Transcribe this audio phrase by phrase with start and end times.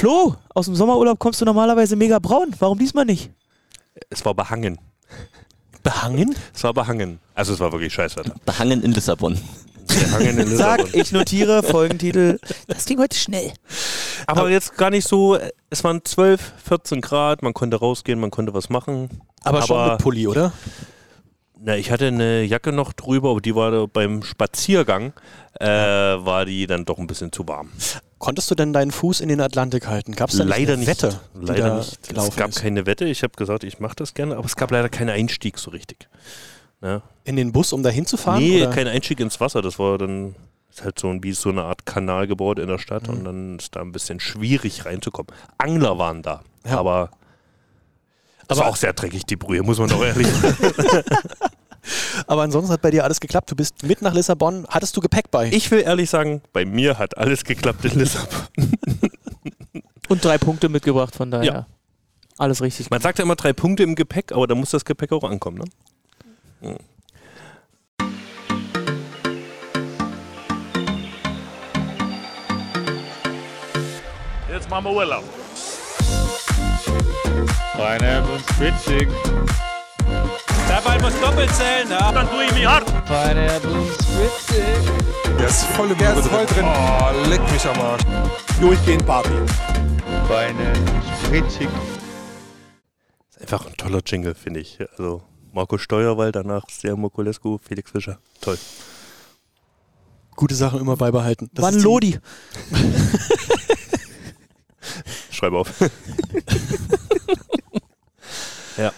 [0.00, 2.54] Flo, aus dem Sommerurlaub kommst du normalerweise mega braun.
[2.58, 3.30] Warum diesmal nicht?
[4.08, 4.78] Es war behangen.
[5.82, 6.34] Behangen?
[6.54, 7.18] Es war behangen.
[7.34, 8.34] Also es war wirklich Scheißwetter.
[8.46, 9.38] Behangen in Lissabon.
[9.88, 11.00] Behangen in Sag, Lissabon.
[11.02, 12.38] ich notiere Folgentitel.
[12.66, 13.52] Das ging heute schnell.
[14.26, 18.54] Aber jetzt gar nicht so, es waren 12, 14 Grad, man konnte rausgehen, man konnte
[18.54, 19.10] was machen.
[19.44, 20.54] Aber, schon Aber- mit Pulli, oder?
[21.62, 25.12] Na, ich hatte eine Jacke noch drüber, aber die war beim Spaziergang,
[25.58, 27.70] äh, war die dann doch ein bisschen zu warm.
[28.18, 30.12] Konntest du denn deinen Fuß in den Atlantik halten?
[30.12, 30.88] Gab es da leider eine nicht.
[30.88, 31.20] Wette?
[31.34, 31.98] leider nicht.
[32.16, 32.60] Es gab ist?
[32.62, 33.04] keine Wette.
[33.06, 36.08] Ich habe gesagt, ich mache das gerne, aber es gab leider keinen Einstieg so richtig.
[36.80, 37.02] Ne?
[37.24, 38.42] In den Bus, um da hinzufahren?
[38.42, 38.70] Nee, oder?
[38.70, 39.60] kein Einstieg ins Wasser.
[39.60, 40.34] Das war dann
[40.70, 43.14] ist halt so ein, wie so eine Art Kanal gebaut in der Stadt Mhm.
[43.14, 45.30] und dann ist da ein bisschen schwierig reinzukommen.
[45.58, 46.78] Angler waren da, Ja.
[46.78, 47.10] aber
[48.50, 50.56] Aber- war auch sehr dreckig, die Brühe, muss man doch ehrlich sagen.
[52.26, 53.50] Aber ansonsten hat bei dir alles geklappt.
[53.50, 54.66] Du bist mit nach Lissabon.
[54.68, 55.48] Hattest du Gepäck bei?
[55.50, 58.46] Ich will ehrlich sagen, bei mir hat alles geklappt in Lissabon.
[60.08, 61.44] Und drei Punkte mitgebracht, von daher.
[61.52, 61.66] Ja.
[62.36, 62.90] Alles richtig.
[62.90, 65.62] Man sagt ja immer drei Punkte im Gepäck, aber da muss das Gepäck auch ankommen.
[66.62, 66.76] Ne?
[74.52, 75.24] Jetzt machen wir Urlaub.
[77.80, 78.36] Pineapple.
[80.68, 82.12] Der Ball muss doppelt zählen, ja.
[82.12, 82.84] Dann tue ich mich hart.
[83.06, 84.66] Pineapple Spritzig.
[85.38, 86.66] Der ist voll, der ist voll drin.
[86.66, 88.02] Oh, leck mich am Arsch.
[88.60, 89.30] Durchgehend Party.
[90.28, 91.68] Pineapple Spritzig.
[93.30, 94.78] Ist einfach ein toller Jingle, finde ich.
[94.98, 95.22] Also
[95.54, 98.18] Marco Steuerwald, danach Ser Mokulescu, Felix Fischer.
[98.42, 98.58] Toll.
[100.36, 101.48] Gute Sachen immer beibehalten.
[101.54, 102.18] Das Wann Lodi?
[105.30, 105.72] Schreib auf.
[108.80, 108.94] Ja.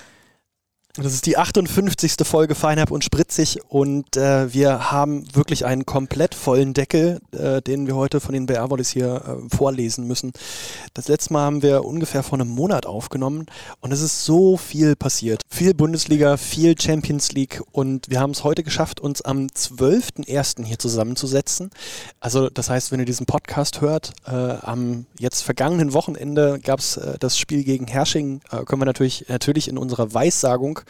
[0.95, 2.17] Das ist die 58.
[2.23, 7.87] Folge Feinherb und Spritzig und äh, wir haben wirklich einen komplett vollen Deckel, äh, den
[7.87, 10.33] wir heute von den BR-Volleys hier äh, vorlesen müssen.
[10.93, 13.47] Das letzte Mal haben wir ungefähr vor einem Monat aufgenommen
[13.81, 15.41] und es ist so viel passiert.
[15.49, 20.67] Viel Bundesliga, viel Champions League und wir haben es heute geschafft, uns am 12.01.
[20.67, 21.71] hier zusammenzusetzen.
[22.21, 26.99] Also das heißt, wenn ihr diesen Podcast hört, äh, am jetzt vergangenen Wochenende gab es
[26.99, 28.43] äh, das Spiel gegen Hersching.
[28.51, 30.81] Äh, können wir natürlich, natürlich in unserer Weissagung,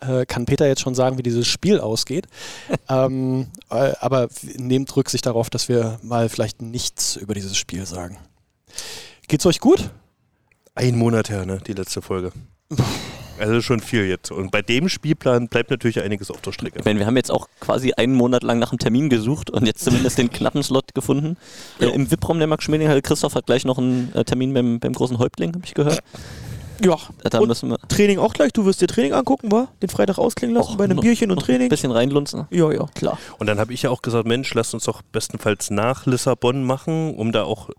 [0.00, 2.26] äh, kann Peter jetzt schon sagen, wie dieses Spiel ausgeht.
[2.88, 8.18] ähm, äh, aber nehmt Rücksicht darauf, dass wir mal vielleicht nichts über dieses Spiel sagen.
[9.28, 9.90] Geht's euch gut?
[10.74, 11.58] Ein Monat her, ne?
[11.66, 12.32] Die letzte Folge.
[13.38, 14.30] Also schon viel jetzt.
[14.30, 16.78] Und bei dem Spielplan bleibt natürlich einiges auf der Strecke.
[16.78, 19.66] Ich meine, wir haben jetzt auch quasi einen Monat lang nach einem Termin gesucht und
[19.66, 21.36] jetzt zumindest den knappen Slot gefunden.
[21.78, 24.92] Äh, Im VIP-Raum der Max Schmeling, Christoph hat gleich noch einen äh, Termin beim, beim
[24.92, 26.02] großen Häuptling, habe ich gehört.
[26.84, 26.96] Ja.
[27.30, 28.52] Da Und müssen wir Training auch gleich.
[28.52, 29.68] Du wirst dir Training angucken, wa?
[29.82, 31.68] Den Freitag ausklingen lassen Och, bei einem noch- Bierchen und noch ein Training.
[31.68, 32.46] bisschen reinlunzen.
[32.50, 33.18] Ja, ja, klar.
[33.38, 37.14] Und dann habe ich ja auch gesagt, Mensch, lasst uns doch bestenfalls nach Lissabon machen,
[37.14, 37.70] um da auch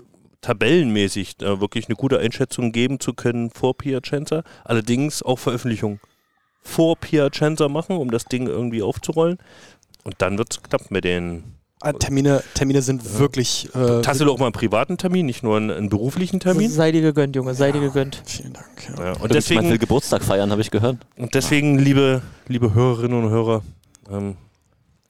[0.42, 4.44] tabellenmäßig äh, wirklich eine gute Einschätzung geben zu können vor Piacenza.
[4.64, 6.00] Allerdings auch Veröffentlichung
[6.62, 9.38] vor Piacenza machen, um das Ding irgendwie aufzurollen.
[10.04, 11.44] Und dann wird es knapp mit den.
[11.90, 13.70] Äh, Termine, Termine sind wirklich.
[13.76, 16.70] Äh, Hast du doch mal einen privaten Termin, nicht nur einen, einen beruflichen Termin?
[16.70, 18.22] Sei dir gegönnt, Junge, sei dir gegönnt.
[18.26, 18.68] Vielen Dank.
[18.98, 19.04] Ja.
[19.06, 20.98] Ja, und Und deswegen deswegen, Geburtstag feiern, habe ich gehört.
[21.18, 23.62] und deswegen liebe, liebe Hörerinnen und Hörer,
[24.12, 24.36] ähm,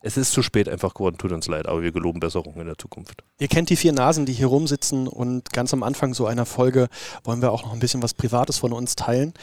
[0.07, 2.78] es ist zu spät einfach geworden, tut uns leid, aber wir geloben Besserung in der
[2.78, 3.23] Zukunft.
[3.40, 6.88] Ihr kennt die vier Nasen, die hier rumsitzen und ganz am Anfang so einer Folge
[7.25, 9.34] wollen wir auch noch ein bisschen was Privates von uns teilen.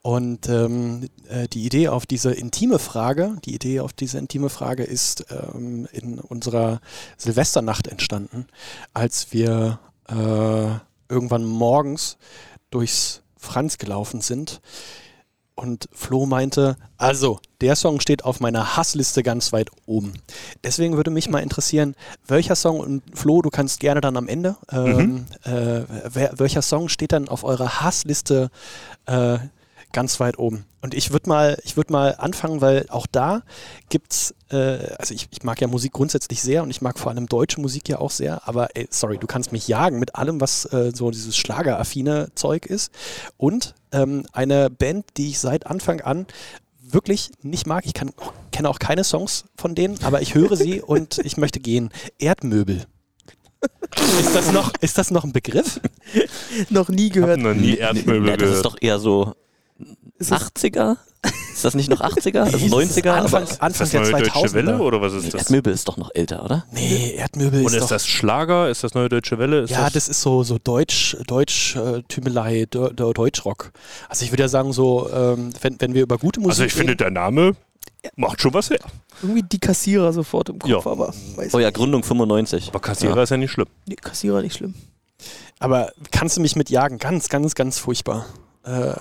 [0.00, 4.82] Und ähm, äh, die Idee auf diese intime Frage, die Idee auf diese intime Frage
[4.84, 6.80] ist ähm, in unserer
[7.18, 8.46] Silvesternacht entstanden,
[8.94, 12.16] als wir äh, irgendwann morgens
[12.70, 14.62] durchs Franz gelaufen sind.
[15.56, 20.14] Und Flo meinte, also, der Song steht auf meiner Hassliste ganz weit oben.
[20.64, 21.94] Deswegen würde mich mal interessieren,
[22.26, 25.82] welcher Song, und Flo, du kannst gerne dann am Ende, ähm, äh,
[26.12, 28.50] wer, welcher Song steht dann auf eurer Hassliste
[29.06, 29.38] äh,
[29.94, 30.66] ganz weit oben?
[30.82, 33.42] Und ich würde mal, ich würde mal anfangen, weil auch da
[33.88, 37.26] gibt's, äh, also ich, ich mag ja Musik grundsätzlich sehr und ich mag vor allem
[37.26, 40.66] deutsche Musik ja auch sehr, aber ey, sorry, du kannst mich jagen mit allem, was
[40.66, 42.92] äh, so dieses schlageraffine Zeug ist.
[43.38, 46.26] Und ähm, eine Band, die ich seit Anfang an
[46.82, 47.86] wirklich nicht mag.
[47.86, 48.10] Ich kann,
[48.52, 51.90] kenne auch keine Songs von denen, aber ich höre sie und ich möchte gehen.
[52.18, 52.84] Erdmöbel.
[54.20, 55.80] Ist das noch, ist das noch ein Begriff?
[56.68, 57.40] Noch nie gehört.
[57.40, 58.66] noch nie Erdmöbel Ja, das ist gehört.
[58.66, 59.34] doch eher so
[60.18, 60.96] Ist es- 80er?
[61.54, 62.40] Ist das nicht noch 80er?
[62.42, 63.10] Also Nee, das ist 90er?
[63.12, 64.80] Anfang, Ist Anfang das der neue Deutsche Welle 2000er.
[64.80, 65.40] oder was nee, ist das?
[65.44, 66.66] Erdmöbel ist doch noch älter, oder?
[66.72, 67.88] Nee, Erdmöbel Und ist ist doch...
[67.88, 68.68] das Schlager?
[68.68, 69.60] Ist das neue Deutsche Welle?
[69.62, 73.72] Ist ja, das ist so, so Deutsch, Deutsch äh, Tümelei, De, De, Deutschrock.
[74.10, 76.74] Also ich würde ja sagen, so, ähm, wenn, wenn wir über gute Musik also ich
[76.74, 77.56] finde, reden, der Name
[78.16, 78.80] macht schon was her.
[79.22, 80.78] Irgendwie die Kassierer sofort im Kopf, Ja.
[80.90, 81.76] aber weiß Oh ja, nicht.
[81.76, 82.68] Gründung 95.
[82.68, 83.22] Aber Kassierer Ja.
[83.22, 83.68] ist ja nicht schlimm.
[83.86, 84.74] Nee, Kassierer nicht schlimm.
[85.58, 86.98] Aber kannst du mich mitjagen?
[86.98, 88.26] Ganz, ganz, ganz furchtbar.
[88.66, 88.92] Äh,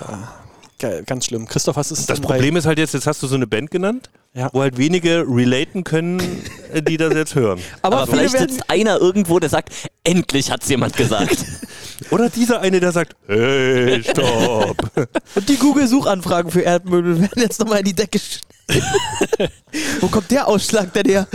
[0.80, 1.48] ganz schlimm.
[1.48, 4.10] Christoph, was ist Das Problem ist halt jetzt, jetzt hast du so eine Band genannt,
[4.34, 4.50] Ja.
[4.54, 6.20] wo halt wenige relaten können,
[6.74, 7.60] äh, die das jetzt hören.
[7.82, 9.70] Aber, Aber viele vielleicht sitzt einer irgendwo, der sagt,
[10.04, 11.38] endlich hat's jemand gesagt.
[12.10, 14.78] Oder dieser eine, der sagt, hey, stopp.
[15.36, 18.20] und die Google-Suchanfragen für Erdmöbel werden jetzt nochmal in die Decke.
[20.00, 21.28] Wo kommt der Ausschlag denn her?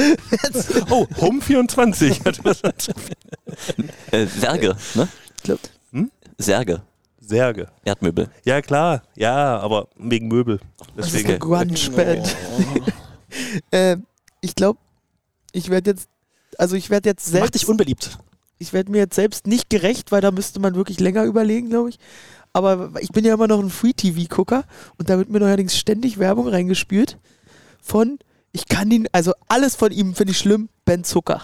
[0.91, 2.63] Oh, Home24 hat was
[4.11, 5.09] äh, Särge, ne?
[5.93, 6.11] Hm?
[6.39, 6.83] Särge,
[7.29, 7.69] Särge.
[7.85, 8.29] Erdmöbel.
[8.45, 9.03] Ja, klar.
[9.17, 10.61] Ja, aber wegen Möbel.
[10.97, 11.39] Das ist eine Deswegen.
[11.41, 12.37] Grunge-Band.
[13.71, 13.97] äh,
[14.41, 14.79] ich glaube,
[15.53, 16.09] ich werde jetzt,
[16.57, 18.19] also ich werde jetzt Mach selbst, dich unbeliebt.
[18.59, 21.91] ich werde mir jetzt selbst nicht gerecht, weil da müsste man wirklich länger überlegen, glaube
[21.91, 21.99] ich.
[22.53, 24.65] Aber ich bin ja immer noch ein Free-TV-Gucker
[24.97, 27.19] und da wird mir neuerdings ständig Werbung reingespült
[27.83, 28.19] von,
[28.53, 31.43] ich kann ihn, also alles von ihm finde ich schlimm, Ben Zucker.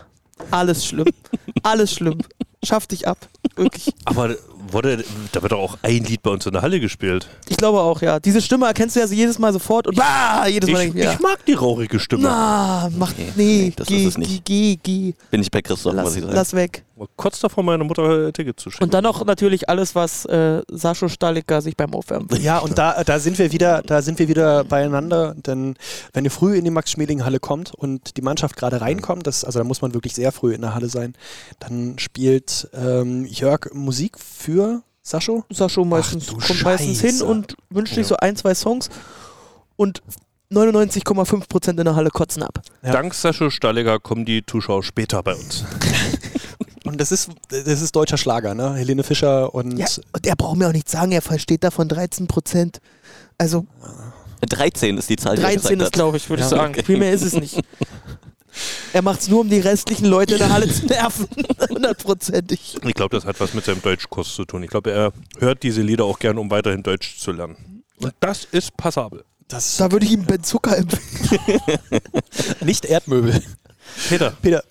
[0.51, 1.07] Alles schlimm.
[1.63, 2.19] alles schlimm.
[2.65, 3.19] Schaff dich ab.
[3.57, 3.95] Wirklich.
[4.07, 4.35] Aber
[4.71, 7.29] wurde, da wird doch auch ein Lied bei uns in der Halle gespielt.
[7.49, 8.21] Ich glaube auch, ja.
[8.21, 10.95] Diese Stimme erkennst du ja so jedes Mal sofort und bah, jedes Mal Ich, ich
[10.95, 12.23] mir, ich mag die rauchige Stimme.
[12.25, 14.45] na, mach, Nee, nee, nee, das geh, ist es nicht.
[14.45, 15.15] geh, geh, geh.
[15.31, 16.35] Bin ich bei Christoph, muss Lass, ich sagen.
[16.35, 16.85] lass weg.
[17.17, 18.85] Kurz davor, meiner Mutter ein Ticket zu schicken.
[18.85, 23.03] Und dann noch natürlich alles, was äh, Sascho Staliker sich beim Aufwärmen Ja, und da,
[23.03, 25.75] da sind wir wieder, da sind wir wieder beieinander, denn
[26.13, 29.65] wenn ihr früh in die Max-Schmeling-Halle kommt und die Mannschaft gerade reinkommt, das, also da
[29.65, 31.15] muss man wirklich sehr früh in der Halle sein,
[31.59, 34.54] dann spielt ähm, Jörg Musik für
[35.03, 35.45] Sascho.
[35.51, 37.25] Sascho meistens, du kommt meistens hin Scheiße.
[37.25, 38.89] und wünscht sich so ein, zwei Songs
[39.77, 40.03] und
[40.51, 42.61] 99,5% in der Halle kotzen ab.
[42.83, 42.93] Ja.
[42.93, 45.65] Dank Sascha Stalliger kommen die Zuschauer später bei uns.
[46.87, 48.75] Und das ist, das ist deutscher Schlager, ne?
[48.75, 52.77] Helene Fischer und Ja, und er braucht mir auch nicht sagen, er versteht davon 13%.
[53.39, 53.67] Also
[54.43, 56.56] 13 ist die Zahl, die er 13 gesagt ist, glaube ich, würde ich Ja.
[56.56, 56.75] sagen.
[56.85, 57.55] Viel mehr ist es nicht.
[58.93, 61.27] Er macht es nur, um die restlichen Leute in der Halle zu nerven.
[61.69, 62.77] Hundertprozentig.
[62.85, 64.62] Ich glaube, das hat was mit seinem Deutschkurs zu tun.
[64.62, 67.83] Ich glaube, er hört diese Lieder auch gern, um weiterhin Deutsch zu lernen.
[67.99, 69.25] Und das ist passabel.
[69.49, 71.61] das Da würde ich ihm Ben Zucker empfehlen.
[72.61, 73.43] nicht Erdmöbel.
[74.09, 74.62] Peter, Peter,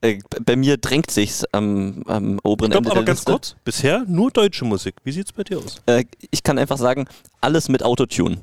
[0.00, 3.32] Äh, bei mir drängt sich's am, am oberen stopp, Ende aber der ganz Liste.
[3.32, 3.56] kurz.
[3.64, 4.94] Bisher nur deutsche Musik.
[5.04, 5.80] Wie sieht's bei dir aus?
[5.86, 7.06] Äh, ich kann einfach sagen,
[7.40, 8.38] alles mit Autotune.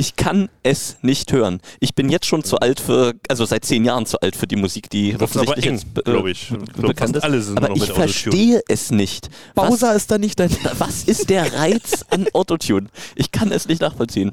[0.00, 1.60] Ich kann es nicht hören.
[1.78, 4.56] Ich bin jetzt schon zu alt für, also seit zehn Jahren zu alt für die
[4.56, 6.48] Musik, die Das ist aber offensichtlich eng, jetzt be- ich.
[6.48, 7.22] be- Ich glaub, bekannt ist.
[7.22, 9.28] alle sind aber ich verstehe es nicht.
[9.54, 10.50] Was, Bowser ist da nicht dein.
[10.78, 12.86] was ist der Reiz an Autotune?
[13.14, 14.32] Ich kann es nicht nachvollziehen.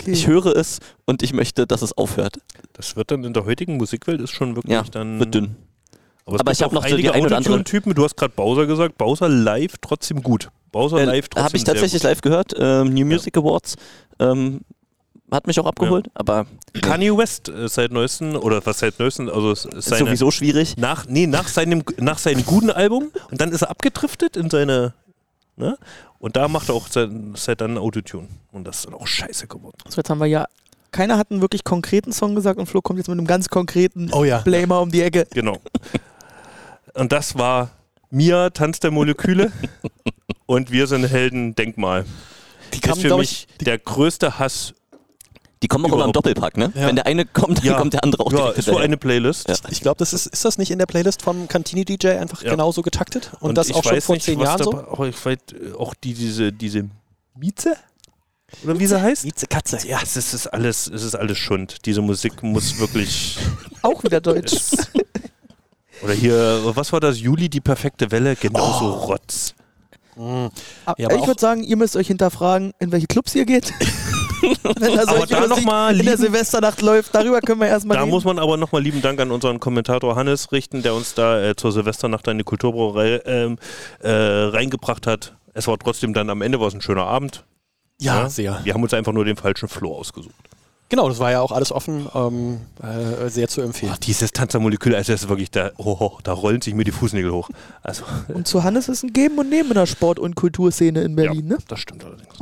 [0.00, 0.10] Okay.
[0.10, 2.38] Ich höre es und ich möchte, dass es aufhört.
[2.72, 5.20] Das wird dann in der heutigen Musikwelt ist schon wirklich Ja, dann.
[5.20, 5.54] wird dünn.
[6.26, 7.94] Aber, Aber ich hab auch noch so die einige ein oder andere- Autotune-Typen.
[7.94, 8.98] Du hast gerade Bowser gesagt.
[8.98, 10.48] Bowser live trotzdem gut.
[10.72, 12.10] Bowser Äh, live trotzdem Habe ich sehr tatsächlich gut.
[12.10, 12.52] live gehört.
[12.58, 13.76] Ähm, New Music Awards.
[14.18, 14.60] Ähm,
[15.30, 16.46] hat mich auch abgeholt, aber
[16.80, 20.76] Kanye West äh, seit neuestem, oder was seit neuestem, also es ist seine, sowieso schwierig.
[20.76, 24.94] nach, nee, nach seinem, nach seinem guten Album und dann ist er abgedriftet in seine,
[25.56, 25.76] ne?
[26.18, 28.28] Und da macht er auch sein, seit dann Autotune.
[28.50, 29.76] Und das ist dann auch scheiße geworden.
[29.88, 30.46] So, jetzt haben wir ja.
[30.90, 34.08] Keiner hat einen wirklich konkreten Song gesagt und Flo kommt jetzt mit einem ganz konkreten
[34.12, 34.38] oh ja.
[34.38, 35.26] Blamer um die Ecke.
[35.34, 35.58] Genau.
[36.94, 37.72] und das war
[38.08, 39.52] Mia, Tanz der Moleküle
[40.46, 42.06] und wir sind Helden, Denkmal.
[42.80, 44.74] Die ist für mich ich, der größte Hass.
[45.62, 46.12] Die kommen auch immer im.
[46.12, 46.72] Doppelpack, ne?
[46.74, 46.88] Ja.
[46.88, 47.78] Wenn der eine kommt, dann Ja.
[47.78, 49.48] kommt der andere auch Ja, direkt ist so eine Playlist.
[49.48, 49.54] Ja.
[49.70, 52.50] ich glaube, das ist, ist das nicht in der Playlist vom Cantini DJ einfach Ja.
[52.50, 53.30] genauso getaktet?
[53.40, 54.72] Und, das ich auch schon vor nicht, zehn Jahren so?
[54.72, 56.88] dabei- Aber ich weiß äh, auch die, diese, diese
[57.38, 57.76] Mieze?
[58.62, 59.24] Oder wie sie heißt?
[59.24, 60.00] Mieze Katze, ja.
[60.02, 61.86] Es ist, ist alles, es ist alles Schund.
[61.86, 63.38] Diese Musik muss wirklich.
[63.82, 64.54] Auch wieder Deutsch.
[66.02, 67.18] Oder hier, was war das?
[67.20, 68.36] Juli, die perfekte Welle?
[68.36, 69.06] Genauso Oh.
[69.06, 69.54] Rotz.
[70.16, 70.50] Mhm.
[70.84, 73.72] Aber Ja, ich würde sagen, ihr müsst euch hinterfragen, in welche Clubs ihr geht.
[74.78, 78.02] Wenn da Aber da noch mal in der Silvesternacht läuft, darüber können wir erstmal Da
[78.02, 78.10] reden.
[78.12, 81.56] muss man aber nochmal lieben Dank an unseren Kommentator Hannes richten, der uns da äh,
[81.56, 83.58] zur Silvesternacht in die Kulturbrauerei ähm,
[84.00, 85.34] äh, reingebracht hat.
[85.54, 87.44] Es war trotzdem dann am Ende war es ein schöner Abend.
[88.00, 88.28] Ja, Ja.
[88.28, 88.60] sehr.
[88.64, 90.34] Wir haben uns einfach nur den falschen Floh ausgesucht.
[90.94, 93.90] Genau, das war ja auch alles offen, ähm, äh, sehr zu empfehlen.
[93.92, 96.92] Ach, dieses Tanzermolekül, also das ist wirklich, da, oh, oh, da rollen sich mir die
[96.92, 97.50] Fußnägel hoch.
[97.82, 101.16] Also, und zu Hannes ist ein Geben und Nehmen in der Sport- und Kulturszene in
[101.16, 101.58] Berlin, ne?
[101.66, 102.32] das stimmt allerdings.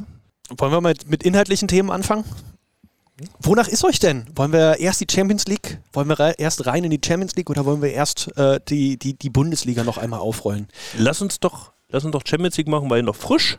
[0.54, 2.26] Wollen wir mit, mit inhaltlichen Themen anfangen?
[3.40, 4.26] Wonach ist euch denn?
[4.34, 7.64] Wollen wir erst die Champions League, wollen wir erst rein in die Champions League oder
[7.64, 10.68] wollen wir erst äh, die, die, die Bundesliga noch einmal aufrollen?
[10.98, 13.58] Lass uns doch, lass uns doch Champions League machen, weil noch frisch.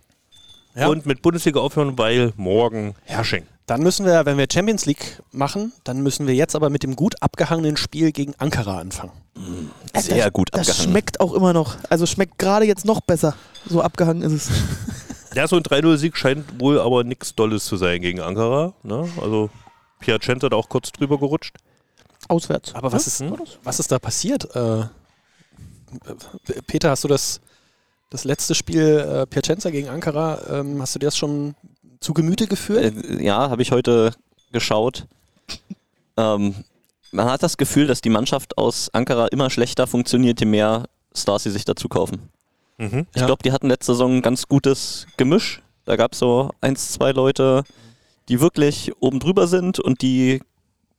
[0.75, 0.87] Ja.
[0.87, 3.47] Und mit Bundesliga aufhören, weil morgen Herrsching.
[3.65, 6.95] Dann müssen wir, wenn wir Champions League machen, dann müssen wir jetzt aber mit dem
[6.97, 9.13] gut abgehangenen Spiel gegen Ankara anfangen.
[9.97, 10.91] Sehr gut Das abgehangen.
[10.91, 11.77] schmeckt auch immer noch.
[11.89, 13.35] Also schmeckt gerade jetzt noch besser.
[13.67, 14.49] So abgehangen ist es.
[15.35, 18.73] Ja, so ein 3-0-Sieg scheint wohl aber nichts Dolles zu sein gegen Ankara.
[18.83, 19.09] Ne?
[19.19, 19.49] Also
[19.99, 21.55] Piacenta da auch kurz drüber gerutscht.
[22.27, 22.75] Auswärts.
[22.75, 23.35] Aber was, ist, Hm?
[23.63, 24.55] was ist da passiert?
[24.55, 24.83] Äh,
[26.67, 27.41] Peter, hast du das
[28.11, 31.55] Das letzte Spiel äh, Piacenza gegen Ankara, ähm, hast du dir das schon
[32.03, 32.93] zu Gemüte geführt?
[33.05, 34.13] Äh, ja, habe ich heute
[34.51, 35.05] geschaut.
[36.15, 36.53] Ähm,
[37.11, 41.41] man hat das Gefühl, dass die Mannschaft aus Ankara immer schlechter funktioniert, je mehr Stars
[41.41, 42.29] sie sich dazu kaufen.
[42.77, 43.07] Mhm.
[43.15, 43.25] Ich Ja.
[43.25, 45.63] glaube, die hatten letzte Saison ein ganz gutes Gemisch.
[45.85, 47.63] Da gab es so eins, zwei Leute,
[48.29, 50.41] die wirklich oben drüber sind und die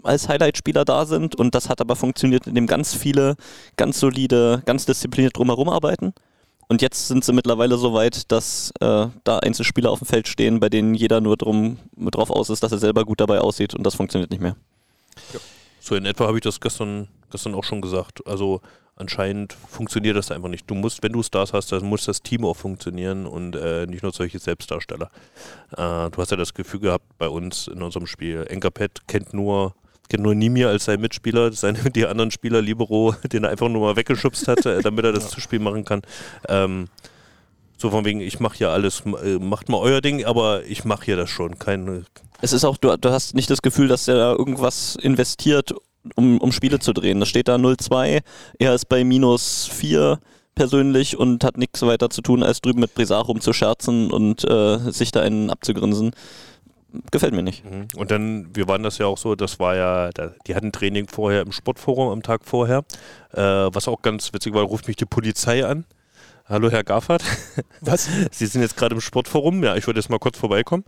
[0.03, 1.37] als Highlight-Spieler da sind.
[1.37, 3.37] Und das hat aber funktioniert, indem ganz viele
[3.77, 6.13] ganz solide, ganz diszipliniert drumherum arbeiten.
[6.69, 10.61] Und jetzt sind sie mittlerweile so weit, dass äh, da Einzelspieler auf dem Feld stehen,
[10.61, 13.75] bei denen jeder nur drum, drauf aus ist, dass er selber gut dabei aussieht.
[13.75, 14.57] Und das funktioniert nicht mehr.
[15.81, 18.27] So in etwa habe ich das gestern, gestern auch schon gesagt.
[18.27, 18.61] Also
[18.97, 20.69] anscheinend funktioniert das einfach nicht.
[20.71, 24.03] Du musst, wenn du Stars hast, dann muss das Team auch funktionieren und äh, nicht
[24.03, 25.11] nur solche Selbstdarsteller.
[25.73, 29.75] Äh, du hast ja das Gefühl gehabt bei uns in unserem Spiel, Enkerpet kennt nur
[30.09, 33.83] kennt nur Nimir als sein Mitspieler, seine, die anderen Spieler, Libero, den er einfach nur
[33.83, 36.03] mal weggeschubst hat, äh, damit er das Zuspiel machen kann.
[36.49, 36.89] Ähm,
[37.77, 41.05] so von wegen, ich mache hier alles, äh, macht mal euer Ding, aber ich mache
[41.07, 41.59] hier das schon.
[41.59, 42.05] Keine,
[42.41, 45.75] Es ist auch, du, du hast nicht das Gefühl, dass er da irgendwas investiert,
[46.15, 47.21] um, um Spiele zu drehen.
[47.21, 48.21] Da steht da 0-2,
[48.59, 50.19] er ist bei minus 4
[50.55, 55.11] persönlich und hat nichts weiter zu tun, als drüben mit Brisach rumzuscherzen und äh, sich
[55.11, 56.13] da einen abzugrinsen.
[57.11, 57.65] Gefällt mir nicht.
[57.65, 57.89] Mhm.
[57.97, 60.11] Und dann, wir waren das ja auch so, das war ja,
[60.47, 62.85] die hatten Training vorher im Sportforum am Tag vorher,
[63.33, 65.85] äh, was auch ganz witzig war, ruft mich die Polizei an.
[66.47, 67.25] Hallo Herr Gaffert,
[67.81, 68.09] Was?
[68.31, 70.85] Sie sind jetzt gerade im Sportforum, ja, ich wollte jetzt mal kurz vorbeikommen.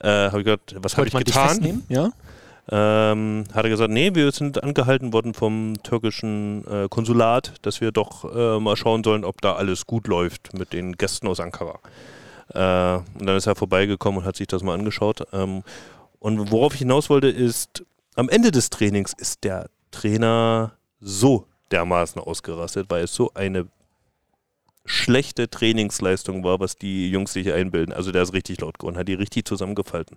[0.00, 1.82] Äh, habe ich gesagt, was habe ich getan?
[1.88, 2.10] Ja?
[2.70, 7.90] Ähm, hat er gesagt, nee, wir sind angehalten worden vom türkischen äh, Konsulat, dass wir
[7.90, 11.80] doch äh, mal schauen sollen, ob da alles gut läuft mit den Gästen aus Ankara.
[12.54, 15.26] Äh, und dann ist er vorbeigekommen und hat sich das mal angeschaut.
[15.32, 15.62] Ähm,
[16.18, 22.20] und worauf ich hinaus wollte, ist, am Ende des Trainings ist der Trainer so dermaßen
[22.20, 23.66] ausgerastet, weil es so eine
[24.84, 27.92] schlechte Trainingsleistung war, was die Jungs sich einbilden.
[27.92, 30.16] Also der ist richtig laut geworden, hat die richtig zusammengefalten.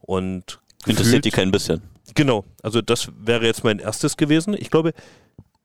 [0.00, 1.82] Und Interessiert die kein bisschen.
[2.14, 4.54] Genau, also das wäre jetzt mein erstes gewesen.
[4.54, 4.92] Ich glaube,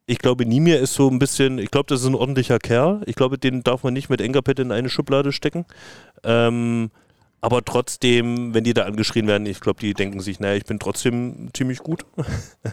[0.10, 3.02] ich glaube, Nimir ist so ein bisschen, ich glaube, das ist ein ordentlicher Kerl.
[3.06, 5.66] Ich glaube, den darf man nicht mit Engerpet in eine Schublade stecken.
[6.24, 6.90] Ähm,
[7.42, 10.80] aber trotzdem, wenn die da angeschrien werden, ich glaube, die denken sich, naja, ich bin
[10.80, 12.06] trotzdem ziemlich gut.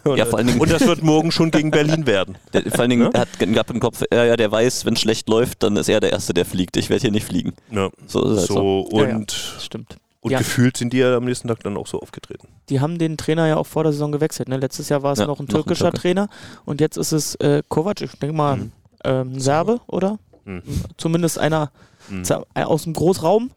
[0.04, 2.36] und, Ja, vor allen Dingen- und das wird morgen schon gegen Berlin werden.
[2.52, 4.94] Der, vor allen Dingen, er hat einen Gap im Kopf, ja, ja, der weiß, wenn
[4.94, 6.76] es schlecht läuft, dann ist er der Erste, der fliegt.
[6.78, 7.52] Ich werde hier nicht fliegen.
[7.70, 7.90] Ja.
[8.06, 8.88] So ist es halt so.
[8.90, 9.16] So, Ja, ja.
[9.16, 9.96] und, Das stimmt.
[10.26, 10.38] Und Ja.
[10.38, 12.48] gefühlt sind die ja am nächsten Tag dann auch so aufgetreten.
[12.68, 14.48] Die haben den Trainer ja auch vor der Saison gewechselt.
[14.48, 14.56] Ne?
[14.56, 15.92] Letztes Jahr war es Ja, noch ein noch ein türkischer.
[15.92, 16.28] Trainer
[16.64, 18.72] und jetzt ist es äh, Kovac, ich denke mal Mhm.
[19.04, 20.18] ähm, ein Serbe, oder?
[20.44, 20.62] Mhm.
[20.96, 21.70] Zumindest einer
[22.08, 22.24] Mhm.
[22.24, 23.50] z- aus dem Großraum.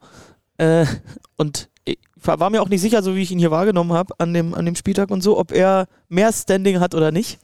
[0.57, 0.85] Äh,
[1.37, 4.33] und ich war mir auch nicht sicher, so wie ich ihn hier wahrgenommen habe an
[4.33, 7.39] dem, an dem Spieltag und so, ob er mehr Standing hat oder nicht.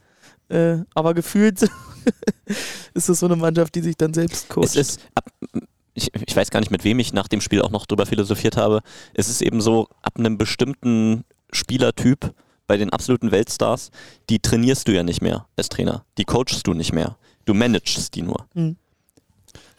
[0.48, 1.62] Äh, aber gefühlt
[2.94, 4.66] ist es so eine Mannschaft, die sich dann selbst coacht.
[4.66, 5.24] Es ist, ab,
[5.96, 8.56] ich, ich weiß gar nicht, mit wem ich nach dem Spiel auch noch drüber philosophiert
[8.56, 8.82] habe.
[9.14, 12.34] Es ist eben so, ab einem bestimmten Spielertyp
[12.66, 13.90] bei den absoluten Weltstars,
[14.28, 16.04] die trainierst du ja nicht mehr als Trainer.
[16.18, 17.16] Die coachst du nicht mehr.
[17.46, 18.46] Du managst die nur.
[18.54, 18.76] Mhm.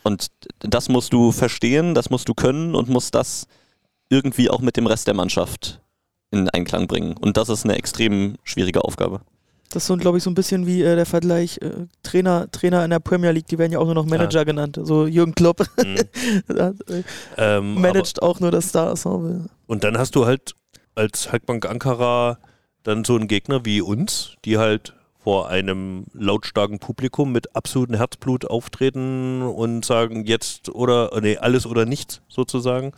[0.03, 0.27] Und
[0.59, 3.45] das musst du verstehen, das musst du können und musst das
[4.09, 5.81] irgendwie auch mit dem Rest der Mannschaft
[6.31, 7.15] in Einklang bringen.
[7.17, 9.21] Und das ist eine extrem schwierige Aufgabe.
[9.69, 12.83] Das ist so, glaube ich, so ein bisschen wie äh, der Vergleich äh, Trainer, Trainer
[12.85, 14.79] in der Premier League, die werden ja auch nur noch Manager genannt.
[14.81, 15.97] So Jürgen Klopp Mhm.
[16.55, 16.71] äh,
[17.37, 19.49] ähm, managt auch nur das Star-Ensemble.
[19.65, 20.53] Und dann hast du halt
[20.95, 22.39] als Halkbank Ankara
[22.83, 28.45] dann so einen Gegner wie uns, die halt vor einem lautstarken Publikum mit absolutem Herzblut
[28.45, 32.93] auftreten und sagen jetzt oder äh, nee, alles oder nichts sozusagen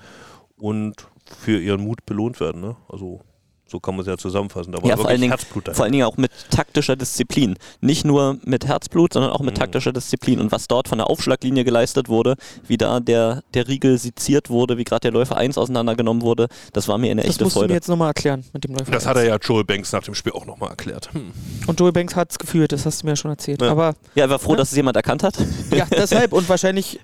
[0.57, 2.61] und für ihren Mut belohnt werden.
[2.61, 2.75] Ne?
[2.87, 3.21] Also
[3.69, 4.71] so kann man es ja zusammenfassen.
[4.71, 5.35] Da war Ja, vor allen Dingen-.
[5.73, 7.55] Vor allen Dingen auch mit taktischer Disziplin.
[7.81, 9.59] Nicht nur mit Herzblut, sondern auch mit Mhm.
[9.59, 10.39] taktischer Disziplin.
[10.39, 12.35] Und was dort von der Aufschlaglinie geleistet wurde,
[12.67, 16.87] wie da der, der Riegel seziert wurde, wie gerade der Läufer 1 auseinandergenommen wurde, das
[16.87, 17.73] war mir eine Das echte musst du mir Freude.
[17.75, 18.91] jetzt nochmal erklären mit dem Läufer.
[18.91, 21.13] Das hat er ja Joel Banks nach dem Spiel auch nochmal erklärt.
[21.13, 21.31] Hm.
[21.67, 23.61] Und Joey Banks hat es geführt, das hast du mir ja schon erzählt.
[23.61, 23.69] Ja.
[23.71, 24.57] Aber Ja, er war froh, Ja.
[24.57, 25.35] dass es jemand erkannt hat.
[25.71, 26.99] ja, deshalb und wahrscheinlich,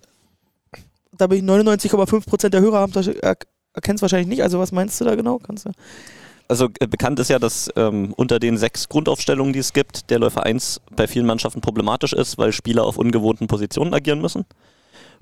[1.18, 3.38] da bin ich 99,5% der Hörer haben das er,
[3.74, 4.44] erkennt es wahrscheinlich nicht.
[4.44, 5.38] Also was meinst du da genau?
[5.40, 5.72] Kannst du?
[6.48, 10.20] Also äh, bekannt ist ja, dass ähm, unter den sechs Grundaufstellungen, die es gibt, der
[10.20, 14.46] Läufer 1 bei vielen Mannschaften problematisch ist, weil Spieler auf ungewohnten Positionen agieren müssen.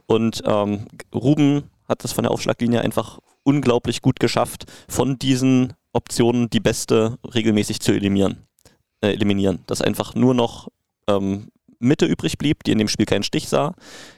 [0.05, 6.49] Und ähm, Ruben hat es von der Aufschlaglinie einfach unglaublich gut geschafft, von diesen Optionen
[6.49, 8.45] die beste regelmäßig zu eliminieren.
[9.01, 9.59] Äh, eliminieren.
[9.67, 10.69] Dass einfach nur noch
[11.07, 11.49] ähm,
[11.83, 13.75] Mitte übrig blieb, die in dem Spiel keinen Stich sah.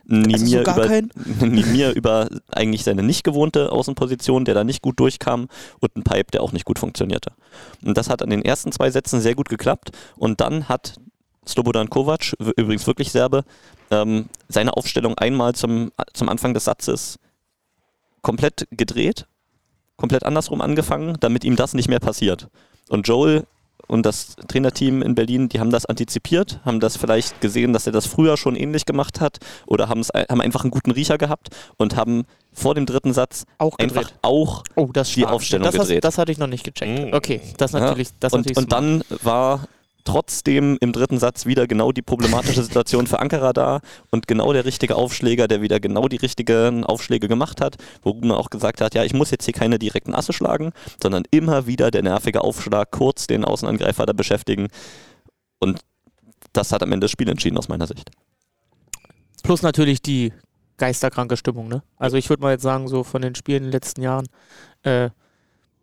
[0.10, 1.02] Also so Nimir über?
[1.46, 5.48] Nimir über eigentlich seine nicht gewohnte Außenposition, der da nicht gut durchkam
[5.80, 7.32] und ein Pipe, der auch nicht gut funktionierte.
[7.84, 10.96] Und das hat an den ersten zwei Sätzen sehr gut geklappt und dann hat
[11.48, 13.44] Slobodan Kovac, übrigens wirklich Serbe,
[13.92, 17.20] ähm, seine Aufstellung einmal zum, zum Anfang des Satzes
[18.22, 19.28] komplett gedreht,
[19.96, 22.48] komplett andersrum angefangen, damit ihm das nicht mehr passiert.
[22.90, 23.46] Und Joel
[23.88, 27.94] und das Trainerteam in Berlin, die haben das antizipiert, haben das vielleicht gesehen, dass er
[27.94, 30.04] das früher schon ähnlich gemacht hat oder haben
[30.42, 34.90] einfach einen guten Riecher gehabt und haben vor dem dritten Satz Auch einfach auch Oh,
[34.94, 35.32] die stark.
[35.34, 36.04] Aufstellung das hast- gedreht.
[36.04, 37.12] Das hatte ich noch nicht gecheckt.
[37.12, 37.16] Mm.
[37.16, 38.10] Okay, das natürlich.
[38.20, 39.68] Das und, natürlich und dann war
[40.06, 43.82] trotzdem im dritten Satz wieder genau die problematische Situation für Ankerer da
[44.12, 48.32] und genau der richtige Aufschläger, der wieder genau die richtigen Aufschläge gemacht hat, wo Ruben
[48.32, 50.72] auch gesagt hat, ja, ich muss jetzt hier keine direkten Asse schlagen,
[51.02, 54.70] sondern immer wieder der nervige Aufschlag, kurz den Außenangreifer da beschäftigen
[55.60, 55.82] und
[56.54, 58.12] das hat am Ende das Spiel entschieden aus meiner Sicht.
[59.44, 60.32] Plus natürlich die
[60.78, 61.84] geisterkranke Stimmung, ne?
[61.98, 64.28] Also ich würde mal jetzt sagen, so von den Spielen in den letzten Jahren,
[64.84, 65.10] äh,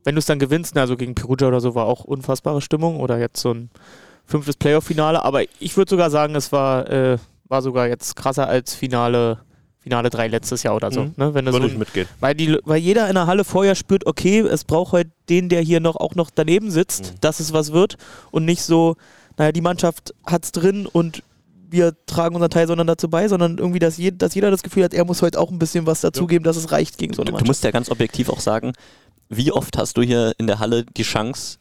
[0.04, 2.98] wenn du es dann gewinnst, ne, also gegen Perugia oder so, war auch unfassbare Stimmung
[2.98, 3.70] oder jetzt so ein
[4.26, 8.74] fünftes Playoff-Finale, aber ich würde sogar sagen, es war, äh, war sogar jetzt krasser als
[8.74, 9.38] Finale,
[9.78, 11.04] Finale 3 letztes Jahr oder so.
[11.04, 11.14] Mhm.
[11.16, 11.34] Ne?
[11.34, 12.08] Wenn du so Würde ich ein, mitgehen.
[12.20, 15.60] weil, die, weil jeder in der Halle vorher spürt, okay, es braucht heute den, der
[15.60, 17.16] hier noch auch noch daneben sitzt, Mhm.
[17.20, 17.96] dass es was wird
[18.30, 18.96] und nicht so,
[19.38, 21.22] naja, die Mannschaft hat es drin und
[21.68, 24.84] wir tragen unseren Teil sondern dazu bei, sondern irgendwie, dass, je, dass jeder das Gefühl
[24.84, 27.26] hat, er muss heute auch ein bisschen was dazugeben, dass es reicht gegen so eine
[27.26, 27.48] Du, du Mannschaft.
[27.48, 28.72] musst ja ganz objektiv auch sagen,
[29.30, 31.56] wie oft hast du hier in der Halle die Chance,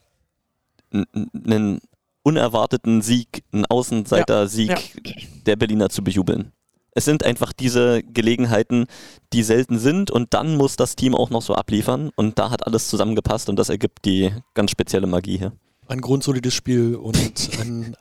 [0.94, 1.80] einen
[2.24, 5.14] unerwarteten Sieg, einen Außenseiter-Sieg Ja,
[5.46, 6.52] der Berliner zu bejubeln?
[6.94, 8.86] Es sind einfach diese Gelegenheiten,
[9.32, 12.68] die selten sind und dann muss das Team auch noch so abliefern und da hat
[12.68, 15.54] alles zusammengepasst und das ergibt die ganz spezielle Magie hier.
[15.88, 17.18] Ein grundsolides Spiel und
[17.62, 17.96] ein,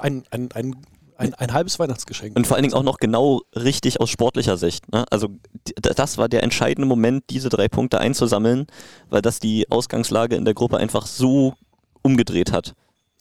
[0.00, 0.76] ein, ein, ein,
[1.16, 2.34] ein, ein halbes Weihnachtsgeschenk.
[2.34, 4.90] Und vor allen Dingen auch noch genau richtig aus sportlicher Sicht.
[4.90, 5.04] Ne?
[5.10, 5.28] Also
[5.76, 8.66] das war der entscheidende Moment, diese drei Punkte einzusammeln,
[9.10, 11.54] weil das die Ausgangslage in der Gruppe einfach so
[12.02, 12.74] umgedreht hat.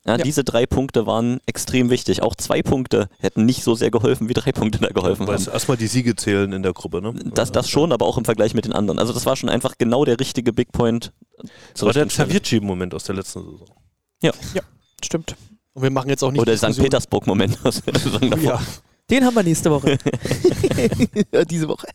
[0.05, 0.23] Ja, Ja.
[0.23, 2.21] Diese drei Punkte waren extrem wichtig.
[2.21, 5.51] Auch zwei Punkte hätten nicht so sehr geholfen, wie drei Punkte da geholfen Weil haben.
[5.51, 7.13] erstmal die Siege zählen in der Gruppe, ne?
[7.33, 8.97] Das, das schon, aber auch im Vergleich mit den anderen.
[8.99, 11.11] Also das war schon einfach genau der richtige Big Point.
[11.73, 12.09] Das war der.
[12.09, 13.67] Servierci-Moment aus der letzten Saison.
[15.03, 15.35] Stimmt.
[15.73, 16.77] Und wir machen jetzt auch nicht Oder St.
[16.77, 18.43] Petersburg-Moment aus der Saison davor.
[18.43, 18.61] Ja.
[19.09, 19.97] Den haben wir nächste Woche.
[21.33, 21.87] Ja, Diese Woche.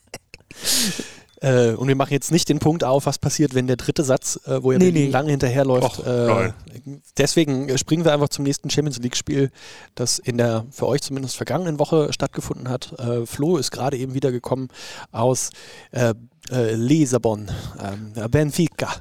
[1.44, 4.40] Äh, und wir machen jetzt nicht den Punkt auf, was passiert, wenn der dritte Satz,
[4.46, 5.11] äh, wo er Nee, Berlin nee.
[5.11, 5.98] lange hinterherläuft.
[5.98, 7.02] Och, äh, nein.
[7.18, 9.50] deswegen äh, springen wir einfach zum nächsten Champions League-Spiel,
[9.94, 12.98] das in der für euch zumindest vergangenen Woche stattgefunden hat.
[12.98, 14.68] Äh, Flo ist gerade eben wiedergekommen
[15.12, 15.50] aus
[15.90, 16.14] äh,
[16.50, 18.94] äh, Lissabon, ähm, Benfica.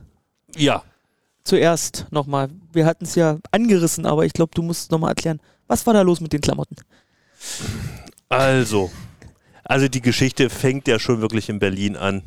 [0.57, 0.83] Ja.
[1.45, 5.85] Zuerst nochmal, wir hatten es ja angerissen, aber ich glaube, du musst nochmal erklären, was
[5.85, 6.75] war da los mit den Klamotten?
[8.27, 8.91] Also,
[9.63, 12.23] also die Geschichte fängt ja schon wirklich in Berlin an,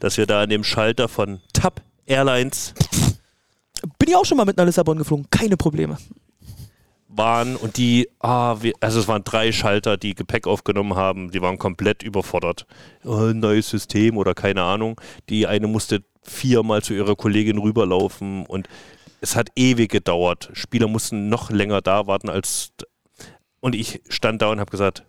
[0.00, 2.74] dass wir da an dem Schalter von TAP Airlines
[3.98, 5.96] Bin ich auch schon mal mit nach Lissabon geflogen, keine Probleme.
[7.08, 11.42] waren und die, ah, wir, also es waren drei Schalter, die Gepäck aufgenommen haben, die
[11.42, 12.66] waren komplett überfordert.
[13.04, 15.00] Oh, neues System oder keine Ahnung.
[15.28, 18.68] Die eine musste viermal zu ihrer Kollegin rüberlaufen und
[19.20, 20.50] es hat ewig gedauert.
[20.52, 22.72] Spieler mussten noch länger da warten als
[23.60, 25.04] und ich stand da und habe gesagt,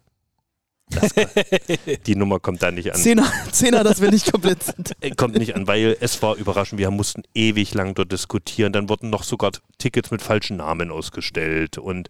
[2.05, 2.99] die Nummer kommt da nicht an.
[2.99, 4.91] Zehner, Zehner, dass wir nicht komplett sind.
[5.01, 6.79] Äh, Kommt nicht an, weil es war überraschend.
[6.79, 8.73] Wir mussten ewig lang dort diskutieren.
[8.73, 11.77] Dann wurden noch sogar Tickets mit falschen Namen ausgestellt.
[11.77, 12.09] Und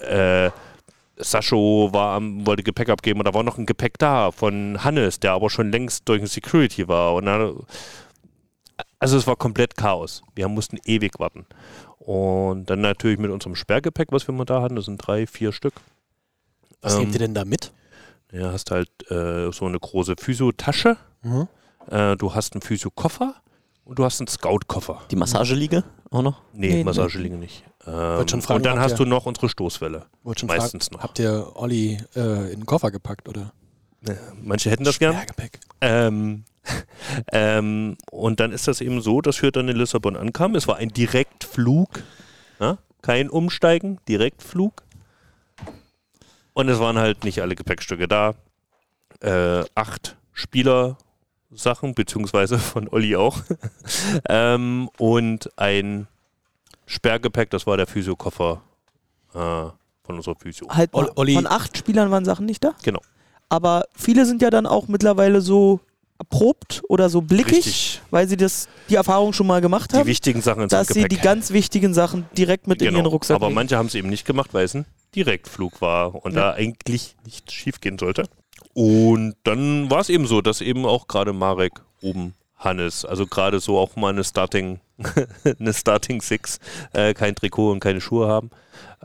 [0.00, 0.50] äh,
[1.16, 5.32] Sascho war wollte Gepäck abgeben und da war noch ein Gepäck da von Hannes, der
[5.32, 7.14] aber schon längst durch den Security war.
[7.14, 7.60] Und dann,
[8.98, 10.22] also es war komplett Chaos.
[10.34, 11.46] Wir mussten ewig warten.
[11.98, 15.52] Und dann natürlich mit unserem Sperrgepäck, was wir mal da hatten, das sind drei, vier
[15.52, 15.74] Stück.
[16.80, 17.72] Was Ähm, nehmt ihr denn da mit?
[18.32, 20.96] Ja, hast halt äh, so eine große Physio-Tasche.
[21.22, 21.48] Mhm.
[21.90, 23.34] Äh, du hast einen Physio-Koffer
[23.84, 25.02] und du hast einen Scout-Koffer.
[25.10, 26.42] Die Massageliege auch noch?
[26.52, 26.84] Nee, Nee, nee.
[26.84, 27.64] Massageliege nicht.
[27.86, 30.06] Ähm, schon fragen, und dann hast ihr- du noch unsere Stoßwelle.
[30.22, 31.02] Wollte schon Meistens fragen, noch.
[31.02, 33.52] Habt ihr Olli äh, in den Koffer gepackt oder?
[34.42, 35.16] Manche hätten das gern.
[35.80, 36.44] Ähm,
[37.32, 40.56] ähm, und dann ist das eben so, dass wir dann in Lissabon ankamen.
[40.56, 41.88] Es war ein Direktflug,
[42.60, 42.78] ja?
[43.02, 44.82] kein Umsteigen, Direktflug.
[46.54, 48.34] Und es waren halt nicht alle Gepäckstücke da.
[49.20, 53.38] Äh, acht Spielersachen, beziehungsweise von Olli auch.
[54.28, 56.08] ähm, und ein
[56.86, 58.60] Sperrgepäck, das war der Physiokoffer
[59.34, 59.74] äh, von
[60.16, 60.68] unserer Physio.
[60.68, 62.74] Halt Olli- von acht Spielern waren Sachen nicht da.
[62.82, 63.00] Genau.
[63.48, 65.80] Aber viele sind ja dann auch mittlerweile so
[66.22, 68.00] erprobt oder so blickig, Richtig.
[68.10, 70.94] weil sie das, die Erfahrung schon mal gemacht Die haben, wichtigen Sachen ins dass sie
[71.02, 71.10] Gepäck.
[71.10, 73.46] die ganz wichtigen Sachen direkt mit in ihren Rucksack Genau.
[73.46, 73.54] Aber legen.
[73.56, 77.52] manche haben es eben nicht gemacht, weil es ein Direktflug war und da eigentlich nichts
[77.52, 78.24] schief gehen sollte.
[78.74, 83.60] Und dann war es eben so, dass eben auch gerade Marek, oben Hannes, also gerade
[83.60, 84.80] so auch mal eine Starting,
[85.58, 86.58] eine Starting Six,
[86.92, 88.50] äh, kein Trikot und keine Schuhe haben.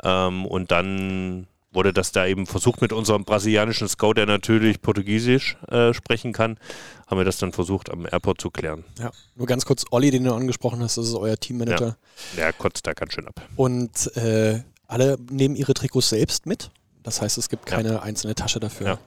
[0.04, 5.58] Ähm, und dann wurde das da eben versucht mit unserem brasilianischen Scout, der natürlich Portugiesisch
[5.70, 6.58] äh, sprechen kann,
[7.06, 8.84] haben wir das dann versucht am Airport zu klären.
[9.00, 9.12] Ja.
[9.36, 11.96] Nur ganz kurz, Olli, den du angesprochen hast, das ist euer Teammanager.
[12.36, 13.40] Der kotzt da ganz schön ab.
[13.56, 16.72] Und äh, alle nehmen ihre Trikots selbst mit.
[17.04, 19.00] Das heißt, es gibt keine einzelne Tasche dafür.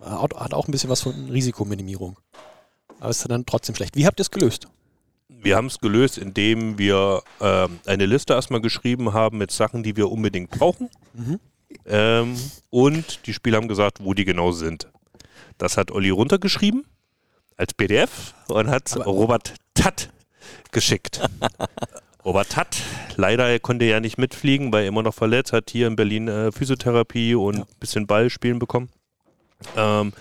[0.00, 2.18] Hat, hat auch ein bisschen was von Risikominimierung.
[2.98, 3.94] Aber ist dann trotzdem schlecht.
[3.94, 4.68] Wie habt ihr es gelöst?
[5.28, 9.96] Wir haben es gelöst, indem wir ähm, eine Liste erstmal geschrieben haben mit Sachen, die
[9.96, 10.88] wir unbedingt brauchen.
[11.12, 11.38] Mhm.
[11.86, 12.36] Ähm,
[12.70, 14.88] und die Spieler haben gesagt, wo die genau sind.
[15.58, 16.84] Das hat Olli runtergeschrieben
[17.56, 20.10] als PDF und hat Robert Tatt
[20.70, 21.20] geschickt.
[22.24, 22.76] Robert Tatt,
[23.16, 26.28] leider er konnte ja nicht mitfliegen, weil er immer noch verletzt hat, hier in Berlin
[26.28, 28.88] äh, Physiotherapie und ein bisschen Ball spielen bekommen.
[29.76, 30.12] Ähm,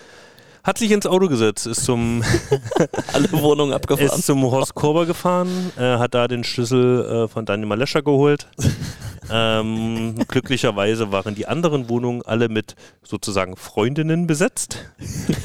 [0.63, 2.23] hat sich ins Auto gesetzt, ist zum
[3.13, 4.19] Alle Wohnungen abgefahren.
[4.19, 8.47] ist zum Horst Korber gefahren, äh, hat da den Schlüssel äh, von Daniel Malescher geholt.
[9.31, 14.85] ähm, glücklicherweise waren die anderen Wohnungen alle mit sozusagen Freundinnen besetzt.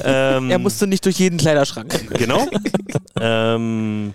[0.03, 2.17] ähm, Er musste nicht durch jeden Kleiderschrank.
[2.17, 2.47] Genau.
[3.19, 4.13] ähm,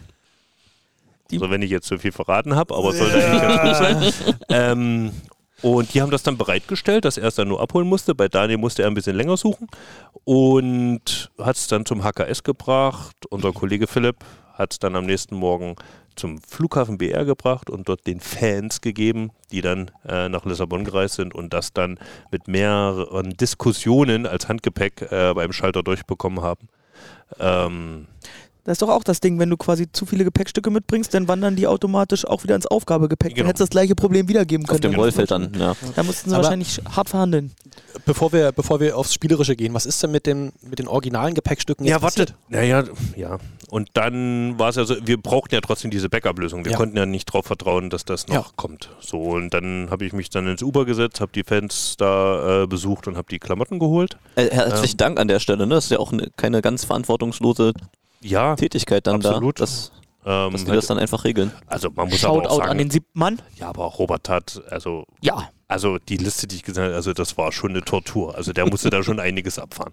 [1.30, 4.12] so, wenn ich jetzt zu viel verraten habe, aber es sollte eigentlich ganz gut sein.
[4.48, 5.12] Ähm,
[5.60, 8.14] und die haben das dann bereitgestellt, dass er es dann nur abholen musste.
[8.14, 9.66] Bei Daniel musste er ein bisschen länger suchen
[10.24, 13.16] und hat es dann zum HKS gebracht.
[13.28, 14.16] Unser Kollege Philipp
[14.54, 15.74] hat es dann am nächsten Morgen
[16.18, 21.14] zum Flughafen BR gebracht und dort den Fans gegeben, die dann äh, nach Lissabon gereist
[21.14, 21.98] sind und das dann
[22.30, 26.68] mit mehreren Diskussionen als Handgepäck äh, beim Schalter durchbekommen haben.
[27.38, 28.06] Ähm,
[28.68, 31.56] Das ist doch auch das Ding, wenn du quasi zu viele Gepäckstücke mitbringst, dann wandern
[31.56, 33.30] die automatisch auch wieder ins Aufgabegepäck.
[33.30, 33.38] Genau.
[33.38, 34.76] Dann hättest du das gleiche Problem wiedergeben können.
[34.84, 35.74] Auf dem Rollfeld dann, ja.
[35.96, 37.52] Da mussten sie Aber- wahrscheinlich hart verhandeln.
[38.04, 41.32] Bevor wir, bevor wir aufs Spielerische gehen, was ist denn mit, dem, mit den originalen
[41.34, 42.26] Gepäckstücken jetzt Ja, warte.
[42.26, 42.38] passiert?
[42.50, 42.84] Naja,
[43.16, 43.38] ja.
[43.70, 46.64] Und dann war es ja so, wir brauchten ja trotzdem diese Backup-Lösung.
[46.66, 46.78] Wir Ja.
[46.78, 48.46] konnten ja nicht darauf vertrauen, dass das noch Ja.
[48.56, 48.90] kommt.
[49.00, 52.66] So, und dann habe ich mich dann ins Uber gesetzt, habe die Fans da äh,
[52.66, 54.18] besucht und habe die Klamotten geholt.
[54.36, 55.74] Äh, herzlichen Dank an der Stelle, ne?
[55.76, 57.72] Das ist ja auch eine, keine ganz verantwortungslose
[58.20, 59.58] Ja, Tätigkeit dann Absolut.
[59.60, 59.92] da, dass,
[60.26, 61.52] ähm, dass die das dann einfach regeln.
[61.66, 63.40] also man muss aber auch Shoutout sagen, an den siebten Mann.
[63.56, 65.48] ja, aber auch Robert hat, also, Ja.
[65.68, 68.34] also die Liste, die ich gesehen habe, also das war schon eine Tortur.
[68.34, 69.92] Also der musste da schon einiges abfahren.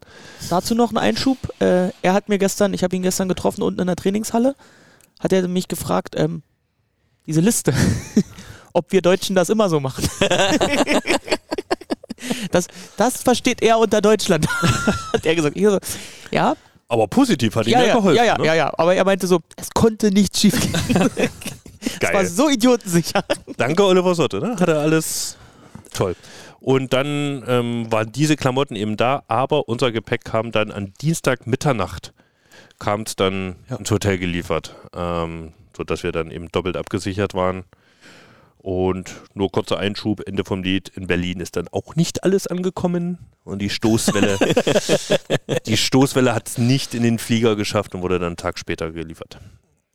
[0.49, 1.37] Dazu noch ein Einschub.
[1.59, 4.55] Äh, er hat mir gestern, ich habe ihn gestern getroffen unten in der Trainingshalle,
[5.19, 6.41] hat er mich gefragt, ähm,
[7.27, 7.73] diese Liste,
[8.73, 10.07] ob wir Deutschen das immer so machen.
[12.51, 14.47] das, das versteht er unter Deutschland,
[15.13, 15.55] hat er gesagt.
[15.55, 15.79] Ich so,
[16.31, 16.55] ja,
[16.87, 18.15] Aber positiv hat ihm ja, ja, ja, geholfen.
[18.17, 18.45] ja, ja, ne?
[18.45, 21.09] ja, ja, aber er meinte so, es konnte nicht schief gehen.
[21.97, 22.25] Es war Geil.
[22.25, 23.23] so idiotensicher.
[23.57, 24.55] Danke, Oliver Sotte, ne?
[24.59, 25.37] Hat er alles
[25.93, 26.15] toll.
[26.59, 31.45] Und dann ähm, waren diese Klamotten eben da, aber unser Gepäck kam dann an Dienstag
[31.45, 32.11] Mitternacht,
[32.79, 33.75] kam es dann Ja.
[33.75, 37.65] ins Hotel geliefert, ähm, sodass wir dann eben doppelt abgesichert waren.
[38.65, 43.19] Und nur kurzer Einschub, Ende vom Lied, in Berlin ist dann auch nicht alles angekommen
[43.43, 44.39] und die Stoßwelle,
[45.67, 48.91] die Stoßwelle hat es nicht in den Flieger geschafft und wurde dann einen Tag später
[48.91, 49.37] geliefert.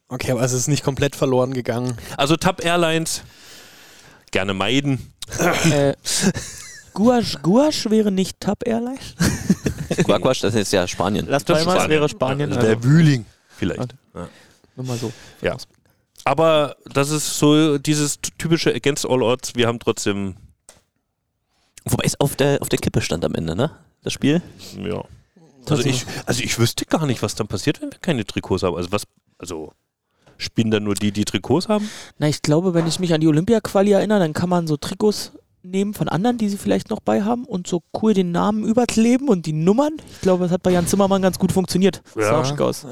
[0.07, 1.97] Okay, aber es ist nicht komplett verloren gegangen.
[2.17, 3.25] Also TAP Airlines,
[4.31, 5.13] gerne meiden.
[5.73, 5.95] äh,
[6.95, 9.17] Guasch, Guasch wäre nicht TAP Airlines?
[10.05, 11.27] Quaquasch, das ist ja Spanien.
[11.27, 11.91] Las Das Palmas Spanien.
[11.91, 12.49] wäre Spanien.
[12.51, 13.97] Also Also, der Wühling vielleicht.
[14.15, 14.29] Ja.
[14.77, 15.13] nur mal so.
[15.43, 15.57] Ja.
[16.31, 19.57] Aber das ist so dieses typische Against All Odds.
[19.57, 20.37] Wir haben trotzdem,
[21.85, 23.73] Wobei es auf der, auf der Kippe stand am Ende, ne?
[24.05, 24.41] Das Spiel.
[24.81, 25.03] ja.
[25.69, 28.77] Also ich, also ich wüsste gar nicht, was dann passiert, wenn wir keine Trikots haben.
[28.77, 29.03] Also was,
[29.39, 29.73] also
[30.39, 31.91] spielen dann nur die, die Trikots haben?
[32.19, 35.33] Na, ich glaube, wenn ich mich an die Olympia-Quali erinnere, dann kann man so Trikots
[35.63, 39.29] nehmen von anderen, die sie vielleicht noch bei haben und so cool den Namen überkleben
[39.29, 39.95] und die Nummern.
[40.13, 42.03] Ich glaube, das hat bei Jan Zimmermann ganz gut funktioniert.
[42.15, 42.41] Das sah Ja.
[42.41, 42.87] auch schick aus.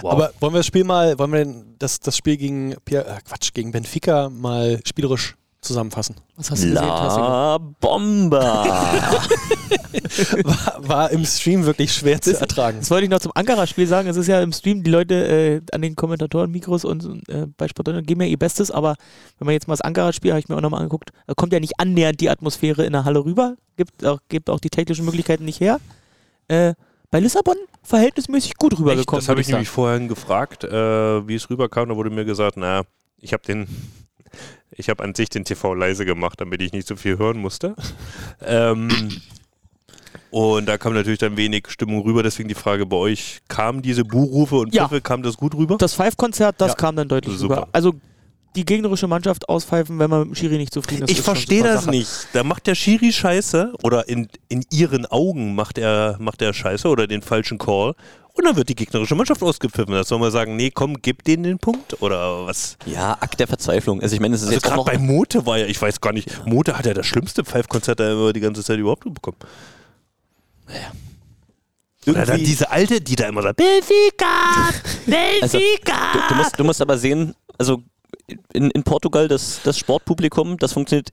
[0.00, 0.12] Wow.
[0.12, 3.20] Aber wollen wir das Spiel mal, wollen wir denn das, das Spiel gegen Pier, äh,
[3.24, 6.16] Quatsch, gegen Benfica mal spielerisch zusammenfassen?
[6.36, 6.86] Was hast du gesehen?
[6.86, 7.26] Tassilo?
[7.26, 8.64] La Bomba!
[10.44, 12.78] War, war im Stream wirklich schwer zu ertragen.
[12.78, 14.08] Das wollte ich noch zum Ankara-Spiel sagen.
[14.08, 17.88] Es ist ja im Stream, die Leute äh, an den Kommentatoren-Mikros und äh, bei Sport
[17.88, 18.94] Deutschland geben ja ihr Bestes, aber
[19.38, 21.60] wenn man jetzt mal das Ankara-Spiel, habe ich mir auch nochmal angeguckt, da kommt ja
[21.60, 23.56] nicht annähernd die Atmosphäre in der Halle rüber.
[23.76, 25.80] Gibt auch, gibt auch die technischen Möglichkeiten nicht her.
[26.48, 26.74] Äh,
[27.10, 28.80] bei Lissabon verhältnismäßig gut Echt?
[28.80, 29.20] rübergekommen.
[29.20, 31.88] Das habe würd ich nämlich vorhin gefragt, äh, wie es rüberkam.
[31.88, 32.82] Da wurde mir gesagt, na,
[33.20, 33.66] ich habe den,
[34.70, 37.74] ich habe an sich den TV leise gemacht, damit ich nicht so viel hören musste.
[38.44, 38.90] ähm,
[40.30, 42.22] und da kam natürlich dann wenig Stimmung rüber.
[42.22, 44.88] Deswegen die Frage bei euch: Kamen diese Buhrufe und Ja.
[44.88, 45.76] Pfiffe, kam das gut rüber?
[45.78, 46.74] Das Five-Konzert, das Ja.
[46.74, 47.56] kam dann deutlich Super.
[47.58, 47.68] rüber.
[47.72, 47.94] Also
[48.56, 51.10] die gegnerische Mannschaft auspfeifen, wenn man mit dem Schiri nicht zufrieden ist.
[51.10, 51.90] Ich verstehe das Sache.
[51.90, 52.10] nicht.
[52.32, 56.88] Da macht der Schiri Scheiße oder in, in ihren Augen macht er, macht er Scheiße
[56.88, 57.94] oder den falschen Call
[58.32, 59.94] und dann wird die gegnerische Mannschaft ausgepfiffen.
[59.94, 62.76] Da soll man sagen, nee, komm, gib denen den Punkt oder was?
[62.84, 64.00] Ja, Akt der Verzweiflung.
[64.02, 66.12] Also ich meine, es ist Also jetzt gerade bei Mote war ja, ich weiß gar
[66.12, 69.38] nicht, Mote hat ja das schlimmste Pfeifkonzert da immer die ganze Zeit überhaupt bekommen.
[72.06, 74.70] Oder dann irgendwie- diese alte, die da immer sagt, Benfica,
[75.42, 76.12] Also, Benfica.
[76.12, 77.82] du, du, musst, du musst aber sehen, also
[78.52, 81.10] in, in Portugal das, das Sportpublikum, das funktioniert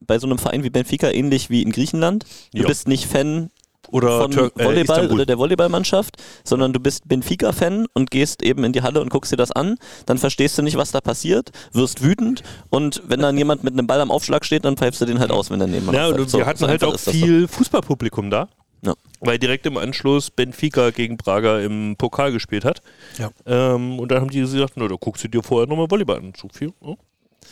[0.00, 2.24] bei so einem Verein wie Benfica ähnlich wie in Griechenland.
[2.52, 2.66] Du Ja.
[2.68, 3.50] bist nicht Fan
[3.88, 5.14] oder von Tür- äh, Volleyball Istanbul.
[5.14, 9.30] oder der Volleyballmannschaft, sondern du bist Benfica-Fan und gehst eben in die Halle und guckst
[9.32, 9.76] dir das an.
[10.06, 13.86] Dann verstehst du nicht, was da passiert, wirst wütend und wenn dann jemand mit einem
[13.86, 16.32] Ball am Aufschlag steht, dann pfeifst du den halt aus, wenn er neben Ja, und
[16.32, 18.48] wir hatten halt auch viel Fußballpublikum da.
[18.86, 18.94] Ja.
[19.20, 22.80] Weil direkt im Anschluss Benfica gegen Braga im Pokal gespielt hat.
[23.18, 23.30] Ja.
[23.46, 26.32] Ähm, und dann haben die gesagt, na, da guckst du dir vorher nochmal Volleyball an.
[26.40, 26.72] So viel.
[26.82, 26.94] ja.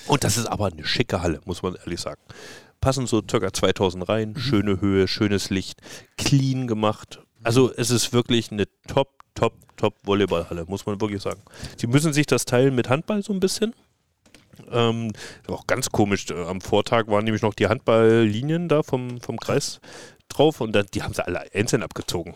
[0.06, 2.20] Und das ist aber eine schicke Halle, muss man ehrlich sagen.
[2.80, 4.38] Passen so circa 2000 rein, Mhm.
[4.38, 5.80] schöne Höhe, schönes Licht,
[6.18, 7.20] clean gemacht.
[7.42, 11.40] Also es ist wirklich eine top, top, top Volleyballhalle, muss man wirklich sagen.
[11.76, 13.74] Sie müssen sich das teilen mit Handball so ein bisschen.
[14.70, 15.12] Ähm,
[15.48, 16.26] auch ganz komisch.
[16.30, 19.80] äh, Am Vortag waren nämlich noch die Handballlinien da vom, vom Kreis
[20.34, 22.34] drauf und dann, die haben sie alle einzeln abgezogen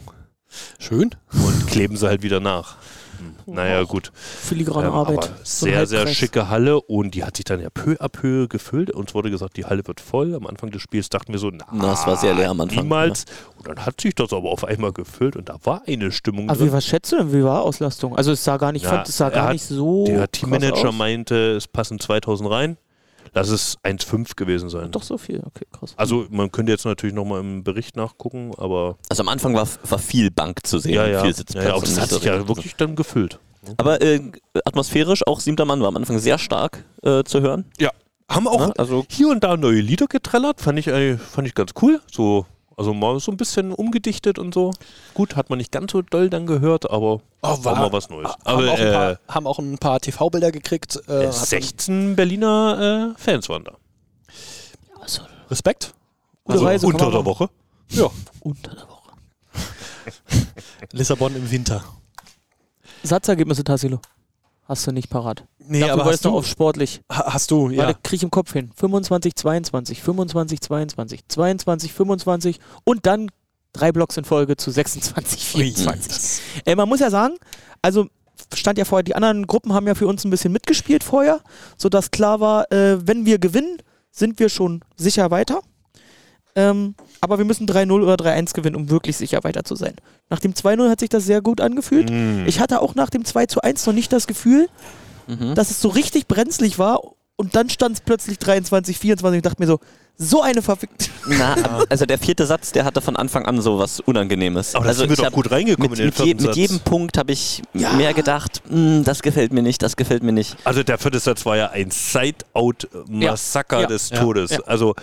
[0.78, 1.11] Schön.
[1.32, 2.76] und kleben sie halt wieder nach.
[3.18, 4.12] Hm, Naja, gut.
[4.14, 5.30] Filigrane Ähm, Arbeit.
[5.42, 8.92] sehr, sehr schicke Halle und die hat sich dann ja peu à peu gefüllt.
[8.92, 10.34] Uns wurde gesagt, die Halle wird voll.
[10.37, 12.84] Am Anfang des Spiels dachten wir so, na, Na, es war sehr leer am Anfang,
[12.84, 13.24] Niemals.
[13.56, 16.61] Und dann hat sich das aber auf einmal gefüllt und da war eine Stimmung Aber
[16.61, 16.72] wie, drin.
[16.74, 17.32] was schätzt du denn?
[17.32, 18.16] Wie war Auslastung?
[18.16, 20.04] Also es sah gar nicht, Ja, fand, es sah gar hat- nicht so.
[20.06, 22.76] Der Teammanager meinte, es passen 2000 rein.
[23.34, 24.90] Lass es 1,5 gewesen sein.
[24.90, 25.94] Doch so viel, okay, krass.
[25.96, 29.98] Also man könnte jetzt natürlich nochmal im Bericht nachgucken, aber Also am Anfang war, war
[29.98, 31.20] viel Bank zu sehen, ja, ja.
[31.20, 31.64] viel ja, Sitzplatz.
[31.64, 33.38] ja aber und das hat sich ja wirklich dann gefüllt.
[33.76, 34.20] Aber äh,
[34.64, 37.66] atmosphärisch, auch siebter Mann war am Anfang sehr stark äh, zu hören.
[37.78, 37.90] Ja.
[38.30, 38.72] Haben auch Ne?
[38.76, 42.00] Also hier und da neue Lieder getrellert, fand ich, äh, fand ich ganz cool.
[42.10, 42.46] So,
[42.78, 44.72] also mal so ein bisschen umgedichtet und so.
[45.14, 48.30] Gut, hat man nicht ganz so doll dann gehört, aber Oh, war mal was Neues.
[48.30, 50.98] haben, Aber auch ein äh, paar, haben auch ein paar TV-Bilder gekriegt.
[51.08, 53.76] Äh, äh, hat 16 Berliner äh, Fans waren da.
[55.00, 55.92] Also, Respekt.
[56.46, 57.24] Reise, kann unter der.
[57.24, 57.50] Woche.
[57.90, 58.10] Ja.
[58.40, 59.12] Unter der Woche.
[60.92, 61.84] Lissabon im Winter.
[63.02, 64.00] Satzergebnisse, Tassilo.
[64.68, 65.44] Hast du nicht parat.
[65.59, 67.00] Nee, Dafür aber hast du auf sportlich.
[67.11, 67.78] ha- hast du, ja.
[67.87, 68.70] Warte, krieg ich im Kopf hin.
[68.76, 73.31] 25, 22, 25, 22, 22, 25 und dann
[73.72, 76.42] drei Blocks in Folge zu 26, 24.
[76.66, 77.35] Äh, man muss ja sagen,
[77.83, 78.07] also
[78.54, 81.40] stand ja vorher, die anderen Gruppen haben ja für uns ein bisschen mitgespielt vorher,
[81.76, 83.78] sodass klar war, äh, wenn wir gewinnen,
[84.11, 85.61] sind wir schon sicher weiter.
[86.58, 89.94] Ähm, aber wir müssen 3-0 oder 3-1 gewinnen, um wirklich sicher weiter zu sein.
[90.28, 92.10] Nach dem 2-0 hat sich das sehr gut angefühlt.
[92.10, 92.46] Mm.
[92.46, 94.68] Ich hatte auch nach dem 2-1 noch nicht das Gefühl,
[95.28, 95.54] mhm.
[95.54, 97.00] dass es so richtig brenzlig war
[97.36, 99.78] und dann stand es plötzlich 23, 24 und dachte mir so,
[100.16, 101.06] so eine verfickte.
[101.28, 101.54] Na,
[101.88, 104.74] also der vierte Satz, der hatte von Anfang an so was Unangenehmes.
[104.74, 106.42] Aber da also sind wir ich doch gut reingekommen mit, in den mit, je, vierten
[106.42, 106.56] mit Satz.
[106.56, 107.92] jedem Punkt habe ich Ja.
[107.92, 110.56] mehr gedacht, "Hm, das gefällt mir nicht, das gefällt mir nicht.
[110.64, 113.86] Also der vierte Satz war ja ein Side-Out-Massaker Ja.
[113.86, 114.18] des Ja.
[114.20, 114.50] Todes.
[114.50, 114.58] Ja.
[114.66, 114.96] Also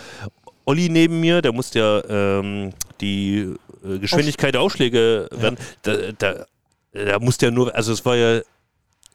[0.66, 5.56] Olli neben mir, der musste ja ähm, die äh, Geschwindigkeit der Aufschläge werden.
[5.82, 6.46] Da, da,
[6.92, 8.40] da musste ja nur, also es war ja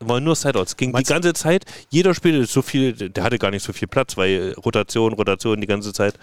[0.04, 0.78] war nur Sideouts.
[0.78, 3.88] Ging Meinst- die ganze Zeit, jeder spielte so viel, der hatte gar nicht so viel
[3.88, 6.16] Platz, weil Rotation, Rotation die ganze Zeit.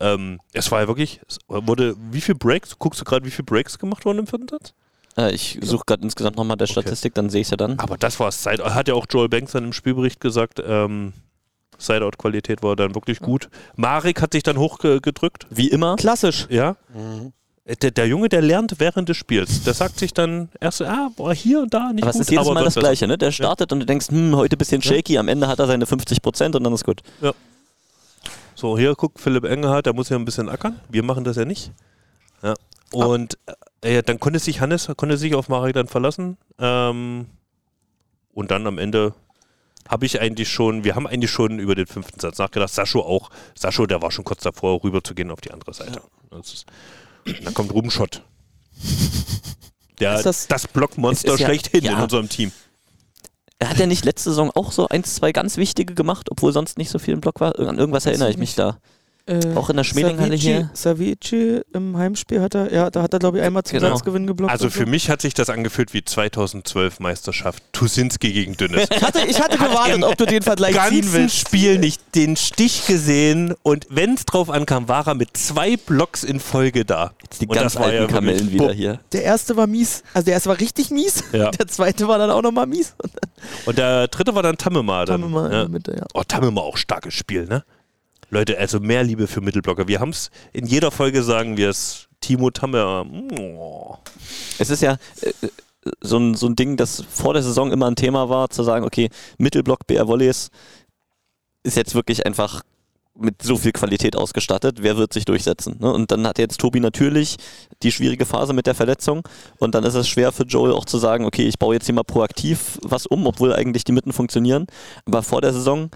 [0.00, 3.44] Ähm, es war ja wirklich, es wurde, wie viel Breaks, guckst du gerade, wie viel
[3.44, 4.74] Breaks gemacht wurden im vierten Satz?
[5.16, 7.78] Äh, ich suche gerade insgesamt nochmal der Statistik, dann sehe ich es ja dann.
[7.78, 10.60] Aber das war Side Hat ja auch Joel Banks dann im Spielbericht gesagt.
[10.66, 11.12] Ähm,
[11.78, 13.48] Sideout-Qualität war dann wirklich gut.
[13.76, 15.46] Marek hat sich dann hochgedrückt.
[15.50, 15.96] Wie immer.
[15.96, 16.46] Klassisch.
[16.50, 16.76] Ja.
[17.82, 19.64] Der, der Junge, der lernt während des Spiels.
[19.64, 22.30] Der sagt sich dann erst, ah, boah, hier und da nicht Aber es gut, ist
[22.30, 22.74] jedes aber Mal das.
[22.74, 23.16] Gleiche, ne?
[23.16, 25.86] Der startet und du denkst, hm, heute ein bisschen shaky, am Ende hat er seine
[25.86, 27.00] 50 Prozent und dann ist gut.
[28.54, 30.78] So, hier guckt Philipp Engelhardt, der muss ja ein bisschen ackern.
[30.90, 31.72] Wir machen das ja nicht.
[32.42, 32.54] Ja.
[32.92, 33.38] Und
[33.80, 36.36] äh, dann konnte sich Hannes konnte sich auf Marek dann verlassen.
[36.58, 37.26] Ähm,
[38.32, 39.14] und dann am Ende
[39.88, 42.72] habe ich eigentlich schon, wir haben eigentlich schon über den fünften Satz nachgedacht.
[42.72, 43.30] Sascho auch.
[43.58, 46.00] Sascho, der war schon kurz davor, rüber zu gehen auf die andere Seite.
[46.30, 46.66] Das ist,
[47.26, 48.22] und dann kommt Ruben Schott.
[50.00, 52.02] Der, Ist das- das, Blockmonster ja- schlechthin in ja.
[52.02, 52.50] unserem Team.
[53.60, 56.76] Er hat ja nicht letzte Saison auch so eins, zwei ganz wichtige gemacht, obwohl sonst
[56.76, 57.58] nicht so viel im Block war.
[57.58, 58.78] An irgendwas erinnere ich mich da.
[59.26, 60.70] Äh, Auch in der Schmelinghalle hier.
[60.74, 63.94] Savici im Heimspiel hat er, ja, da hat er glaube ich einmal zum Genau.
[63.94, 64.52] Satzgewinn geblockt.
[64.52, 64.80] Also und so.
[64.80, 67.62] für mich hat sich das angefühlt wie 2012 Meisterschaft.
[67.72, 68.86] Tusinski gegen Dünnes.
[68.94, 71.36] Ich hatte, ich hatte gewartet, ob du den Vergleich ziehen ganzen willst.
[71.36, 76.22] Spiel nicht den Stich gesehen und wenn es drauf ankam, war er mit zwei Blocks
[76.22, 77.12] in Folge da.
[77.22, 79.00] Jetzt die Und ganz das war alten ja Kamellen wieder hier.
[79.12, 81.24] Der erste war mies, also der erste war richtig mies.
[81.32, 81.50] Ja.
[81.64, 82.94] Der zweite war dann auch nochmal mies.
[82.98, 83.12] Und
[83.66, 85.06] Und der dritte war dann Tammema.
[85.06, 85.58] Wir mal in ja.
[85.60, 86.06] der Mitte, ja.
[86.14, 87.64] Oh, Tammema auch starkes Spiel, ne?
[88.34, 89.86] Leute, also mehr Liebe für Mittelblocker.
[89.86, 92.08] Wir haben es in jeder Folge sagen wir es.
[92.20, 93.04] Timo Tammema.
[93.38, 93.96] Oh.
[94.58, 95.32] Es ist ja, äh,
[96.00, 98.84] so ein, so ein Ding, das vor der Saison immer ein Thema war, zu sagen,
[98.84, 100.50] okay, Mittelblock BR Volleys
[101.62, 102.62] ist jetzt wirklich einfach
[103.16, 105.76] mit so viel Qualität ausgestattet, wer wird sich durchsetzen?
[105.78, 105.92] Ne?
[105.92, 107.36] Und dann hat jetzt Tobi natürlich
[107.82, 109.22] die schwierige Phase mit der Verletzung
[109.58, 111.94] und dann ist es schwer für Joel auch zu sagen, okay, ich baue jetzt hier
[111.94, 114.66] mal proaktiv was um, obwohl eigentlich die Mitten funktionieren.
[115.04, 115.90] Aber vor der Saison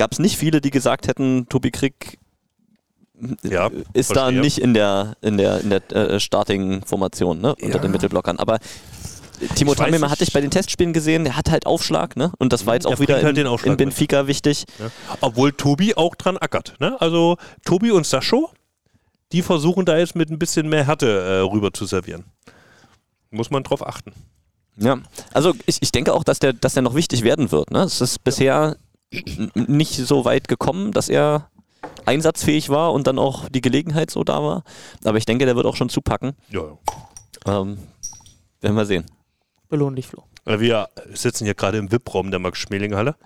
[0.00, 2.18] gab es nicht viele, die gesagt hätten, Tobi Krieg
[3.42, 4.40] Ja, ist da verstehe.
[4.40, 7.78] nicht in der in der in der äh, Starting-Formation ne, unter Ja.
[7.82, 8.38] den Mittelblockern.
[8.38, 8.60] Aber
[9.56, 10.02] Timo nicht.
[10.02, 12.32] hatte ich bei den Testspielen gesehen, der hat halt Aufschlag, ne?
[12.38, 14.64] Und das war jetzt auch wieder halt in, in Benfica wichtig.
[14.78, 14.90] Ja.
[15.20, 16.76] Obwohl Tobi auch dran ackert.
[16.80, 16.98] Ne?
[16.98, 17.36] Also
[17.66, 18.50] Tobi und Sascho,
[19.32, 22.24] die versuchen da jetzt mit ein bisschen mehr Härte äh, rüber zu servieren.
[23.30, 24.12] Muss man drauf achten.
[24.78, 24.98] Ja,
[25.34, 27.70] also ich, ich denke auch, dass der, dass der noch wichtig werden wird.
[27.70, 27.82] Ne?
[27.82, 28.76] Es ist bisher
[29.54, 31.50] nicht so weit gekommen, dass er
[32.06, 34.64] einsatzfähig war und dann auch die Gelegenheit so da war.
[35.04, 36.32] Aber ich denke, der wird auch schon zupacken.
[36.50, 36.62] Ja,
[37.46, 37.60] ja.
[37.62, 37.78] Ähm,
[38.60, 39.06] werden wir sehen.
[39.68, 40.24] Belohn dich, Flo.
[40.44, 43.16] Äh, Wir sitzen hier gerade im VIP-Raum der Max-Schmeling-Halle.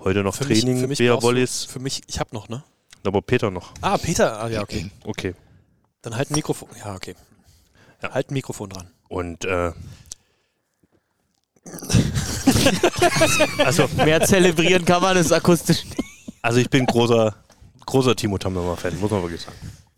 [0.00, 2.62] Heute noch Training, für mich Bea brauchst du- Volleys, Für mich, ich hab noch, ne?
[3.04, 3.72] aber Peter noch.
[3.80, 4.40] Ah, Peter.
[4.42, 4.90] Ah, ja, okay.
[5.04, 5.34] Okay.
[6.02, 6.68] Dann halt ein Mikrofon.
[6.78, 7.14] Ja, okay.
[8.02, 8.10] Ja.
[8.12, 8.90] Halt ein Mikrofon dran.
[9.08, 9.72] Und äh,
[13.64, 15.96] also, Mehr zelebrieren kann man es akustisch nicht.
[16.42, 17.34] also ich bin großer,
[17.86, 19.56] großer Timo Tammer-Fan, muss man wirklich sagen.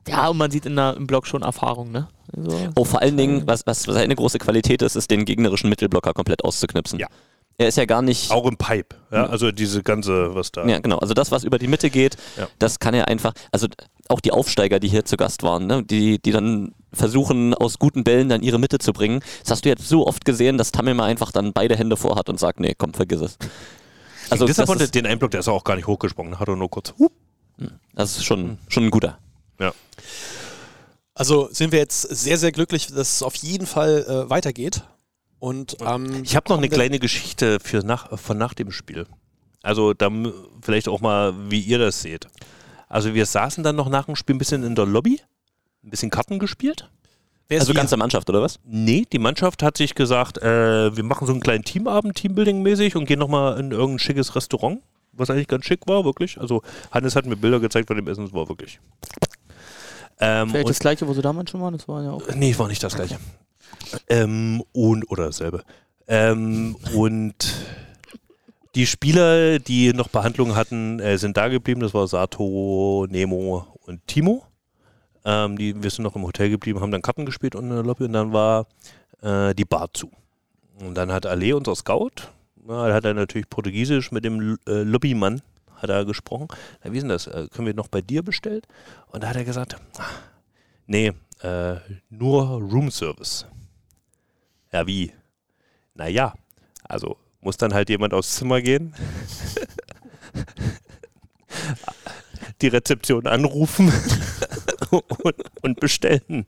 [0.09, 2.09] Ja, und man sieht in der, im Blog schon Erfahrung, ne?
[2.37, 6.13] Also, Oh, vor allen Dingen, was, was seine große Qualität ist, ist den gegnerischen Mittelblocker
[6.15, 6.99] komplett auszuknipsen.
[6.99, 7.07] Ja.
[7.59, 8.31] Er ist ja gar nicht.
[8.31, 8.97] Auch im Pipe.
[9.13, 9.27] Ja?
[9.27, 10.65] Also diese ganze, was da.
[10.67, 10.97] Ja, genau.
[10.99, 12.49] Also das, was über die Mitte geht, Ja.
[12.59, 13.35] das kann er einfach.
[13.53, 13.67] Also
[14.09, 15.83] auch die Aufsteiger, die hier zu Gast waren, ne?
[15.85, 19.21] die, die dann versuchen, aus guten Bällen dann ihre Mitte zu bringen.
[19.43, 22.39] Das hast du jetzt so oft gesehen, dass Tamima einfach dann beide Hände vorhat und
[22.41, 23.39] sagt, nee, komm, vergiss es.
[24.31, 26.71] Also das das ist, den Einblock, der ist auch gar nicht hochgesprungen, hat er nur
[26.71, 26.95] kurz.
[26.99, 27.13] Hup.
[27.95, 29.19] das ist schon, schon ein guter.
[29.59, 29.73] Ja.
[31.15, 34.83] Also sind wir jetzt sehr, sehr glücklich, dass es auf jeden Fall äh, weitergeht.
[35.39, 39.07] Und ähm, Ich habe noch eine kleine Geschichte für nach, von nach dem Spiel.
[39.63, 42.27] Also da m- vielleicht auch mal, wie ihr das seht.
[42.89, 45.21] Also wir saßen dann noch nach dem Spiel ein bisschen in der Lobby,
[45.85, 46.89] ein bisschen Karten gespielt.
[47.49, 47.81] Wer ist Also wir?
[47.81, 48.61] ganze Mannschaft, oder was?
[48.65, 53.07] Nee, die Mannschaft hat sich gesagt, äh, wir machen so einen kleinen Teamabend, Teambuilding-mäßig und
[53.07, 54.81] gehen nochmal in irgendein schickes Restaurant,
[55.13, 56.39] was eigentlich ganz schick war, wirklich.
[56.41, 56.63] Also
[56.93, 58.79] Hannes hat mir Bilder gezeigt von dem Essen, es war wirklich.
[60.21, 62.23] Ähm, vielleicht und- das gleiche, wo sie damals schon waren, das war ja auch.
[62.35, 63.19] Nee, war nicht das gleiche.
[64.09, 65.65] Ähm, und, oder dasselbe.
[66.07, 67.35] Ähm, und
[68.75, 71.81] die Spieler, die noch Behandlung hatten, äh, sind da geblieben.
[71.81, 74.45] Das war Sato, Nemo und Timo.
[75.25, 78.05] Ähm, die, wir sind noch im Hotel geblieben, haben dann Karten gespielt und der Lobby
[78.05, 78.67] und dann war
[79.23, 80.11] äh, die Bar zu.
[80.81, 82.31] Und dann hat Ale, unser Scout,
[82.65, 85.43] na, hat er natürlich Portugiesisch mit dem äh, Lobbymann
[85.77, 86.49] hat er gesprochen.
[86.83, 87.27] Na, wie ist denn das?
[87.27, 88.67] Äh, können wir noch bei dir bestellt?
[89.09, 90.05] Und da hat er gesagt, "Ah,
[90.87, 91.77] nee, äh,
[92.11, 93.47] nur Roomservice.
[94.73, 95.13] Ja, wie?
[95.95, 96.35] Naja,
[96.85, 98.95] also muss dann halt jemand aufs Zimmer gehen,
[102.61, 103.89] die Rezeption anrufen
[105.23, 106.47] und, und bestellen.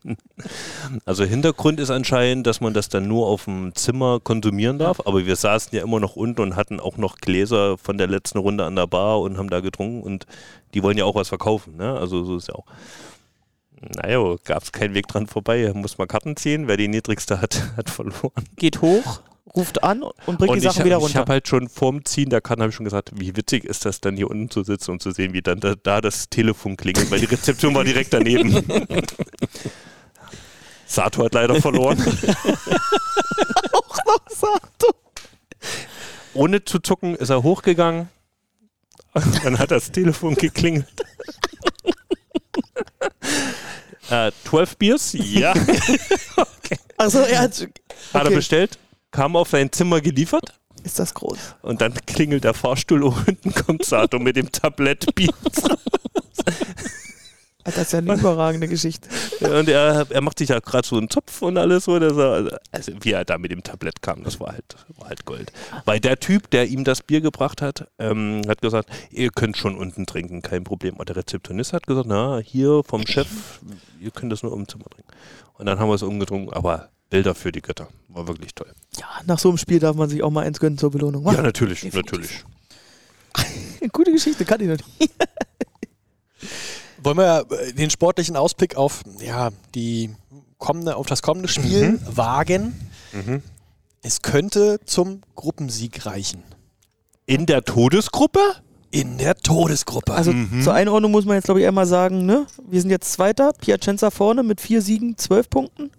[1.05, 5.27] Also Hintergrund ist anscheinend, dass man das dann nur auf dem Zimmer konsumieren darf, aber
[5.27, 8.65] wir saßen ja immer noch unten und hatten auch noch Gläser von der letzten Runde
[8.65, 10.27] an der Bar und haben da getrunken und
[10.75, 11.93] die wollen ja auch was verkaufen, ne?
[11.99, 12.67] Also so ist ja auch.
[13.97, 15.73] Naja, gab es keinen Weg dran vorbei.
[15.75, 16.69] Muss mal Karten ziehen.
[16.69, 18.45] Wer die niedrigste hat, hat verloren.
[18.57, 19.21] Geht hoch,
[19.55, 21.21] ruft an und bringt und die Sachen ich, wieder Ich runter.
[21.21, 24.01] habe halt schon vorm Ziehen der Karten habe ich schon gesagt, wie witzig ist das
[24.01, 27.11] dann hier unten zu sitzen und zu sehen, wie dann da, da das Telefon klingelt,
[27.11, 28.55] weil die Rezeption war direkt daneben.
[30.87, 31.99] Sato hat leider verloren.
[33.73, 34.95] auch noch Sato.
[36.35, 38.09] Ohne zu zucken ist er hochgegangen.
[39.45, 40.87] Dann hat das Telefon geklingelt.
[44.11, 45.13] äh, 12 Biers?
[45.19, 45.55] Ja.
[46.97, 47.61] Also er hat.
[47.61, 47.69] Hat
[48.15, 48.35] er Okay.
[48.35, 48.79] bestellt,
[49.13, 51.39] kam auf sein Zimmer geliefert Ist das groß?
[51.63, 55.31] und dann klingelt der Fahrstuhl und unten kommt Sato mit dem Tablett Bier.
[57.65, 59.09] Das ist ja eine überragende Geschichte.
[59.41, 61.97] Und er, er macht sich ja gerade so einen Zopf und alles so.
[62.01, 64.65] dass er- Also wie er da mit dem Tablett kam, das war halt,
[64.97, 65.53] war halt Gold.
[65.85, 69.77] Weil der Typ, der ihm das Bier gebracht hat, ähm, hat gesagt, ihr könnt schon
[69.79, 70.97] unten trinken, kein Problem.
[70.97, 73.29] Und der Rezeptionist hat gesagt, na, hier vom Chef,
[74.01, 75.13] ihr könnt das nur im Zimmer trinken.
[75.55, 77.89] Und dann haben wir es umgetrunken, aber Bilder für die Götter.
[78.09, 78.73] War wirklich toll.
[78.99, 81.27] Ja, nach so einem Spiel darf man sich auch mal eins gönnen zur Belohnung.
[81.27, 82.45] Ja, natürlich, definitiv.
[83.31, 83.91] natürlich.
[83.93, 85.13] Gute Geschichte, kann ich noch nicht.
[87.03, 90.09] Wollen wir äh, den sportlichen Ausblick auf ja, die
[90.57, 92.81] kommende, auf das kommende Spiel wagen?
[93.13, 93.43] Mhm.
[94.01, 96.43] Es könnte zum Gruppensieg reichen.
[97.27, 98.41] In der Todesgruppe?
[98.91, 100.15] In der Todesgruppe.
[100.15, 100.33] Also
[100.63, 102.47] zur Einordnung muss man jetzt, glaube ich, einmal sagen, ne?
[102.67, 105.91] Wir sind jetzt Zweiter, Piacenza vorne mit vier Siegen, zwölf Punkten.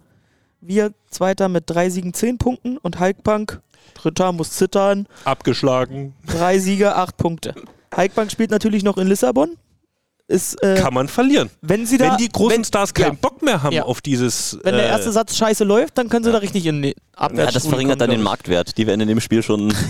[0.65, 3.61] Wir Zweiter mit drei Siegen, zehn Punkten und Halkbank,
[3.95, 6.13] Dritter, muss zittern, Abgeschlagen.
[6.25, 7.53] drei Siege, acht Punkte.
[7.93, 9.57] Halkbank spielt natürlich noch in Lissabon.
[10.29, 11.49] Ist, äh, Kann man verlieren.
[11.61, 13.17] wenn sie da, Wenn die großen wenn, Stars keinen ja.
[13.21, 13.83] Bock mehr haben Ja.
[13.83, 14.57] auf dieses.
[14.63, 17.53] wenn der äh, erste Satz scheiße läuft, dann können sie da richtig in die Abwärts
[17.53, 18.77] Ja, das verringert dann den Marktwert.
[18.77, 19.73] Die werden in dem Spiel schon.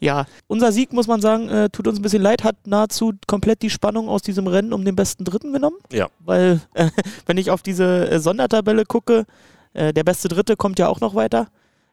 [0.00, 3.62] Ja, unser Sieg, muss man sagen, äh, tut uns ein bisschen leid, hat nahezu komplett
[3.62, 5.76] die Spannung aus diesem Rennen um den besten Dritten genommen.
[5.92, 6.08] Ja.
[6.20, 6.90] Weil, äh,
[7.26, 9.26] wenn ich auf diese äh, Sondertabelle gucke,
[9.74, 11.48] äh, der beste Dritte kommt ja auch noch weiter.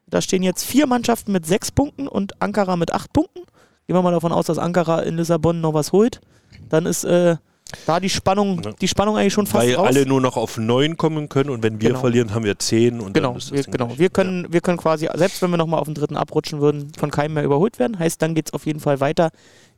[0.06, 3.40] Da stehen jetzt vier Mannschaften mit sechs Punkten und Ankara mit acht Punkten.
[3.86, 6.20] Gehen wir mal davon aus, dass Ankara in Lissabon noch was holt.
[6.68, 7.36] Dann ist äh,
[7.86, 8.72] da die Spannung, Ja.
[8.72, 9.86] die Spannung eigentlich schon fast weil raus.
[9.88, 12.00] alle nur noch auf neun kommen können und wenn wir Genau.
[12.00, 13.92] verlieren, haben wir zehn und Genau, wir, genau.
[13.98, 17.10] Wir, können, wir können quasi, selbst wenn wir nochmal auf den dritten abrutschen würden, von
[17.10, 17.98] keinem mehr überholt werden.
[17.98, 19.30] Heißt, dann geht es auf jeden Fall weiter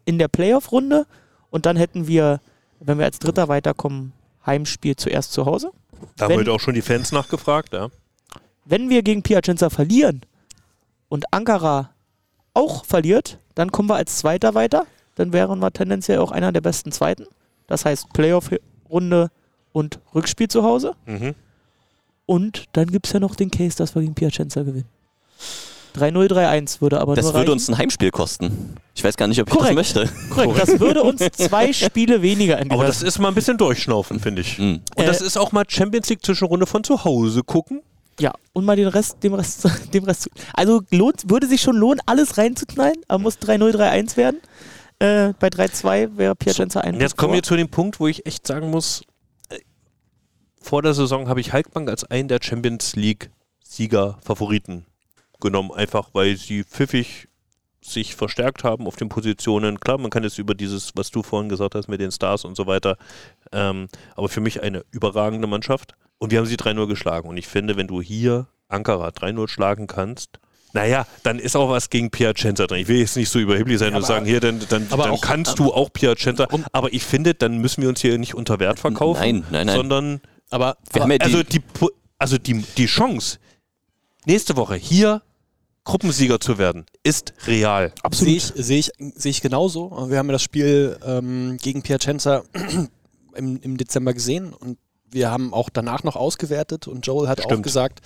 [0.05, 1.07] in der Playoff-Runde.
[1.51, 2.41] Und dann hätten wir,
[2.79, 4.13] wenn wir als Dritter weiterkommen,
[4.47, 5.73] Heimspiel zuerst zu Hause.
[6.17, 7.89] Da haben heute auch schon die Fans nachgefragt, ja.
[8.65, 10.23] Wenn wir gegen Piacenza verlieren
[11.09, 11.91] und Ankara
[12.55, 14.87] auch verliert, dann kommen wir als Zweiter weiter.
[15.17, 17.27] Dann wären wir tendenziell auch einer der besten Zweiten.
[17.67, 19.31] Das heißt Playoff-Runde
[19.73, 20.95] und Rückspiel zu Hause.
[21.07, 21.35] Mhm.
[22.27, 24.89] Und dann gibt es ja noch den Case, dass wir gegen Piacenza gewinnen.
[25.97, 27.53] 3-0, 3-1 würde aber Das nur würde reichen.
[27.53, 28.75] uns ein Heimspiel kosten.
[28.95, 29.71] Ich weiß gar nicht, ob ich Korrekt.
[29.79, 30.13] das möchte.
[30.31, 34.21] Korrekt, das würde uns zwei Spiele weniger in Aber das ist mal ein bisschen durchschnaufen,
[34.21, 34.59] finde ich.
[34.59, 34.81] Hm.
[34.97, 37.83] Und das Äh, ist auch mal Champions League Zwischenrunde von zu Hause gucken.
[38.19, 40.23] Ja, und mal den Rest, dem Rest, dem Rest.
[40.23, 44.41] zu- Also lohnt, würde sich schon lohnen, alles reinzuknallen, aber muss 3-0, 3-1 werden.
[44.99, 47.01] Äh, bei 3-2 wäre Piacenza ein.
[47.01, 49.03] Jetzt kommen wir zu dem Punkt, wo ich echt sagen muss,
[49.49, 49.57] äh,
[50.61, 53.31] vor der Saison habe ich Halkbank als einen der Champions League
[53.65, 54.85] Sieger Favoriten
[55.41, 57.29] genommen, einfach weil sie pfiffig
[57.83, 59.81] sich verstärkt haben auf den Positionen.
[59.81, 62.55] Klar, man kann jetzt über dieses, was du vorhin gesagt hast mit den Stars und
[62.57, 62.97] so weiter,
[63.53, 65.95] ähm, aber für mich eine überragende Mannschaft.
[66.19, 67.29] Und wir haben sie 3-0 geschlagen.
[67.31, 70.39] Und ich finde, wenn du hier Ankara 3-0 schlagen kannst,
[70.75, 72.83] naja, dann ist auch was gegen Piacenza drin.
[72.83, 75.21] Ich will jetzt nicht so überheblich sein Ja, und sagen, hier, dann, dann, dann auch-
[75.23, 76.47] kannst du auch Piacenza.
[76.73, 79.77] Aber ich finde, dann müssen wir uns hier nicht unter Wert verkaufen, Nein, nein, nein.
[79.77, 80.21] sondern
[80.51, 81.61] Aber, aber also die,
[82.19, 83.39] also die, die Chance,
[84.27, 85.23] nächste Woche hier
[85.85, 87.93] Gruppensieger zu werden, ist real.
[88.13, 89.91] Sehe ich, sehe ich, sehe ich genauso.
[90.11, 92.43] Wir haben ja das Spiel ähm, gegen Piacenza
[93.35, 94.79] im, im Dezember gesehen und
[95.13, 97.65] wir haben auch danach noch ausgewertet und Joel hat auch Stimmt.
[97.65, 98.01] gesagt,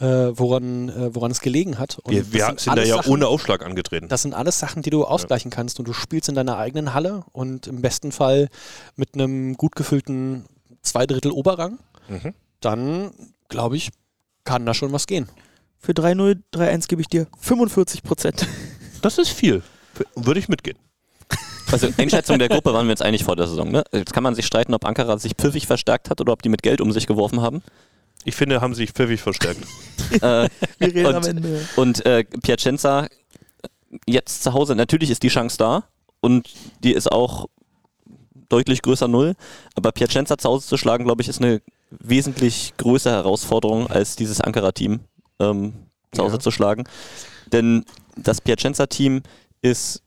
[0.00, 1.98] äh, woran, äh, woran es gelegen hat.
[1.98, 4.08] Und Wir, wir das sind da ja Sachen, ohne Aufschlag angetreten.
[4.08, 7.24] Das sind alles Sachen, die du ausgleichen kannst und du spielst in deiner eigenen Halle
[7.32, 8.48] und im besten Fall
[8.96, 10.46] mit einem gut gefüllten
[10.82, 11.78] Zweidrittel Oberrang.
[12.08, 12.34] Mhm.
[12.60, 13.10] Dann,
[13.48, 13.90] glaube ich,
[14.44, 15.28] kann da schon was gehen.
[15.80, 18.46] Für 3-0, 3-1 gebe ich dir 45 Prozent.
[19.02, 19.62] Das ist viel.
[20.16, 20.76] Würde ich mitgehen.
[21.70, 23.70] also Einschätzung der Gruppe waren wir jetzt eigentlich vor der Saison.
[23.70, 23.84] Ne?
[23.92, 26.62] Jetzt kann man sich streiten, ob Ankara sich pfiffig verstärkt hat oder ob die mit
[26.62, 27.62] Geld um sich geworfen haben.
[28.24, 29.60] Ich finde, haben sich pfiffig verstärkt.
[30.20, 30.48] äh,
[30.78, 31.68] Wir reden Und- am Ende.
[31.76, 33.06] Und äh, Piacenza
[34.06, 35.84] jetzt zu Hause, natürlich ist die Chance da
[36.20, 36.48] und
[36.82, 37.46] die ist auch
[38.48, 39.34] deutlich größer Null.
[39.74, 41.60] Aber Piacenza zu Hause zu schlagen, glaube ich, ist eine
[41.90, 45.00] wesentlich größere Herausforderung als dieses Ankara-Team
[45.40, 45.72] ähm,
[46.12, 46.40] zu Hause Ja.
[46.40, 46.84] zu schlagen.
[47.52, 47.84] Denn
[48.16, 49.22] das Piacenza-Team
[49.62, 50.02] ist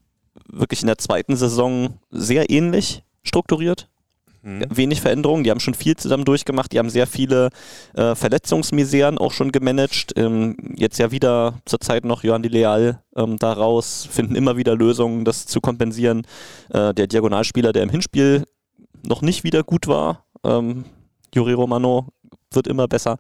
[0.47, 3.87] wirklich in der zweiten Saison sehr ähnlich strukturiert.
[4.43, 4.65] Mhm.
[4.69, 7.49] Wenig Veränderungen, die haben schon viel zusammen durchgemacht, die haben sehr viele
[7.93, 10.13] äh, Verletzungsmiseren auch schon gemanagt.
[10.15, 14.75] Ähm, jetzt ja wieder zurzeit noch Johann Di Leal ähm, da raus, finden immer wieder
[14.75, 16.23] Lösungen, das zu kompensieren.
[16.69, 18.45] Äh, der Diagonalspieler, der im Hinspiel
[19.03, 20.85] noch nicht wieder gut war, ähm,
[21.35, 22.07] Juri Romano,
[22.51, 23.17] wird immer besser.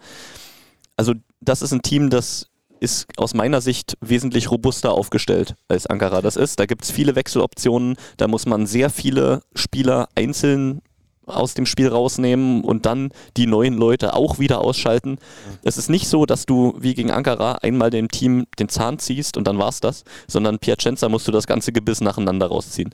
[0.97, 2.47] Also das ist ein Team, das
[2.79, 6.59] ist aus meiner Sicht wesentlich robuster aufgestellt als Ankara das ist.
[6.59, 10.81] Da gibt es viele Wechseloptionen, da muss man sehr viele Spieler einzeln
[11.27, 15.17] aus dem Spiel rausnehmen und dann die neuen Leute auch wieder ausschalten.
[15.63, 19.37] Es ist nicht so, dass du wie gegen Ankara einmal dem Team den Zahn ziehst
[19.37, 22.93] und dann war's das, sondern Piacenza musst du das ganze Gebiss nacheinander rausziehen.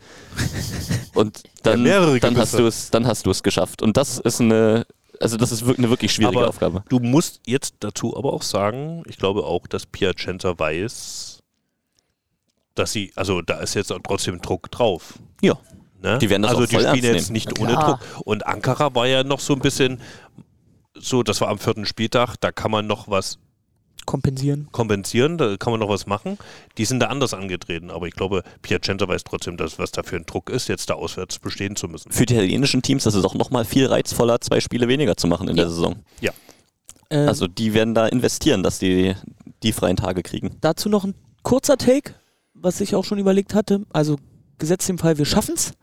[1.14, 2.58] Und dann, Ja, dann hast Gebisse.
[2.58, 3.82] du es, dann hast du es geschafft.
[3.82, 4.86] Und das ist eine,
[5.22, 6.84] also das ist wirklich eine wirklich schwierige Aber Aufgabe.
[6.90, 11.44] Du musst jetzt dazu aber auch sagen, ich glaube auch, dass Piacenza weiß,
[12.76, 15.20] dass sie, also da ist jetzt trotzdem Druck drauf.
[15.42, 15.58] Ja.
[16.02, 16.20] Ne?
[16.20, 17.74] Die werden das also auch die voll spielen ernst jetzt nicht ohne.
[17.74, 18.00] Druck.
[18.24, 20.00] Und Ankara war ja noch so ein bisschen
[20.94, 23.40] so, das war am vierten Spieltag, da kann man noch was
[24.08, 24.68] Kompensieren.
[24.72, 26.40] kompensieren, da kann man noch was machen.
[26.80, 30.16] Die sind da anders angetreten, aber ich glaube, Piacenza weiß trotzdem, dass, was da für
[30.16, 32.12] ein Druck ist, jetzt da auswärts bestehen zu müssen.
[32.12, 35.48] Für die italienischen Teams ist es auch nochmal viel reizvoller, zwei Spiele weniger zu machen
[35.48, 35.98] in der Saison.
[37.10, 39.14] Äh, Also die werden da investieren, dass die
[39.64, 40.58] die freien Tage kriegen.
[40.62, 42.14] dazu noch ein kurzer Take,
[42.54, 43.86] was ich auch schon überlegt hatte.
[43.92, 44.18] Also
[44.58, 45.74] gesetzt im Fall, wir schaffen's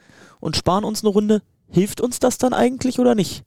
[0.40, 1.42] und sparen uns eine Runde.
[1.70, 3.44] Hilft uns das dann eigentlich oder nicht?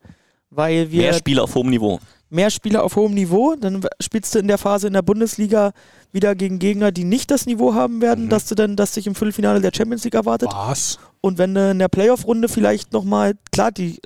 [0.49, 1.99] Weil wir Mehr Spiele auf hohem Niveau.
[2.29, 3.55] Mehr Spieler auf hohem Niveau.
[3.55, 5.71] Dann spielst du in der Phase in der Bundesliga
[6.11, 8.29] wieder gegen Gegner, die nicht das Niveau haben werden, Mhm.
[8.29, 10.49] dass du dann, dass dich im Viertelfinale der Champions League erwartet.
[10.53, 10.99] Was?
[11.21, 13.99] Und wenn du in der Playoff-Runde vielleicht nochmal, klar, die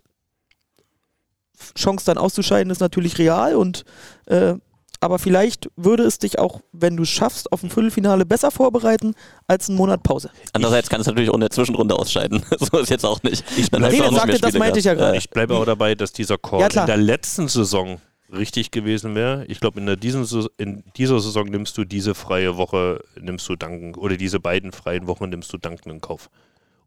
[1.78, 3.84] Chance dann auszuscheiden ist natürlich real und
[4.26, 4.56] äh,
[5.04, 9.16] aber vielleicht würde es dich auch, wenn du es schaffst, auf ein Viertelfinale besser vorbereiten
[9.48, 10.30] als einen Monat Pause.
[10.54, 12.44] Andererseits kann es natürlich auch in der Zwischenrunde ausscheiden.
[12.60, 13.44] so ist jetzt auch nicht.
[13.72, 15.18] Dann hast Nee, du auch sagte- das meinte ich ja gerade.
[15.18, 18.00] Ich bleibe aber dabei, dass dieser Call Ja, in der letzten Saison
[18.32, 19.46] richtig gewesen wäre.
[19.46, 20.26] Ich glaube, in, diesen
[20.58, 25.08] in dieser Saison nimmst du diese freie Woche, nimmst du danken, oder diese beiden freien
[25.08, 26.30] Wochen nimmst du danken in Kauf,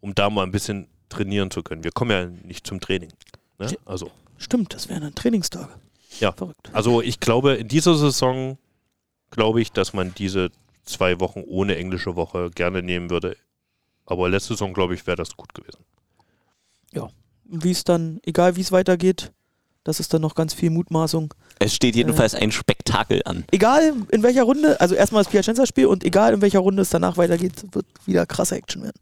[0.00, 1.84] um da mal ein bisschen trainieren zu können.
[1.84, 3.10] Wir kommen ja nicht zum Training.
[3.58, 3.74] Ne?
[3.84, 5.72] Also, Stimmt, das wären dann Trainingstage.
[6.20, 6.32] Ja.
[6.32, 6.70] Verrückt.
[6.72, 8.56] also ich glaube, in dieser Saison
[9.30, 10.50] glaube ich, dass man diese
[10.84, 13.36] zwei Wochen ohne englische Woche gerne nehmen würde.
[14.06, 15.84] Aber letzte Saison, glaube ich, wäre das gut gewesen.
[17.44, 19.32] Wie es dann, egal wie es weitergeht,
[19.84, 21.32] das ist dann noch ganz viel Mutmaßung.
[21.58, 23.44] Es steht jedenfalls ein Spektakel an.
[23.52, 27.16] Egal in welcher Runde, also erstmal das Piacenza-Spiel und egal in welcher Runde es danach
[27.16, 28.98] weitergeht, wird wieder krasse Action werden.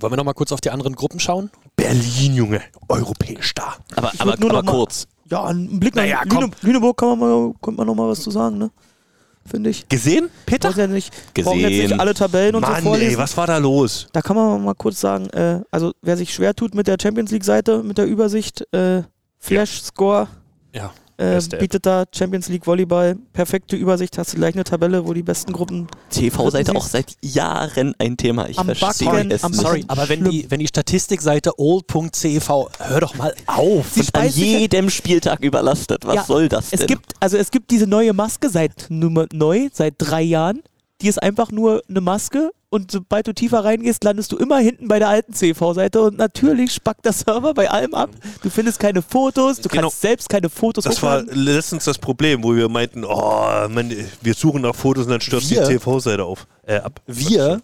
[0.00, 1.50] Wollen wir noch mal kurz auf die anderen Gruppen schauen?
[1.74, 3.76] Berlin, Junge, europäisch da.
[3.94, 5.06] Aber, Ich aber, nur aber noch mal- kurz.
[5.30, 6.20] Ja, ein Blick nach Naja.
[6.24, 8.70] Lüne, Lüneburg kann man mal, könnte man noch mal was zu sagen, ne?
[9.44, 9.88] Finde ich.
[9.88, 10.68] Gesehen, Peter?
[10.68, 11.90] Braucht ja nicht, brauchen jetzt Gesehen.
[11.90, 13.12] nicht alle Tabellen und Mann, so vorlesen.
[13.12, 14.08] ey, was war da los?
[14.12, 17.30] Da kann man mal kurz sagen, äh, also wer sich schwer tut mit der Champions
[17.30, 19.02] League-Seite, mit der Übersicht, äh,
[19.38, 20.28] Flash Score
[20.74, 20.92] Ja.
[21.18, 25.22] äh, bietet da Champions League Volleyball perfekte Übersicht, hast du gleich eine Tabelle, wo die
[25.22, 25.86] besten Gruppen.
[26.10, 28.48] TV-Seite auch seit Jahren ein Thema.
[28.48, 29.60] Ich Am verstehe Backen, es am nicht.
[29.62, 33.92] Sorry, aber wenn die, wenn die Statistikseite old.cev, hör doch mal auf.
[33.92, 36.04] Sie an jedem Spieltag überlastet.
[36.06, 36.88] Was Ja, soll das Es denn?
[36.88, 40.62] gibt, also es gibt diese neue Maske seit neu, seit drei Jahren.
[41.02, 44.88] Die ist einfach nur eine Maske und sobald du tiefer reingehst, landest du immer hinten
[44.88, 48.10] bei der alten CV-Seite und natürlich spackt der Server bei allem ab.
[48.42, 49.82] Du findest keine Fotos, du Genau.
[49.82, 51.42] kannst selbst keine Fotos Das war hochladen.
[51.44, 55.48] letztens das Problem, wo wir meinten, oh, man, wir suchen nach Fotos und dann stürzt
[55.50, 55.62] Wir?
[55.62, 56.46] die TV-Seite auf.
[56.64, 57.00] Äh, ab.
[57.06, 57.60] Wir,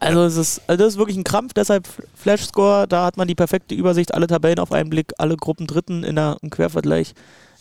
[0.00, 3.26] Also, es ist, also das ist wirklich ein Krampf, deshalb Flash Score, da hat man
[3.28, 7.14] die perfekte Übersicht, alle Tabellen auf einen Blick, alle Gruppen Dritten in der, im Quervergleich.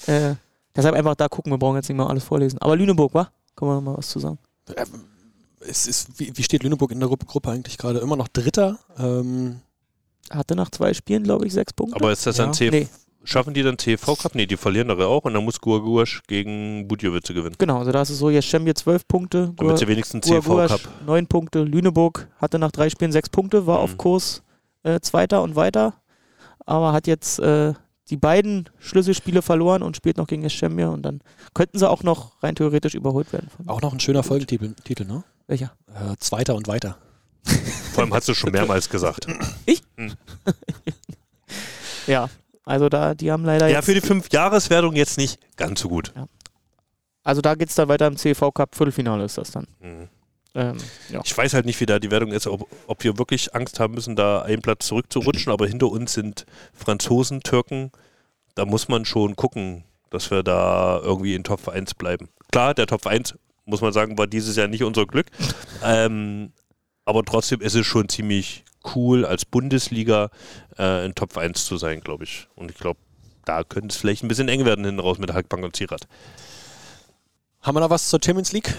[0.08, 0.36] Äh,
[0.76, 2.60] deshalb einfach da gucken, wir brauchen jetzt nicht mal alles vorlesen.
[2.60, 3.30] Aber Lüneburg, wa?
[3.56, 4.38] Kann man noch mal was zu sagen?
[5.68, 8.00] Es ist, wie, wie steht Lüneburg in der Gruppe, eigentlich gerade?
[8.00, 8.78] Immer noch Dritter.
[8.98, 9.62] Ähm,
[10.30, 11.96] Hatte nach zwei Spielen, glaube ich, sechs Punkte.
[11.98, 12.46] Aber ist das Ja.
[12.46, 12.72] dann TV?
[12.76, 12.88] nee,
[13.26, 14.36] Schaffen die dann TV-Cup?
[14.36, 17.56] Nee, die verlieren doch auch und dann muss Guaguasch gegen Budjovice gewinnen.
[17.58, 20.44] genau, also da ist es so, jetzt Schembje zwölf Punkte, Damit sie wenigstens TV-Cup.
[20.46, 23.84] Guaguasch neun Punkte, Lüneburg hatte nach drei Spielen sechs Punkte, war Mhm.
[23.84, 24.44] auf Kurs
[24.84, 25.94] äh, Zweiter und weiter,
[26.66, 27.74] aber hat jetzt äh,
[28.10, 31.22] die beiden Schlüsselspiele verloren und spielt noch gegen Eschembje und dann
[31.54, 33.48] könnten sie auch noch rein theoretisch überholt werden.
[33.68, 35.24] Auch noch ein schöner Folgetitel, Titel, ne?
[35.48, 35.74] Welcher?
[35.88, 36.98] Äh, Zweiter und weiter.
[37.94, 39.28] Vor allem hast du schon mehrmals gesagt.
[42.08, 42.30] Ja,
[42.66, 46.12] also da, die haben leider Ja, für die Fünf-Jahreswertung jetzt nicht ganz so gut.
[47.24, 49.68] also da geht es dann weiter im CV Cup, Viertelfinale ist das dann.
[49.80, 50.10] Mhm.
[50.56, 50.78] Ähm,
[51.10, 51.22] ja.
[51.24, 53.96] Ich weiß halt nicht, wie da die Wertung ist, ob, ob wir wirklich Angst haben
[53.96, 57.92] müssen, da einen Platz zurückzurutschen, aber hinter uns sind Franzosen, Türken.
[58.54, 62.30] Da muss man schon gucken, dass wir da irgendwie in Top 1 bleiben.
[62.52, 63.34] Klar, der Top 1,
[63.66, 65.28] muss man sagen, war dieses Jahr nicht unser Glück.
[65.84, 66.52] ähm,
[67.06, 68.64] aber trotzdem ist es schon ziemlich
[68.96, 70.30] cool, als Bundesliga
[70.78, 72.48] äh, in Top 1 zu sein, glaube ich.
[72.56, 73.00] Und ich glaube,
[73.46, 76.08] da könnte es vielleicht ein bisschen eng werden hinten raus mit Hackbank und Zierat.
[77.62, 78.74] Haben wir noch was zur Champions League?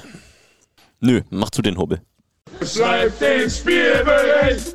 [1.00, 2.00] Nö, mach zu den Hobel.
[2.62, 4.74] schreibt den Spielbericht,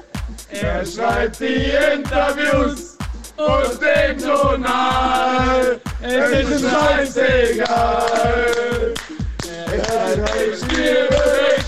[0.49, 2.97] er schreibt die Interviews
[3.37, 5.79] und den Journal.
[6.01, 8.19] Es ist scheißegal.
[9.71, 11.65] Er schreibt den Spielbericht,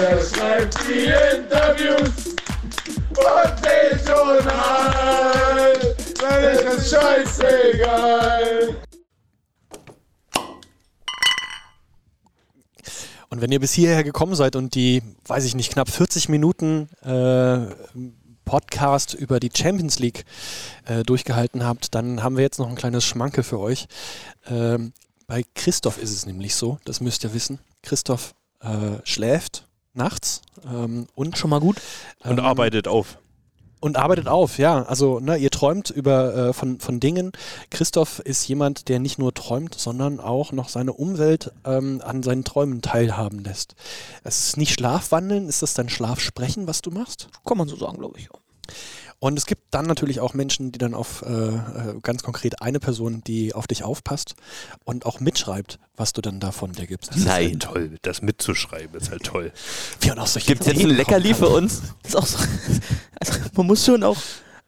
[0.00, 2.34] er schreibt die Interviews
[3.10, 5.72] und den Journal.
[6.40, 8.76] Es ist scheißegal.
[13.28, 16.88] Und wenn ihr bis hierher gekommen seid und die, weiß ich nicht, knapp 40 Minuten
[17.02, 17.66] äh,
[18.46, 20.24] Podcast über die Champions League
[20.86, 23.86] äh, durchgehalten habt, dann haben wir jetzt noch ein kleines Schmanke für euch.
[24.48, 24.94] Ähm,
[25.30, 27.60] bei Christoph ist es nämlich so, das müsst ihr wissen.
[27.84, 29.64] Christoph äh, schläft
[29.94, 31.76] nachts ähm, und Schon mal gut.
[32.24, 33.16] Und ähm, arbeitet auf.
[33.78, 34.82] und arbeitet auf, ja.
[34.82, 37.30] Also, ne, ihr träumt über äh, von, von Dingen.
[37.70, 42.42] Christoph ist jemand, der nicht nur träumt, sondern auch noch seine Umwelt ähm, an seinen
[42.42, 43.76] Träumen teilhaben lässt.
[44.24, 47.28] Es ist nicht Schlafwandeln, ist das dein Schlafsprechen, was du machst?
[47.46, 48.28] Kann man so sagen, glaube ich.
[49.22, 52.80] Und es gibt dann natürlich auch Menschen, die dann auf äh, äh, ganz konkret eine
[52.80, 54.34] Person, die auf dich aufpasst
[54.84, 57.10] und auch mitschreibt, was du dann davon dir gibst.
[57.10, 57.50] Das ist Nein.
[57.50, 57.98] halt toll.
[58.00, 59.52] Das mitzuschreiben ist halt toll.
[60.00, 61.82] Wie und auch solche Gibt's jetzt ein Leckerli für uns?
[62.02, 62.38] Ist auch so,
[63.20, 64.16] also man muss schon auch,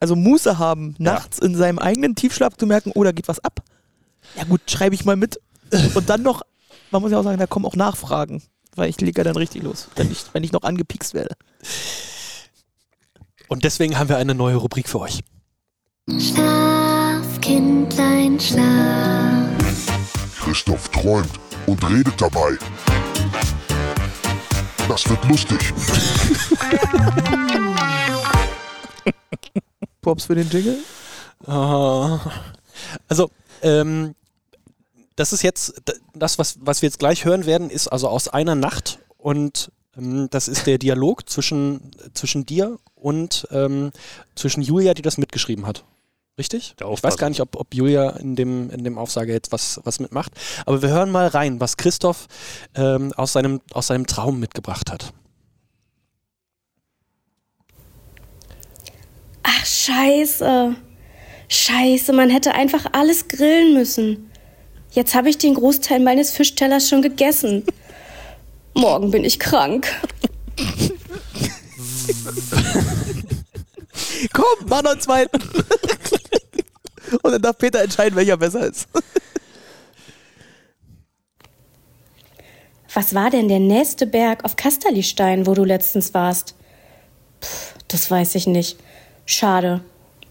[0.01, 3.63] also Muße haben, nachts in seinem eigenen Tiefschlaf zu merken, oh, da geht was ab.
[4.37, 5.41] Ja gut, schreibe ich mal mit.
[5.95, 6.43] Und dann noch,
[6.91, 8.43] man muss ja auch sagen, da kommen auch Nachfragen.
[8.75, 11.37] Weil ich lege ja dann richtig los, wenn ich, wenn ich noch angepikst werde.
[13.53, 15.21] Und deswegen haben wir eine neue Rubrik für euch.
[16.19, 19.51] Schlaf, Kindlein, schlaf.
[20.41, 21.29] Christoph träumt
[21.67, 22.57] und redet dabei.
[24.89, 25.59] Das wird lustig.
[30.01, 30.79] Props für den Jingle.
[31.47, 32.21] Ah.
[33.07, 33.29] Also,
[33.61, 34.15] ähm,
[35.15, 35.75] das ist jetzt,
[36.15, 40.29] das, was, was wir jetzt gleich hören werden, ist also aus einer Nacht und ähm,
[40.31, 43.91] das ist der Dialog zwischen, zwischen dir und ähm,
[44.35, 45.85] zwischen Julia, die das mitgeschrieben hat.
[46.39, 46.75] Richtig?
[46.79, 50.01] Ich weiß gar nicht, ob, ob Julia in dem, in dem Aufsage jetzt was, was
[50.01, 50.33] mitmacht.
[50.65, 52.27] Aber wir hören mal rein, was Christoph
[52.75, 55.13] ähm, aus, seinem, aus seinem Traum mitgebracht hat.
[59.43, 60.75] Ach, scheiße.
[61.49, 64.31] Scheiße, man hätte einfach alles grillen müssen.
[64.93, 67.65] Jetzt habe ich den Großteil meines Fischtellers schon gegessen.
[68.73, 69.93] Morgen bin ich krank.
[74.43, 75.41] Komm, mach noch einen zweiten.
[77.23, 78.89] Und dann darf Peter entscheiden, welcher besser ist.
[82.93, 86.57] Was war denn der nächste Berg auf Kasterlistein, wo du letztens warst?
[87.41, 88.79] Pff, das weiß ich nicht.
[89.27, 89.81] Schade.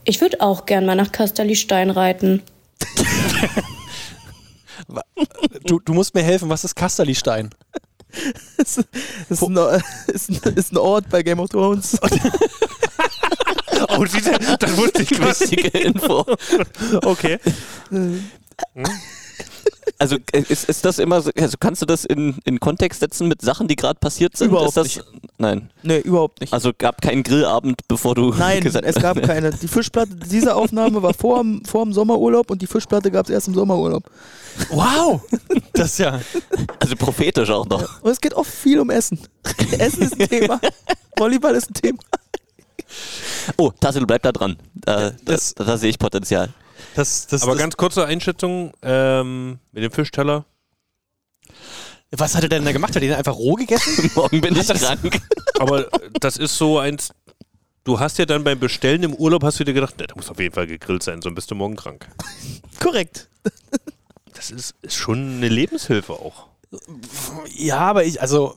[0.04, 2.44] Ich würde auch gern mal nach Kasterlistein reiten.
[5.64, 7.52] Du, du musst mir helfen, was ist Kasterlistein?
[8.58, 8.88] Das ist
[9.30, 11.98] ist, ein, ist ein Ort bei Game of Thrones.
[13.98, 15.42] Oh, diese, das wusste ich gar nicht.
[15.42, 16.26] Wichtige Info.
[17.04, 17.40] Okay.
[20.02, 23.28] Also äh, ist, ist das immer so, also kannst du das in, in Kontext setzen
[23.28, 24.48] mit Sachen, die gerade passiert sind?
[24.48, 25.04] Überhaupt ist das, nicht.
[25.38, 25.70] Nein.
[25.84, 26.54] Nee, überhaupt nicht.
[26.54, 29.52] Also gab keinen Grillabend, bevor du Nein, gesagt es gab keine.
[29.52, 33.32] Die Fischplatte, diese Aufnahme war vor dem, vor dem Sommerurlaub und die Fischplatte gab es
[33.32, 34.04] erst im Sommerurlaub.
[34.70, 35.22] Wow!
[35.74, 36.20] Das ist ja.
[36.80, 38.02] Also prophetisch auch noch.
[38.02, 39.20] Und es geht oft viel um Essen.
[39.78, 40.60] Essen ist ein Thema.
[41.16, 42.00] Volleyball ist ein Thema.
[43.58, 44.58] Oh, Tassel, bleib da dran.
[44.74, 46.50] Da, das- da, da sehe ich Potenzial.
[46.96, 50.46] Das, das, Aber das, ganz kurze Einschätzung ähm, mit dem Fischteller.
[52.12, 52.90] was hat er denn da gemacht?
[52.90, 54.12] Hat er den einfach roh gegessen?
[54.16, 55.22] Morgen bin ich krank.
[55.60, 55.88] Aber
[56.20, 57.12] das ist so eins.
[57.84, 60.30] Du hast ja dann beim Bestellen im Urlaub hast du dir gedacht, ne, da muss
[60.30, 62.08] auf jeden Fall gegrillt sein, sonst bist du morgen krank.
[62.80, 63.28] Korrekt.
[64.34, 66.48] Das ist, ist schon eine Lebenshilfe auch.
[67.56, 68.56] Ja, aber ich, also,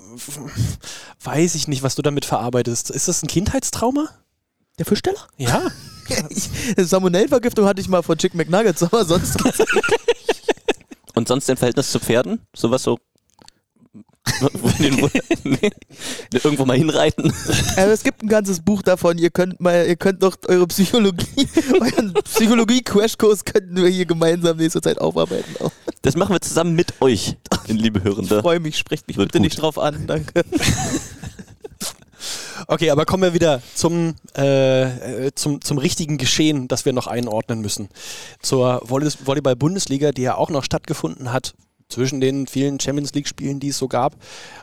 [1.23, 2.91] weiß ich nicht, was du damit verarbeitest.
[2.91, 4.09] Ist das ein Kindheitstrauma?
[4.79, 5.29] Der Fischteller?
[5.37, 5.71] Ja.
[6.77, 9.59] Salmonellenvergiftung hatte ich mal von Chicken McNuggets, aber sonst geht's
[11.15, 12.41] Und sonst dein Verhältnis zu Pferden?
[12.55, 12.99] Sowas so.
[14.79, 15.71] nee,
[16.33, 17.33] irgendwo mal hinreiten.
[17.77, 19.19] Aber es gibt ein ganzes Buch davon.
[19.19, 21.47] Ihr könnt mal, ihr könnt doch eure Psychologie,
[21.81, 25.55] euren Psychologie-Crashkurs könnten wir hier gemeinsam nächste Zeit aufarbeiten.
[25.61, 25.71] Auch.
[26.03, 27.37] Das machen wir zusammen mit euch,
[27.69, 28.37] liebe Hörende.
[28.37, 29.45] Ich freue mich, sprecht mich Wird bitte gut.
[29.45, 30.07] nicht drauf an.
[30.07, 30.43] Danke.
[32.67, 37.07] Okay, aber kommen wir wieder zum, äh, äh, zum, zum richtigen Geschehen, das wir noch
[37.07, 37.89] einordnen müssen.
[38.41, 41.55] Zur Volley- Volleyball-Bundesliga, die ja auch noch stattgefunden hat,
[41.89, 44.17] zwischen den vielen Champions League-Spielen, die es so gab.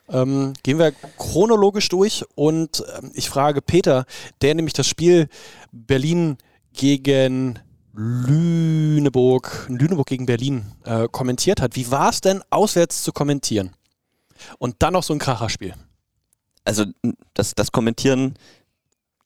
[0.10, 4.06] Ähm, gehen wir chronologisch durch und ähm, ich frage Peter,
[4.42, 5.28] der nämlich das Spiel
[5.72, 6.38] Berlin
[6.74, 7.60] gegen
[7.94, 11.76] Lüneburg, Lüneburg gegen Berlin äh, kommentiert hat.
[11.76, 13.72] Wie war es denn, auswärts zu kommentieren?
[14.58, 15.76] Und dann noch so ein Kracherspiel.
[16.66, 16.86] Also
[17.34, 18.36] das, das Kommentieren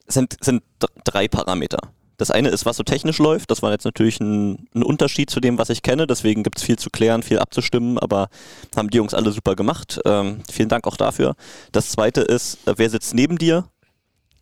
[0.08, 0.64] sind, sind
[1.04, 1.80] drei Parameter.
[2.18, 3.52] Das eine ist, was so technisch läuft.
[3.52, 6.08] Das war jetzt natürlich ein, ein Unterschied zu dem, was ich kenne.
[6.08, 8.30] Deswegen gibt es viel zu klären, viel abzustimmen, aber
[8.76, 10.00] haben die Jungs alle super gemacht.
[10.06, 11.36] Ähm, vielen Dank auch dafür.
[11.72, 13.66] Das zweite ist, äh, wer sitzt neben dir?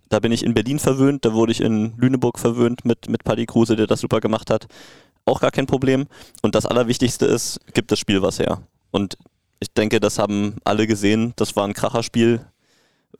[0.10, 3.48] Da bin ich in Berlin verwöhnt, da wurde ich in Lüneburg verwöhnt mit, mit Paddy
[3.48, 4.68] Kruse, der das super gemacht hat.
[5.26, 6.06] Auch gar kein Problem.
[6.44, 8.62] Und das Allerwichtigste ist, gibt das Spiel was her.
[8.92, 9.18] Und
[9.60, 11.34] ich denke, das haben alle gesehen.
[11.38, 12.46] Das war ein Kracherspiel.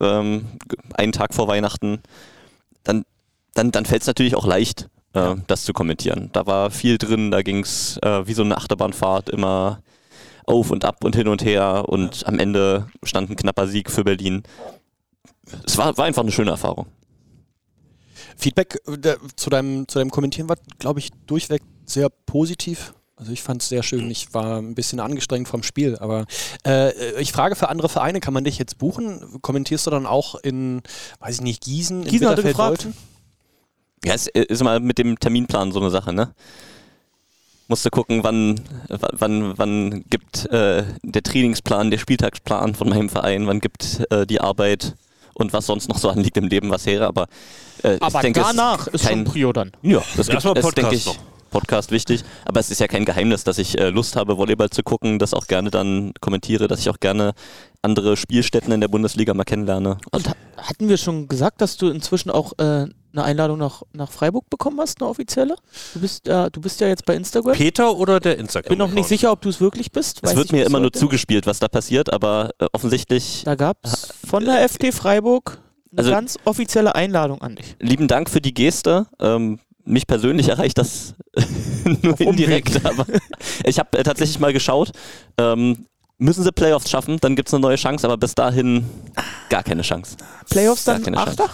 [0.00, 0.46] Ähm,
[0.94, 2.00] einen Tag vor Weihnachten.
[2.82, 3.04] Dann,
[3.54, 6.30] dann, dann fällt es natürlich auch leicht, äh, das zu kommentieren.
[6.32, 9.82] Da war viel drin, da ging es äh, wie so eine Achterbahnfahrt immer
[10.46, 14.04] auf und ab und hin und her und am Ende stand ein knapper Sieg für
[14.04, 14.42] Berlin.
[15.66, 16.86] Es war, war einfach eine schöne Erfahrung.
[18.36, 22.94] Feedback äh, zu, deinem, zu deinem Kommentieren war, glaube ich, durchweg sehr positiv.
[23.16, 24.10] Also ich fand es sehr schön.
[24.10, 26.26] Ich war ein bisschen angestrengt vom Spiel, aber
[26.66, 29.38] äh, ich frage für andere Vereine, kann man dich jetzt buchen?
[29.40, 30.82] Kommentierst du dann auch in,
[31.20, 32.88] weiß ich nicht, Gießen, in Gießen hatte Bitterfeld?
[34.04, 36.34] Ja, es ist immer mit dem Terminplan so eine Sache, ne?
[37.68, 43.08] Musst du gucken, wann, wa- wann, wann gibt äh, der Trainingsplan, der Spieltagsplan von meinem
[43.08, 44.94] Verein, wann gibt äh, die Arbeit
[45.32, 47.02] und was sonst noch so anliegt im Leben was her.
[47.06, 47.26] Aber,
[47.82, 49.72] äh, Aber ich denke, danach ist kein, schon Prio dann.
[49.82, 51.06] Ja, das gibt Erstmal es, Podcast denke ich.
[51.06, 51.16] noch.
[51.54, 52.22] Podcast wichtig.
[52.44, 55.32] Aber es ist ja kein Geheimnis, dass ich äh, Lust habe, Volleyball zu gucken, das
[55.32, 57.32] auch gerne dann kommentiere, dass ich auch gerne
[57.80, 59.98] andere Spielstätten in der Bundesliga mal kennenlerne.
[60.10, 64.10] Und ha- hatten wir schon gesagt, dass du inzwischen auch äh, eine Einladung nach, nach
[64.10, 65.54] Freiburg bekommen hast, eine offizielle?
[65.94, 67.52] Du bist, ja, du bist ja jetzt bei Instagram.
[67.54, 68.70] Peter oder der Instagram?
[68.70, 70.20] bin noch nicht sicher, ob du es wirklich bist.
[70.22, 73.42] Es wird ich mir immer nur zugespielt, was da passiert, aber äh, offensichtlich.
[73.44, 75.58] Da gab es von der FT Freiburg
[75.92, 77.76] eine Also- ganz offizielle Einladung an dich.
[77.78, 79.06] Lieben Dank für die Geste.
[79.20, 81.14] Ähm, mich persönlich erreicht das
[82.02, 83.06] nur indirekt, aber
[83.64, 84.92] ich habe äh, tatsächlich mal geschaut.
[85.38, 85.86] Ähm,
[86.18, 88.84] müssen sie Playoffs schaffen, dann gibt es eine neue Chance, aber bis dahin
[89.50, 90.16] gar keine Chance.
[90.48, 91.50] Playoffs Gar dann keine Achter?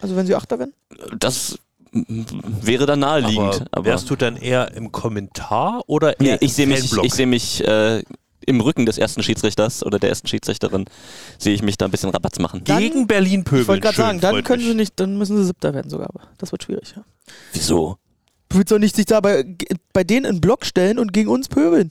[0.00, 0.74] Also wenn sie Achter werden?
[1.18, 1.58] Das
[1.92, 3.64] wäre dann naheliegend.
[3.72, 7.04] Aber wärst du dann eher im Kommentar oder Nee, eher ich sehe im mich, Fanblock?
[7.06, 8.02] ich seh mich äh,
[8.50, 10.84] im Rücken des ersten Schiedsrichters oder der ersten Schiedsrichterin,
[11.38, 12.64] sehe ich mich da ein bisschen Rabatz machen.
[12.64, 13.62] Gegen Berlin pöbeln.
[13.62, 16.10] Ich wollte gerade sagen, dann können sie nicht, dann müssen sie Siebter werden sogar.
[16.10, 16.94] Aber das wird schwierig.
[16.96, 17.04] Ja.
[17.52, 17.96] Wieso?
[18.48, 19.44] Du willst doch nicht sich da bei,
[19.92, 21.90] bei denen in den Block stellen und gegen uns pöbeln.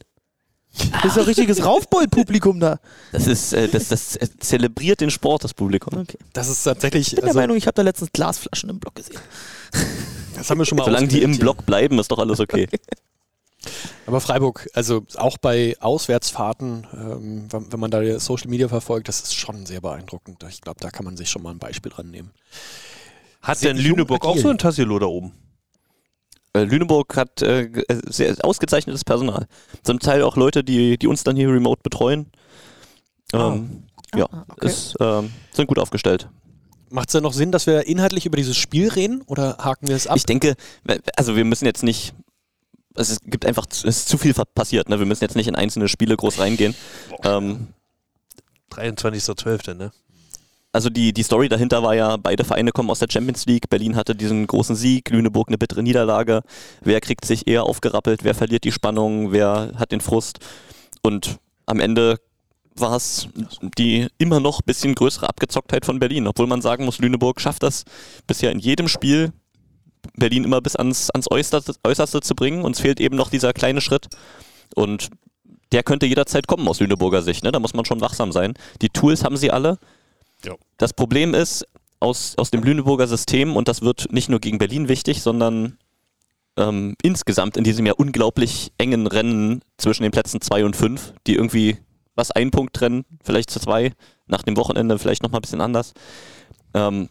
[0.92, 2.80] Das ist doch richtiges Raufbold-Publikum da.
[3.12, 5.98] Das ist, äh, das, das äh, zelebriert den Sport, das Publikum.
[5.98, 6.18] Okay.
[6.34, 7.08] Das ist tatsächlich.
[7.08, 9.20] Ich bin der also, Meinung, ich habe da letztens Glasflaschen im Block gesehen.
[10.36, 12.68] das haben wir schon mal Solange die im Block bleiben, ist doch alles okay.
[14.06, 19.08] Aber Freiburg, also auch bei Auswärtsfahrten, ähm, wenn, wenn man da die Social Media verfolgt,
[19.08, 20.44] das ist schon sehr beeindruckend.
[20.50, 22.32] Ich glaube, da kann man sich schon mal ein Beispiel dran nehmen.
[23.42, 25.34] Hat Sehr denn Lüneburg auch so ein Tassilo da oben?
[26.54, 29.48] Äh, Lüneburg hat äh, äh, sehr ausgezeichnetes Personal.
[29.84, 32.28] Zum Teil auch Leute, die, die uns dann hier remote betreuen.
[33.34, 33.84] Ähm,
[34.16, 34.68] Ja, Ah, okay.
[34.68, 36.30] ist, ähm, sind gut aufgestellt.
[36.90, 39.96] Macht es denn noch Sinn, dass wir inhaltlich über dieses Spiel reden oder haken wir
[39.96, 40.18] es ab?
[40.18, 40.56] Ich denke,
[41.16, 42.16] also wir müssen jetzt nicht.
[42.96, 44.90] Es ist- gibt einfach, zu- es ist zu viel passiert.
[44.90, 45.00] Ne?
[45.00, 46.76] Wir müssen jetzt nicht in einzelne Spiele groß reingehen.
[47.24, 47.68] Ähm,
[48.72, 49.92] 23.12., ne?
[50.72, 53.70] also die, die Story dahinter war ja, beide Vereine kommen aus der Champions League.
[53.70, 56.42] Berlin hatte diesen großen Sieg, Lüneburg eine bittere Niederlage.
[56.82, 58.24] Wer kriegt sich eher aufgerappelt?
[58.24, 59.32] Wer verliert die Spannung?
[59.32, 60.40] Wer hat den Frust?
[61.02, 62.18] Und am Ende
[62.76, 63.28] war es
[63.78, 67.84] die immer noch bisschen größere Abgezocktheit von Berlin, obwohl man sagen muss, Lüneburg schafft das
[68.28, 69.34] bisher in jedem Spiel,
[70.16, 72.64] Berlin immer bis ans, ans Äußerste, Äußerste zu bringen.
[72.64, 74.08] Uns fehlt eben noch dieser kleine Schritt.
[74.76, 75.10] Und
[75.72, 77.44] der könnte jederzeit kommen aus Lüneburger Sicht.
[77.44, 77.52] Ne?
[77.52, 78.54] Da muss man schon wachsam sein.
[78.82, 79.78] Die Tools haben sie alle.
[80.44, 80.56] Ja.
[80.78, 81.66] Das Problem ist,
[82.00, 85.78] aus, aus dem Lüneburger System, und das wird nicht nur gegen Berlin wichtig, sondern
[86.58, 91.36] ähm, insgesamt in diesem ja unglaublich engen Rennen zwischen den Plätzen 2 und 5, die
[91.36, 91.78] irgendwie
[92.16, 93.94] was ein Punkt trennen, vielleicht zu zwei,
[94.28, 95.94] nach dem Wochenende vielleicht nochmal ein bisschen anders.
[96.74, 97.10] Ähm,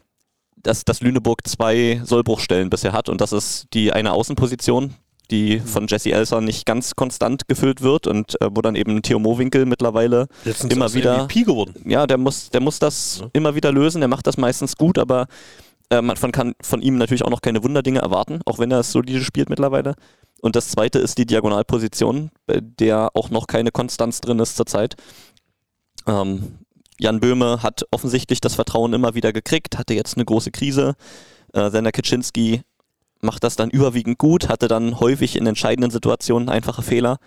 [0.69, 4.95] dass, dass Lüneburg zwei Sollbruchstellen bisher hat und das ist die eine Außenposition,
[5.31, 9.19] die von Jesse Elser nicht ganz konstant gefüllt wird und äh, wo dann eben Theo
[9.19, 11.75] Mowinkel mittlerweile Letztens immer wieder MVP geworden.
[11.87, 14.01] ja, der muss, der muss das immer wieder lösen.
[14.01, 15.27] Der macht das meistens gut, aber
[15.91, 18.93] äh, man kann von ihm natürlich auch noch keine Wunderdinge erwarten, auch wenn er es
[18.93, 19.95] solide spielt mittlerweile.
[20.41, 24.97] Und das zweite ist die Diagonalposition, bei der auch noch keine Konstanz drin ist zurzeit.
[26.07, 26.59] Ähm,
[26.99, 30.95] Jan Böhme hat offensichtlich das Vertrauen immer wieder gekriegt, hatte jetzt eine große Krise.
[31.53, 32.63] Äh, Sender Kaczynski
[33.21, 37.19] macht das dann überwiegend gut, hatte dann häufig in entscheidenden Situationen einfache Fehler.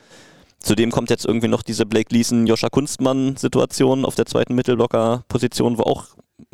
[0.60, 5.78] Zudem kommt jetzt irgendwie noch diese Blake Leeson, Joscha Kunstmann Situation auf der zweiten Mittelblocker-Position,
[5.78, 6.06] wo auch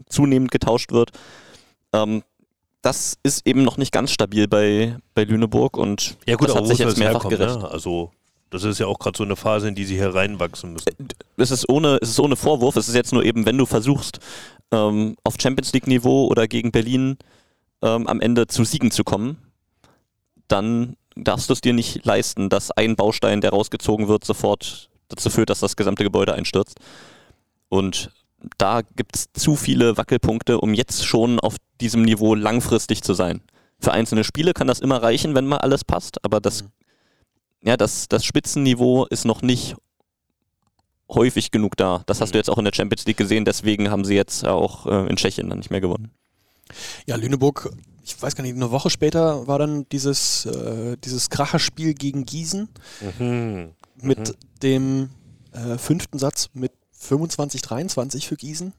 [0.08, 1.12] zunehmend getauscht wird.
[1.94, 2.24] Ähm,
[2.82, 6.68] das ist eben noch nicht ganz stabil bei, bei Lüneburg und Ja gut, das hat
[6.68, 7.60] sich jetzt mehrfach herkommen, gerecht.
[7.60, 7.70] ne?
[7.70, 8.12] Also
[8.50, 10.90] das ist ja auch gerade so eine Phase, in die sie hier reinwachsen müssen.
[11.38, 14.20] Es ist ohne, es ist ohne Vorwurf, es ist jetzt nur eben, wenn du versuchst,
[14.72, 17.18] ähm, auf Champions League-Niveau oder gegen Berlin
[17.82, 19.38] ähm, am Ende zu Siegen zu kommen,
[20.48, 25.30] dann darfst du es dir nicht leisten, dass ein Baustein, der rausgezogen wird, sofort dazu
[25.30, 26.80] führt, dass das gesamte Gebäude einstürzt.
[27.70, 28.12] Und
[28.58, 33.42] da gibt es zu viele Wackelpunkte, um jetzt schon auf diesem Niveau langfristig zu sein.
[33.80, 36.66] Für einzelne Spiele kann das immer reichen, wenn mal alles passt, aber das,
[37.68, 39.76] ja, das, das Spitzenniveau ist noch nicht
[41.10, 42.04] häufig genug da.
[42.06, 44.86] Das hast du jetzt auch in der Champions League gesehen, deswegen haben sie jetzt auch
[44.86, 46.12] äh, in Tschechien dann nicht mehr gewonnen.
[47.06, 47.70] Ja, Lüneburg,
[48.04, 52.70] ich weiß gar nicht, eine Woche später war dann dieses, äh, dieses Kracherspiel gegen Gießen
[53.20, 53.72] Mhm.
[54.02, 55.10] mit dem
[55.52, 58.74] äh, fünften Satz mit 25, 23 für Gießen.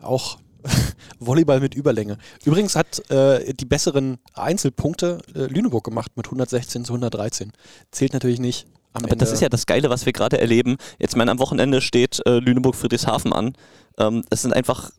[0.00, 0.38] Auch
[1.18, 2.18] Volleyball mit Überlänge.
[2.44, 7.52] Übrigens hat äh, die besseren Einzelpunkte äh, Lüneburg gemacht mit 116 zu 113.
[7.90, 8.66] Zählt natürlich nicht.
[8.92, 9.24] Am Aber Ende.
[9.24, 10.76] das ist ja das Geile, was wir gerade erleben.
[10.98, 13.54] Jetzt, mein, am Wochenende steht äh, Lüneburg-Friedrichshafen an.
[13.98, 14.90] Ähm, es sind einfach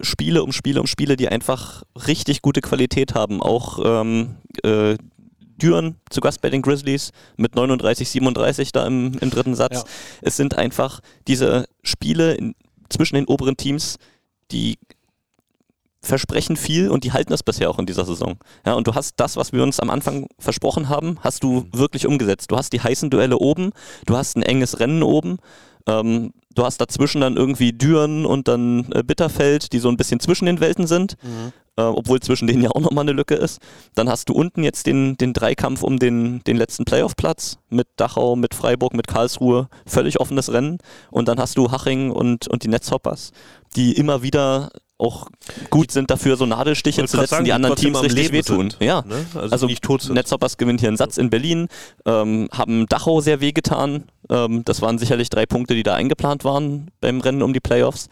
[0.00, 3.42] Spiele um Spiele um Spiele, die einfach richtig gute Qualität haben.
[3.42, 4.96] Auch ähm, äh,
[5.56, 9.74] Düren zu Gast bei den Grizzlies mit 39, 37 da im, im dritten Satz.
[9.74, 9.84] Ja.
[10.22, 12.54] Es sind einfach diese Spiele in,
[12.90, 13.96] zwischen den oberen Teams,
[14.50, 14.78] die
[16.00, 18.36] versprechen viel und die halten es bisher auch in dieser Saison.
[18.64, 22.06] Ja, und du hast das, was wir uns am Anfang versprochen haben, hast du wirklich
[22.06, 22.50] umgesetzt.
[22.50, 23.70] Du hast die heißen Duelle oben,
[24.06, 25.38] du hast ein enges Rennen oben.
[25.88, 30.20] Ähm, du hast dazwischen dann irgendwie Düren und dann äh, Bitterfeld, die so ein bisschen
[30.20, 31.52] zwischen den Welten sind, Mhm.
[31.76, 33.60] äh, obwohl zwischen denen ja auch nochmal eine Lücke ist.
[33.94, 38.34] Dann hast du unten jetzt den, den Dreikampf um den, den letzten Playoff-Platz mit Dachau,
[38.34, 39.68] mit Freiburg, mit Karlsruhe.
[39.86, 40.78] Völlig offenes Rennen.
[41.12, 43.30] Und dann hast du Haching und, und die Netzhoppers,
[43.76, 45.28] die immer wieder auch
[45.68, 48.70] gut sind dafür, so Nadelstiche zu setzen, sagen, die anderen Teams am richtig wehtun.
[48.70, 49.26] sind, Ja, ne?
[49.34, 50.14] Also also nicht tot sind.
[50.14, 51.68] Netzhoppers gewinnt hier einen Satz in Berlin,
[52.06, 54.04] ähm, haben Dachau sehr wehgetan.
[54.30, 58.08] Ähm, das waren sicherlich drei Punkte, die da eingeplant waren beim Rennen um die Playoffs.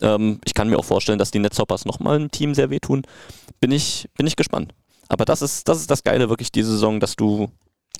[0.00, 3.02] Ähm, ich kann mir auch vorstellen, dass die Netzhoppers nochmal im Team sehr wehtun.
[3.58, 4.72] Bin ich, bin ich gespannt.
[5.08, 7.50] Aber das ist, das ist das Geile wirklich diese Saison, dass du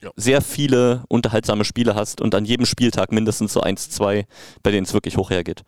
[0.00, 0.10] Ja.
[0.14, 4.26] sehr viele unterhaltsame Spiele hast und an jedem Spieltag mindestens so eins, zwei,
[4.62, 5.62] bei denen es wirklich hoch hergeht.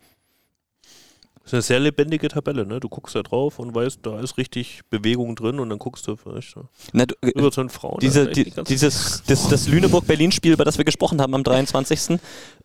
[1.42, 2.80] Das ist eine sehr lebendige Tabelle, ne?
[2.80, 6.14] Du guckst da drauf und weißt, da ist richtig Bewegung drin und dann guckst du
[6.16, 6.68] vielleicht so.
[6.92, 7.98] Na, du, äh, über so einen Frauen.
[8.00, 12.18] diese, die, ganz- dieses, das, das Lüneburg-Berlin-Spiel, über das wir gesprochen haben am 23.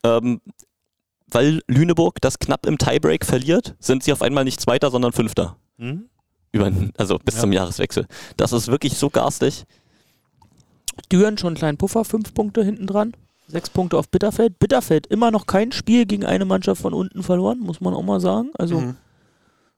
[0.03, 0.41] Ähm,
[1.27, 5.55] weil Lüneburg das knapp im Tiebreak verliert, sind sie auf einmal nicht Zweiter, sondern Fünfter.
[5.79, 6.09] Hm?
[6.51, 7.41] Über, also bis Ja.
[7.41, 8.05] zum Jahreswechsel.
[8.37, 9.63] Das ist wirklich so garstig.
[11.11, 13.15] Düren schon einen kleinen Puffer, fünf Punkte hinten dran.
[13.47, 14.57] Sechs Punkte auf Bitterfeld.
[14.59, 18.19] Bitterfeld immer noch kein Spiel gegen eine Mannschaft von unten verloren, muss man auch mal
[18.19, 18.49] sagen.
[18.57, 18.95] Also Mhm.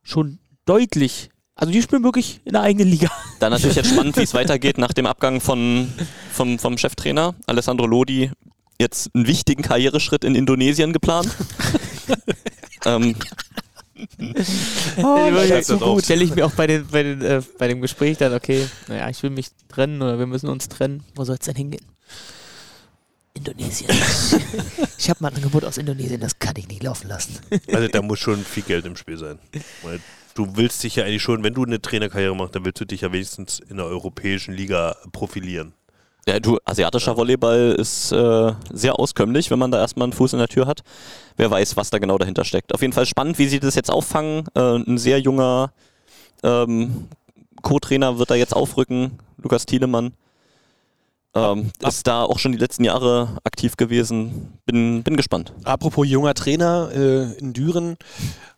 [0.04, 1.30] schon deutlich.
[1.56, 3.10] Also die spielen wirklich in der eigenen Liga.
[3.40, 5.92] Dann natürlich jetzt spannend, wie es weitergeht nach dem Abgang von,
[6.32, 7.36] vom, vom Cheftrainer.
[7.46, 8.32] Alessandro Lodi
[8.80, 11.30] jetzt einen wichtigen Karriereschritt in Indonesien geplant.
[12.86, 13.16] ähm,
[15.02, 16.04] Oh, das so gut.
[16.04, 19.10] Stelle ich mir auch bei, den, bei, den, äh, bei dem Gespräch dann, okay, naja,
[19.10, 21.04] ich will mich trennen oder wir müssen uns trennen.
[21.16, 21.84] Wo soll es denn hingehen?
[23.38, 23.90] Indonesien.
[24.98, 27.40] ich habe mal ein Angebot aus Indonesien, das kann ich nicht laufen lassen.
[27.72, 29.40] Also da muss schon viel Geld im Spiel sein.
[29.84, 30.00] Weil
[30.34, 33.02] du willst dich ja eigentlich schon, wenn du eine Trainerkarriere machst, dann willst du dich
[33.02, 35.74] ja wenigstens in der europäischen Liga profilieren.
[36.28, 40.40] Ja, du, asiatischer Volleyball ist äh, sehr auskömmlich, wenn man da erstmal einen Fuß in
[40.40, 40.84] der Tür hat.
[41.38, 42.74] Wer weiß, was da genau dahinter steckt.
[42.74, 44.44] Auf jeden Fall spannend, wie sie das jetzt auffangen.
[44.54, 45.72] Äh, ein sehr junger
[46.44, 47.08] ähm,
[47.62, 50.14] Co-Trainer wird da jetzt aufrücken, Lukas Thielemann.
[51.38, 54.54] Ähm, ist da auch schon die letzten Jahre aktiv gewesen.
[54.66, 55.54] Bin, bin gespannt.
[55.64, 57.98] Apropos junger Trainer, äh, in Düren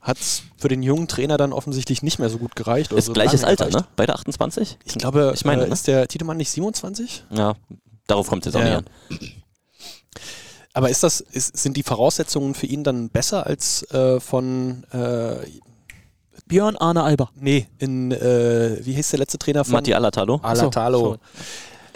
[0.01, 2.91] hat es für den jungen Trainer dann offensichtlich nicht mehr so gut gereicht.
[2.91, 3.85] oder Ist so gleiches lange Alter, gereicht.
[3.85, 3.93] ne?
[3.95, 4.77] Beide 28?
[4.85, 5.73] Ich glaube, Ich meine, äh, ne?
[5.73, 7.25] ist der Tiedemann nicht 27?
[7.31, 7.55] Ja,
[8.07, 9.17] darauf kommt es jetzt auch Ja, nicht ja.
[9.17, 9.29] an.
[10.73, 15.35] Aber ist das, ist, sind die Voraussetzungen für ihn dann besser als äh, von äh,
[16.45, 17.29] Björn Arne Alber.
[17.35, 20.39] nee, in äh, wie hieß der letzte Trainer von Matti Alatalo.
[20.41, 21.17] Alatalo.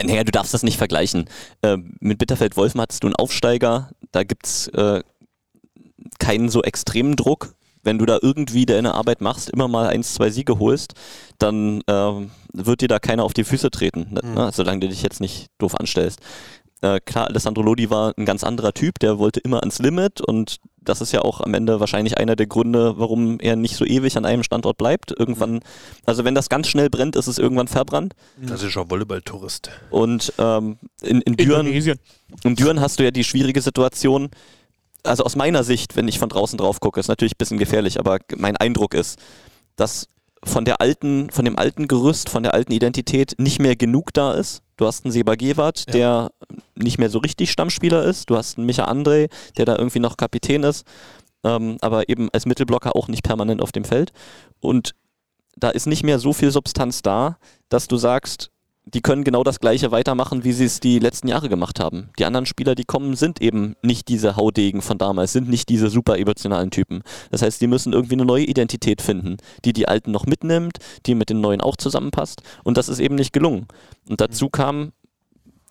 [0.02, 1.30] Naja, du darfst das nicht vergleichen.
[1.62, 5.04] Ähm, mit Bitterfeld-Wolfen hattest du einen Aufsteiger, da gibt es äh,
[6.20, 7.56] keinen so extremen Druck.
[7.86, 10.94] Wenn du da irgendwie deine Arbeit machst, immer mal eins, zwei Siege holst,
[11.38, 14.22] dann ähm, wird dir da keiner auf die Füße treten, ne?
[14.24, 14.52] Mhm.
[14.54, 16.22] solange du dich jetzt nicht doof anstellst.
[16.84, 20.58] Äh, klar, Alessandro Lodi war ein ganz anderer Typ, der wollte immer ans Limit und
[20.82, 24.18] das ist ja auch am Ende wahrscheinlich einer der Gründe, warum er nicht so ewig
[24.18, 25.18] an einem Standort bleibt.
[25.18, 25.62] Irgendwann,
[26.06, 28.16] also wenn das ganz schnell brennt, ist es irgendwann verbrannt.
[28.46, 29.70] Klassischer Volleyball-Tourist.
[29.92, 34.30] Und ähm, in, in, Düren, in Düren hast du ja die schwierige Situation,
[35.04, 37.98] also aus meiner Sicht, wenn ich von draußen drauf gucke, ist natürlich ein bisschen gefährlich,
[37.98, 39.20] aber mein Eindruck ist,
[39.78, 40.10] dass
[40.44, 44.34] von der alten, von dem alten Gerüst, von der alten Identität nicht mehr genug da
[44.34, 44.62] ist.
[44.78, 46.32] Du hast einen Seba Gewart, der
[46.76, 48.30] nicht mehr so richtig Stammspieler ist.
[48.30, 50.86] Du hast einen Micha André, der da irgendwie noch Kapitän ist,
[51.43, 54.11] ähm, aber eben als Mittelblocker auch nicht permanent auf dem Feld.
[54.59, 54.95] Und
[55.55, 57.38] da ist nicht mehr so viel Substanz da,
[57.69, 58.51] dass du sagst,
[58.86, 62.10] die können genau das Gleiche weitermachen, wie sie es die letzten Jahre gemacht haben.
[62.20, 65.90] Die anderen Spieler, die kommen, sind eben nicht diese Haudegen von damals, sind nicht diese
[65.90, 67.02] super emotionalen Typen.
[67.32, 71.16] Das heißt, die müssen irgendwie eine neue Identität finden, die die Alten noch mitnimmt, die
[71.16, 72.44] mit den Neuen auch zusammenpasst.
[72.64, 73.68] Und das ist eben nicht gelungen.
[74.10, 74.92] Und dazu kam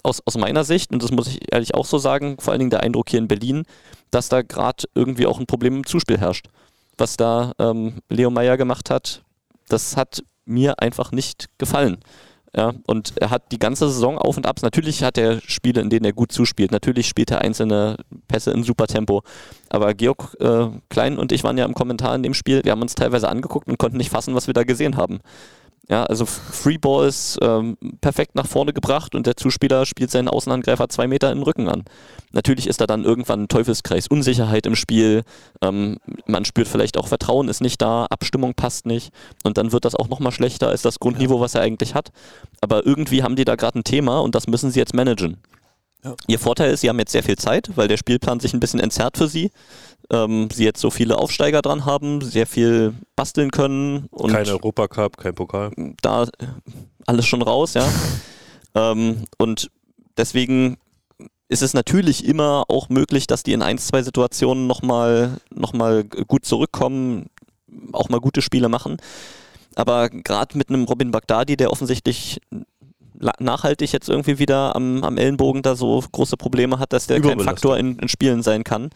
[0.03, 2.71] aus, aus meiner Sicht, und das muss ich ehrlich auch so sagen, vor allen Dingen
[2.71, 3.65] der Eindruck hier in Berlin,
[4.11, 6.49] dass da gerade irgendwie auch ein Problem im Zuspiel herrscht.
[6.97, 9.23] Was da ähm, Leo Meyer gemacht hat,
[9.69, 11.99] das hat mir einfach nicht gefallen.
[12.55, 14.61] Ja, und er hat die ganze Saison auf und abs.
[14.61, 16.70] Natürlich hat er Spiele, in denen er gut zuspielt.
[16.70, 17.96] Natürlich spielt er einzelne
[18.28, 19.22] Pässe in super Tempo.
[19.70, 22.62] Aber Georg äh, Klein und ich waren ja im Kommentar in dem Spiel.
[22.62, 25.20] Wir haben uns teilweise angeguckt und konnten nicht fassen, was wir da gesehen haben.
[25.89, 30.28] Ja, also Free Ball ist ähm, perfekt nach vorne gebracht und der Zuspieler spielt seinen
[30.28, 31.85] Außenangreifer zwei Meter in den Rücken an.
[32.30, 35.24] Natürlich ist da dann irgendwann ein Teufelskreis, Unsicherheit im Spiel,
[35.61, 39.12] ähm, man spürt vielleicht auch Vertrauen ist nicht da, Abstimmung passt nicht
[39.43, 42.11] und dann wird das auch nochmal schlechter als das Grundniveau, was er eigentlich hat.
[42.61, 45.39] Aber irgendwie haben die da gerade ein Thema und das müssen sie jetzt managen.
[46.05, 46.14] Ja.
[46.26, 48.80] Ihr Vorteil ist, sie haben jetzt sehr viel Zeit, weil der Spielplan sich ein bisschen
[48.80, 49.51] entzerrt für sie.
[50.13, 55.17] Ähm, sie jetzt so viele Aufsteiger dran haben, sehr viel basteln können und Kein Europacup,
[55.17, 55.73] kein Pokal.
[56.03, 56.29] da
[57.07, 57.89] alles schon raus, ja.
[58.75, 59.71] ähm, und
[60.17, 60.77] deswegen
[61.49, 66.05] ist es natürlich immer auch möglich, dass die in ein, zwei Situationen nochmal noch mal
[66.05, 67.27] gut zurückkommen,
[67.93, 68.99] auch mal gute Spiele machen.
[69.75, 72.41] Aber gerade mit einem Robin Bagdadi, der offensichtlich
[73.39, 77.41] nachhaltig jetzt irgendwie wieder am, am Ellenbogen da so große Probleme hat, dass der kein.
[77.41, 78.91] Faktor in, in Spielen sein kann.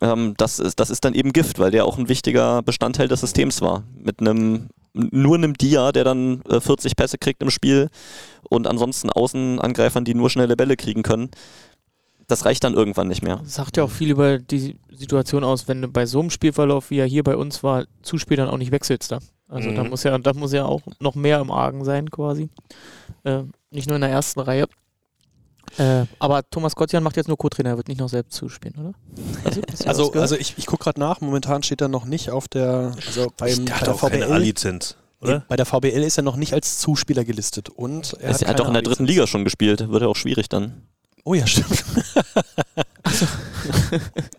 [0.00, 3.20] Ähm, das, ist, das ist dann eben Gift, weil der auch ein wichtiger Bestandteil des
[3.20, 3.84] Systems war.
[3.96, 7.88] Mit einem nur einem Dia, der dann äh, 40 Pässe kriegt im Spiel
[8.48, 11.30] und ansonsten Außenangreifern, die nur schnelle Bälle kriegen können.
[12.26, 13.40] Das reicht dann irgendwann nicht mehr.
[13.44, 16.98] Sagt ja auch viel über die Situation aus, wenn du bei so einem Spielverlauf, wie
[16.98, 19.20] er hier bei uns war, Zuspielern auch nicht wechselst da.
[19.48, 19.90] Also da Mhm.
[19.90, 22.50] muss ja, da muss ja auch noch mehr im Argen sein quasi.
[23.24, 24.66] Äh, nicht nur in der ersten Reihe.
[25.76, 28.92] Äh, aber Thomas Gottjan macht jetzt nur Co-Trainer, er wird nicht noch selbst zuspielen, oder?
[29.44, 32.92] Also, Also, also ich, ich gucke gerade nach, momentan steht er noch nicht auf der,
[33.06, 34.32] also beim, Der bei hat der auch keine VBL.
[34.32, 35.44] A-Lizenz, Nee, oder?
[35.48, 38.60] bei der VBL ist er noch nicht als Zuspieler gelistet und er Er hat, hat,
[38.60, 39.04] doch in der dritten.
[39.04, 40.82] Liga schon gespielt, wird ja auch schwierig dann.
[41.24, 41.84] Oh ja, stimmt.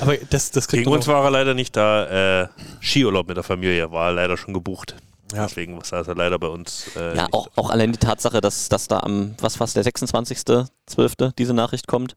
[0.00, 2.42] Aber das, das kriegt Gegen uns war er leider nicht da.
[2.42, 2.48] Äh,
[2.80, 4.94] Skiurlaub mit der Familie war leider schon gebucht.
[5.34, 5.46] Ja.
[5.46, 6.86] Deswegen saß er leider bei uns.
[6.96, 11.32] Äh, Ja, auch, auch allein die Tatsache, dass, dass da am, was war's, der 26.12.
[11.38, 12.14] diese Nachricht kommt.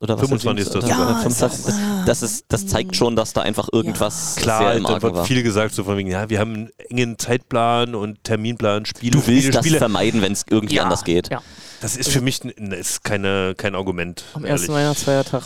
[0.00, 0.74] Oder was 25.
[0.74, 1.74] Oder Ja, 25.
[2.06, 5.14] Das, ist, das zeigt schon, dass da einfach irgendwas Klar, sehr im da Argen wird
[5.14, 5.24] war.
[5.24, 9.18] viel gesagt, so von wegen, ja, wir haben einen engen Zeitplan und Terminplan, Spiele, Du
[9.28, 9.78] willst Spiele, das Spiele.
[9.78, 11.30] vermeiden, wenn es irgendwie Ja, anders geht.
[11.30, 11.40] ja.
[11.80, 14.24] Das ist für mich ist keine, kein Argument.
[14.34, 14.62] Am ehrlich.
[14.62, 15.42] ersten Weihnachtsfeiertag.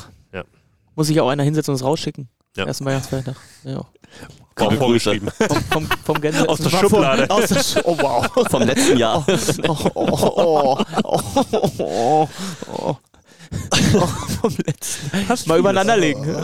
[0.96, 2.28] Muss sich auch einer hinsetzen und es rausschicken.
[2.56, 2.64] Ja.
[2.64, 3.36] Ersten Weihnachtsfeiertag.
[3.64, 3.84] Ja.
[4.54, 4.76] Grüße.
[4.78, 5.28] vorgeschrieben.
[5.48, 7.30] Vom, vom, vom Gänse Aus der War Schublade.
[7.30, 8.26] Aus der Sch oh wow.
[8.50, 9.24] Vom letzten Jahr.
[9.68, 11.20] Oh, oh, oh, oh,
[11.52, 12.28] oh, oh.
[12.72, 12.96] oh.
[14.40, 15.48] Vom letzten.
[15.48, 16.42] Mal übereinander legen.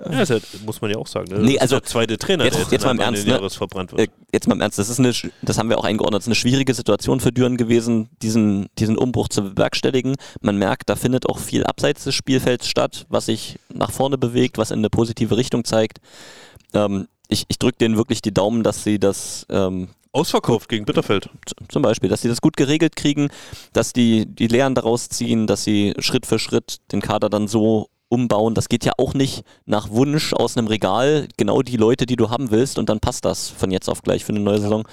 [0.00, 1.30] Ja, ist halt, muss man ja auch sagen.
[1.32, 1.38] Ne?
[1.40, 3.48] Nee, Das also, der zweite Trainer, jetzt- der jetzt, jetzt mal im Ernst, ne?
[3.50, 4.00] Verbrannt wird.
[4.00, 6.28] Äh, jetzt mal im Ernst, das ist eine, das haben wir auch eingeordnet, das ist
[6.28, 10.16] eine schwierige Situation für Düren gewesen, diesen, diesen Umbruch zu bewerkstelligen.
[10.40, 14.58] Man merkt, da findet auch viel abseits des Spielfelds statt, was sich nach vorne bewegt,
[14.58, 15.98] was in eine positive Richtung zeigt.
[16.72, 21.28] Ähm, ich ich drücke denen wirklich die Daumen, dass sie das ähm, Ausverkauft gegen Bitterfeld.
[21.68, 23.30] zum Beispiel, dass sie das gut geregelt kriegen,
[23.72, 27.88] dass die die Lehren daraus ziehen, dass sie Schritt für Schritt den Kader dann so
[28.14, 28.54] umbauen.
[28.54, 32.30] Das geht ja auch nicht nach Wunsch aus einem Regal, genau die Leute, die du
[32.30, 34.86] haben willst und dann passt das von jetzt auf gleich für eine neue Saison.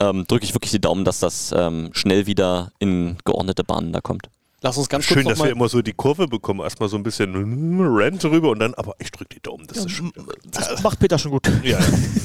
[0.00, 4.00] Ähm, Drücke ich wirklich die Daumen, dass das ähm, schnell wieder in geordnete Bahnen da
[4.00, 4.28] kommt.
[4.60, 6.60] Lass uns ganz Schön, kurz dass wir immer so die Kurve bekommen.
[6.60, 7.32] Erstmal so ein bisschen
[7.80, 9.66] Rant rüber und dann, aber ich drücke die Daumen.
[9.68, 10.12] Das ist schon.
[10.50, 11.48] Das macht Peter schon gut.
[11.62, 11.78] Ja,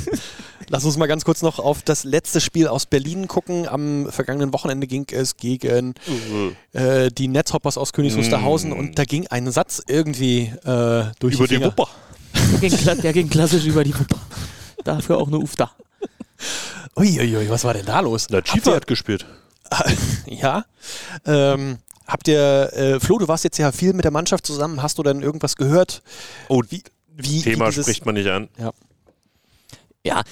[0.69, 3.67] lass uns mal ganz kurz noch auf das letzte Spiel aus Berlin gucken.
[3.67, 5.93] Am vergangenen Wochenende ging es gegen
[6.73, 8.73] äh, die Netzhoppers aus Königs Wusterhausen Mm.
[8.79, 11.67] und da ging ein Satz irgendwie äh, durch über die, die Finger.
[11.67, 11.87] Wupper.
[12.53, 14.17] Der ging, kla- der ging klassisch über die Wupper.
[14.83, 15.71] Dafür auch eine Ufta.
[16.97, 18.27] Uiuiui, was war denn da los?
[18.29, 19.25] Na, ihr- hat gespielt.
[20.27, 20.65] Ja.
[21.25, 24.81] Ähm, habt ihr, äh, Flo, du warst jetzt ja viel mit der Mannschaft zusammen.
[24.81, 26.03] Hast du denn irgendwas gehört?
[26.49, 26.83] Oh, Wie,
[27.15, 28.49] wie, Thema wie dieses, spricht man nicht an.
[28.59, 28.71] Ja,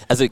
[0.07, 0.25] also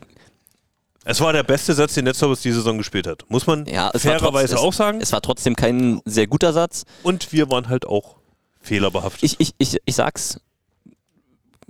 [1.05, 3.25] Es war der beste Satz, den Netzhoppers die Saison gespielt hat.
[3.29, 4.99] Muss man ja, fairerweise auch sagen.
[4.99, 6.85] Es, es war trotzdem kein sehr guter Satz.
[7.03, 8.17] Und wir waren halt auch
[8.61, 9.23] fehlerbehaftet.
[9.23, 10.39] Ich, ich, ich, ich sag's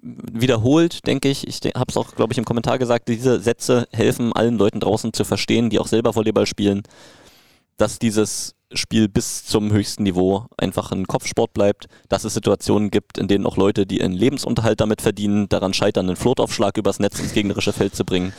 [0.01, 1.47] wiederholt, denke ich.
[1.47, 3.07] Ich habe es auch, glaube ich, im Kommentar gesagt.
[3.07, 6.83] Diese Sätze helfen allen Leuten draußen zu verstehen, die auch selber Volleyball spielen,
[7.77, 13.17] dass dieses Spiel bis zum höchsten Niveau einfach ein Kopfsport bleibt, dass es Situationen gibt,
[13.17, 17.19] in denen auch Leute, die ihren Lebensunterhalt damit verdienen, daran scheitern, einen Flotaufschlag übers Netz
[17.19, 18.31] ins gegnerische Feld zu bringen.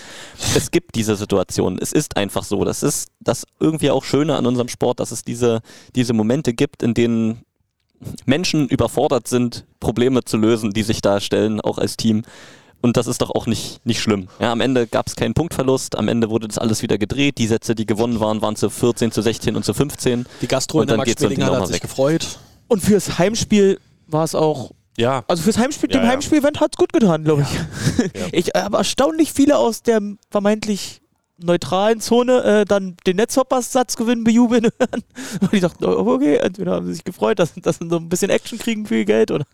[0.54, 1.80] Es gibt diese Situationen.
[1.80, 2.64] Es ist einfach so.
[2.64, 5.62] Das ist das irgendwie auch Schöne an unserem Sport, dass es diese,
[5.96, 7.42] diese Momente gibt, in denen
[8.24, 12.22] Menschen überfordert sind, Probleme zu lösen, die sich da stellen, auch als Team.
[12.82, 14.28] Und das ist doch auch nicht, nicht schlimm.
[14.38, 17.38] Ja, am Ende gab es keinen Punktverlust, am Ende wurde das alles wieder gedreht.
[17.38, 20.26] Die Sätze, die gewonnen waren, waren zu 14, zu 16 und zu 15.
[20.40, 21.82] Die Gastro in Und der dann Ding Max-Schmeling-Halle auch hat sich weg.
[21.82, 22.38] gefreut.
[22.68, 24.70] Und fürs Heimspiel war es auch.
[24.96, 25.24] Ja.
[25.28, 26.10] Also fürs Heimspiel, Ja, dem ja.
[26.12, 27.48] Heimspiel-Event hat es gut getan, glaube ich.
[28.18, 28.26] Ja.
[28.32, 30.00] Ich habe erstaunlich viele aus der
[30.30, 31.00] vermeintlich
[31.42, 35.02] neutralen Zone äh, dann den Netzhoppers-Satz gewinnen, bejubeln hören.
[35.40, 38.08] Und ich dachte, oh, okay, entweder haben sie sich gefreut, dass, dass sie so ein
[38.08, 39.44] bisschen Action kriegen für ihr Geld oder,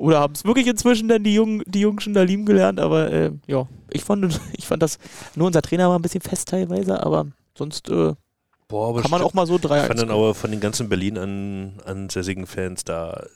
[0.00, 2.80] oder haben es wirklich inzwischen dann die Jungen, die Jungen schon da lieben gelernt.
[2.80, 4.98] Aber äh, ja, ich fand, ich fand das,
[5.34, 7.26] nur unser Trainer war ein bisschen fest teilweise, aber
[7.56, 8.14] sonst äh,
[8.66, 10.88] Boah, aber kann man auch mal so drei Ich fand dann aber von den ganzen
[10.88, 13.26] Berlin an, ansässigen Fans da,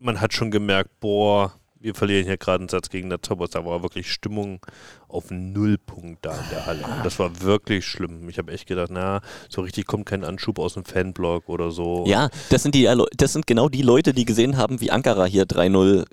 [0.00, 1.52] man hat schon gemerkt, boah,
[1.84, 3.50] wir verlieren hier gerade einen Satz gegen der Toppers.
[3.50, 4.60] Da war wirklich Stimmung
[5.06, 6.82] auf Nullpunkt da in der Halle.
[6.82, 8.26] Und das war wirklich schlimm.
[8.30, 9.20] Ich habe echt gedacht, na,
[9.50, 12.04] so richtig kommt kein Anschub aus dem Fanblog oder so.
[12.06, 15.44] Ja, das sind, die, das sind genau die Leute, die gesehen haben, wie Ankara hier
[15.44, 16.06] 3-0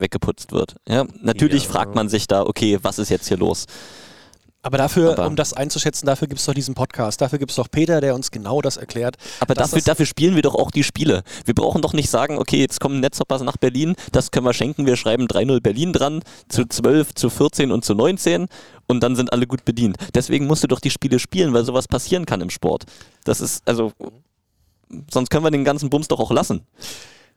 [0.00, 0.74] weggeputzt wird.
[0.88, 1.70] Ja, natürlich Ja.
[1.70, 3.66] fragt man sich da, okay, was ist jetzt hier los?
[4.68, 7.22] Aber dafür, Aber- um das einzuschätzen, dafür gibt es doch diesen Podcast.
[7.22, 9.16] Dafür gibt es doch Peter, der uns genau das erklärt.
[9.40, 11.22] Aber dafür, dafür spielen wir doch auch die Spiele.
[11.46, 14.84] Wir brauchen doch nicht sagen, okay, jetzt kommen Netzhoppers nach Berlin, das können wir schenken,
[14.84, 18.46] wir schreiben 3-0 Berlin dran, zu 12, zu 14 und zu 19
[18.86, 19.96] und dann sind alle gut bedient.
[20.12, 22.84] Deswegen musst du doch die Spiele spielen, weil sowas passieren kann im Sport.
[23.24, 23.92] Das ist, also,
[25.10, 26.60] sonst können wir den ganzen Bums doch auch lassen.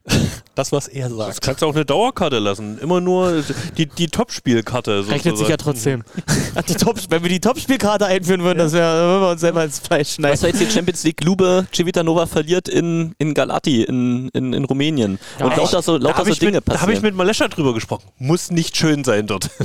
[0.54, 1.30] Das, was er sagt.
[1.30, 2.78] Das kannst du auch eine Dauerkarte lassen.
[2.80, 3.42] Immer nur
[3.78, 5.08] die, die Top-Spielkarte.
[5.08, 6.04] Rechnet sich ja trotzdem.
[6.68, 9.80] die Top, wenn wir die Topspielkarte einführen würden, das wäre, würden wir uns selber ins
[9.80, 10.34] Fleisch schneiden.
[10.34, 11.24] Was war jetzt die Champions League?
[11.24, 15.20] Lube Civitanova verliert in, in Galati, in, in, in Rumänien.
[15.40, 16.98] Ja, und lauter so, da lauter habe so ich, Dinge mit- da hab passieren.
[16.98, 18.10] ich mit Malescha drüber gesprochen.
[18.18, 19.50] Muss nicht schön sein dort.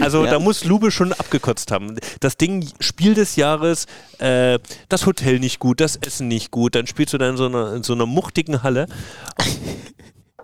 [0.00, 0.30] Also Ja.
[0.30, 1.96] da muss Lube schon abgekotzt haben.
[2.20, 3.84] Das Ding, Spiel des Jahres,
[4.20, 4.58] äh,
[4.88, 7.74] das Hotel nicht gut, das Essen nicht gut, dann spielst du da in so einer,
[7.74, 8.86] in so einer muchtigen Halle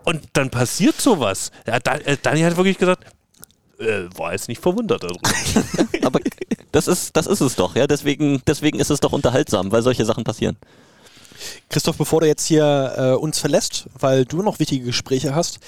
[0.05, 1.51] und dann passiert sowas.
[1.67, 3.05] Ja, äh, Dani hat wirklich gesagt,
[3.79, 5.31] äh, war jetzt nicht verwundert darüber.
[6.07, 6.21] Aber
[6.73, 7.87] das ist, das ist es doch, ja.
[7.87, 10.57] Deswegen, deswegen ist es doch unterhaltsam, weil solche Sachen passieren.
[11.69, 15.59] Christoph, bevor du jetzt hier äh, uns verlässt, weil du noch wichtige Gespräche hast,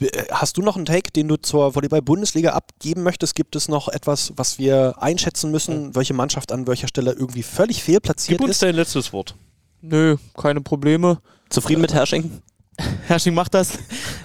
[0.00, 3.34] äh, hast du noch einen Take, den du zur Volleyball-Bundesliga abgeben möchtest?
[3.34, 7.82] Gibt es noch etwas, was wir einschätzen müssen, welche Mannschaft an welcher Stelle irgendwie völlig
[7.82, 8.62] fehlplatziert Gib uns ist?
[8.62, 9.34] dein letztes Wort.
[9.80, 11.20] Nö, keine Probleme.
[11.50, 12.42] Zufrieden mit Herrsching?
[13.06, 13.78] Herrsching macht das.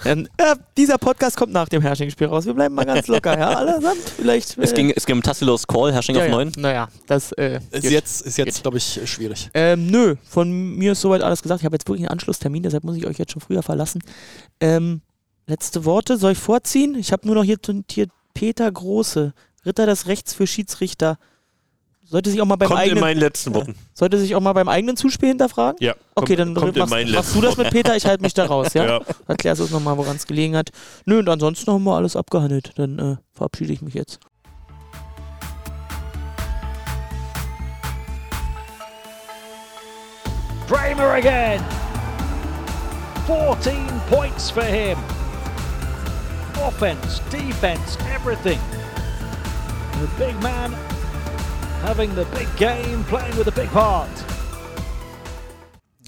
[0.04, 2.46] Ähm, ja, dieser Podcast kommt nach dem Herrsching-Spiel raus.
[2.46, 3.98] Wir bleiben mal ganz locker, ja, allesamt.
[4.16, 4.58] Vielleicht.
[4.58, 6.34] Es ging, es ging um Tassilos Call, Herrsching ja, auf ja.
[6.34, 6.52] 9.
[6.56, 9.50] Naja, das äh, Ist jetzt, ist jetzt glaube ich, schwierig.
[9.54, 11.62] Ähm, nö, von mir ist soweit alles gesagt.
[11.62, 14.02] Ich habe jetzt wirklich einen Anschlusstermin, deshalb muss ich euch jetzt schon früher verlassen.
[14.60, 15.00] Ähm,
[15.46, 16.94] letzte Worte, soll ich vorziehen?
[16.94, 19.32] Ich habe nur noch hier notiert Peter Große,
[19.64, 21.18] Ritter des Rechts für Schiedsrichter.
[22.06, 23.74] Sollte sich auch mal beim Kommt in eigenen, meinen letzten Worten.
[23.94, 25.78] sollte sich auch mal beim eigenen Zuspiel hinterfragen?
[25.80, 25.94] Ja.
[26.14, 27.70] Okay, kommt- dann kommt in machst, machst du das mit.
[27.70, 28.84] Peter, ich halte mich da raus, ja?
[28.86, 29.00] Ja.
[29.26, 30.68] Erklärst du uns nochmal, woran es gelegen hat.
[31.06, 32.72] Nö, und ansonsten haben wir alles abgehandelt.
[32.76, 34.20] Dann äh, verabschiede ich mich jetzt.
[40.66, 41.60] Kramer again.
[43.26, 43.76] 14
[44.10, 44.98] points for him.
[46.60, 48.60] Offense, defense, everything.
[50.00, 50.74] The big man
[51.84, 54.08] having the big game, playing with a big heart.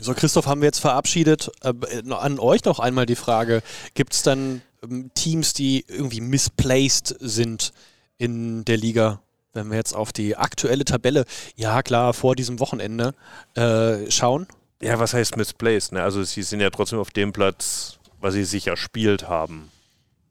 [0.01, 1.51] So, Christoph haben wir jetzt verabschiedet.
[1.63, 1.75] Äh,
[2.05, 3.63] noch an euch noch einmal die Frage:
[3.95, 7.73] Gibt es dann ähm, Teams, die irgendwie misplaced sind
[8.17, 9.21] in der Liga?
[9.53, 11.25] Wenn wir jetzt auf die aktuelle Tabelle,
[11.57, 13.15] ja klar, vor diesem Wochenende
[13.55, 14.47] äh, schauen.
[14.83, 15.93] Ja, was heißt misplaced?
[15.93, 16.03] Ne?
[16.03, 19.71] Also sie sind ja trotzdem auf dem Platz, was sie sich erspielt haben.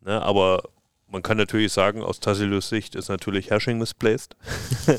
[0.06, 0.22] Ne?
[0.22, 0.62] Aber
[1.08, 4.36] man kann natürlich sagen, aus Tassilos Sicht ist natürlich Hersching misplaced.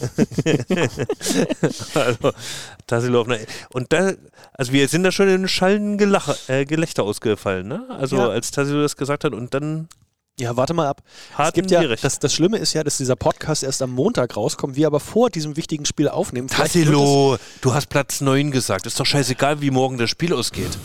[1.94, 2.32] also
[2.86, 3.38] Tassilo auf einer
[3.72, 4.12] Und da,
[4.54, 7.86] also wir sind da schon in schallenden Gelach, äh, Gelächter ausgefallen, ne?
[7.90, 8.28] Also Ja.
[8.28, 9.88] als Tassilo das gesagt hat und dann
[10.38, 11.02] Ja, warte mal ab.
[11.32, 14.36] Es Harten gibt ja, das, das Schlimme ist ja, dass dieser Podcast erst am Montag
[14.36, 16.48] rauskommt, wir aber vor diesem wichtigen Spiel aufnehmen.
[16.48, 18.86] Tassilo, du hast Platz 9 gesagt.
[18.86, 20.78] Ist doch scheißegal, wie morgen das Spiel ausgeht.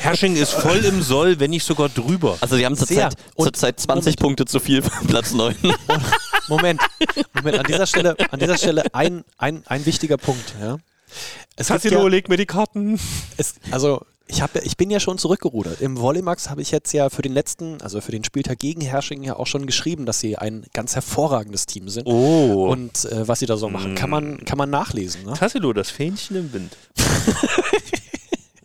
[0.00, 2.36] Hersching ist voll im Soll, wenn nicht sogar drüber.
[2.40, 5.54] Also, sie haben zurzeit zurzeit 20 Punkte zu viel für Platz 9.
[5.62, 6.80] es- Moment,
[7.34, 10.54] Moment, an dieser Stelle, an dieser Stelle ein, ein, ein wichtiger Punkt.
[10.60, 10.78] Ja.
[11.56, 13.00] Es Tassilo, ja, leg mir die Karten.
[13.36, 15.80] es, also ich, hab, ja- ich bin ja schon zurückgerudert.
[15.80, 19.22] Im Volleymax habe ich jetzt ja für den letzten, also für den Spieltag gegen Hersching
[19.24, 22.06] ja auch schon geschrieben, dass sie ein ganz hervorragendes Team sind.
[22.06, 22.68] Oh.
[22.70, 25.24] Und äh, was sie da so machen, kann man, kann man nachlesen.
[25.24, 25.32] Ne?
[25.34, 26.76] Tassilo, das Fähnchen im Wind.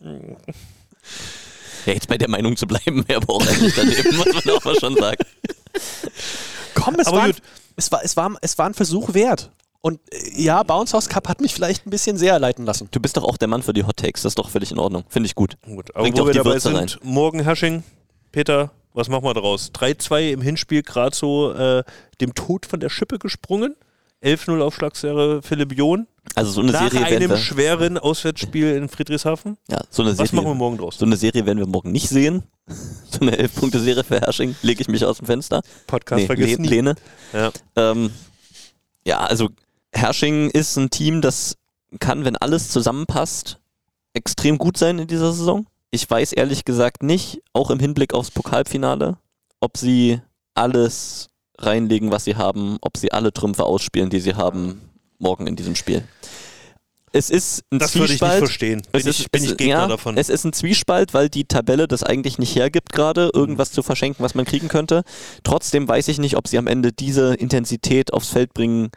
[1.86, 4.64] Ja, jetzt bei der Meinung zu bleiben, wäre aber auch eigentlich daneben, muss man auch
[4.64, 5.18] mal schon sagen.
[6.76, 7.42] Komm, es Aber war, ein- gut.
[7.76, 9.52] es, war, es, war, es war ein Versuch wert.
[9.82, 12.88] Und äh, ja, Bounce House Cup hat mich vielleicht ein bisschen sehr leiten lassen.
[12.92, 14.78] Du bist doch auch der Mann für die Hot Takes, das ist doch völlig in
[14.80, 15.04] Ordnung.
[15.10, 15.58] Finde ich gut.
[15.66, 16.90] Gut, aber Bringt wo auch wir die dabei Würze sind, rein.
[17.02, 17.84] morgen Hersching,
[18.32, 19.72] Peter, was machen wir daraus?
[19.74, 21.84] 3-2 im Hinspiel, gerade so äh,
[22.20, 23.76] dem Tod von der Schippe gesprungen.
[24.24, 26.06] 11-0 Aufschlagsserie Philipp John.
[26.36, 29.58] Also so eine Nach Serie einem schweren Auswärtsspiel in Friedrichshafen.
[29.70, 30.98] ja, so eine Was Serie, machen wir morgen draus?
[30.98, 32.44] So eine Serie werden wir morgen nicht sehen.
[33.12, 35.62] So eine 11-Punkte-Serie für Hersching, lege ich mich aus dem Fenster.
[35.88, 36.68] Podcast Nee, nie.
[36.68, 36.96] Lene.
[37.34, 37.52] Ja.
[37.76, 38.12] Ähm,
[39.06, 39.50] ja, also
[39.92, 41.58] Hersching ist ein Team, das
[42.00, 43.60] kann, wenn alles zusammenpasst,
[44.14, 45.66] extrem gut sein in dieser Saison.
[45.90, 49.18] Ich weiß ehrlich gesagt nicht, auch im Hinblick aufs Pokalfinale,
[49.60, 50.22] ob sie
[50.54, 51.28] alles
[51.58, 54.82] reinlegen, was sie haben, ob sie alle Trümpfe ausspielen, die sie haben,
[55.22, 56.04] morgen in diesem Spiel.
[57.14, 58.40] Es ist ein Das würde ich nicht Zwiespalt.
[58.40, 58.82] verstehen.
[58.92, 60.18] Bin Es ich- ist, bin ich Gegner ja, davon.
[60.18, 64.24] Es ist ein Zwiespalt, weil die Tabelle das eigentlich nicht hergibt, gerade irgendwas zu verschenken,
[64.24, 65.04] was man kriegen könnte.
[65.44, 68.92] Trotzdem weiß ich nicht, ob sie am Ende diese Intensität aufs Feld bringen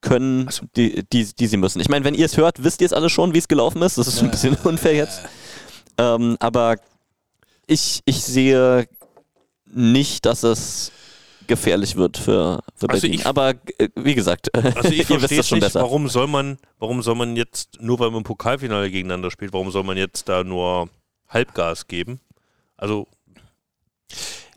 [0.00, 1.80] können, die, die, die sie müssen.
[1.80, 3.98] Ich meine, wenn ihr es hört, wisst ihr es alle schon, wie es gelaufen ist.
[3.98, 5.20] Das ist ein bisschen unfair jetzt.
[5.98, 6.76] Ähm, aber
[7.66, 8.86] ich, ich sehe
[9.66, 10.92] nicht, dass es
[11.48, 13.14] gefährlich wird für, für Also Berlin.
[13.20, 15.80] ich- aber äh, wie gesagt, Also ich ihr wisst verstehe das schon nicht, besser.
[15.82, 19.70] warum soll man, warum soll man jetzt, nur weil man im Pokalfinale gegeneinander spielt, warum
[19.70, 20.88] soll man jetzt da nur
[21.28, 22.20] Halbgas geben?
[22.76, 23.08] Also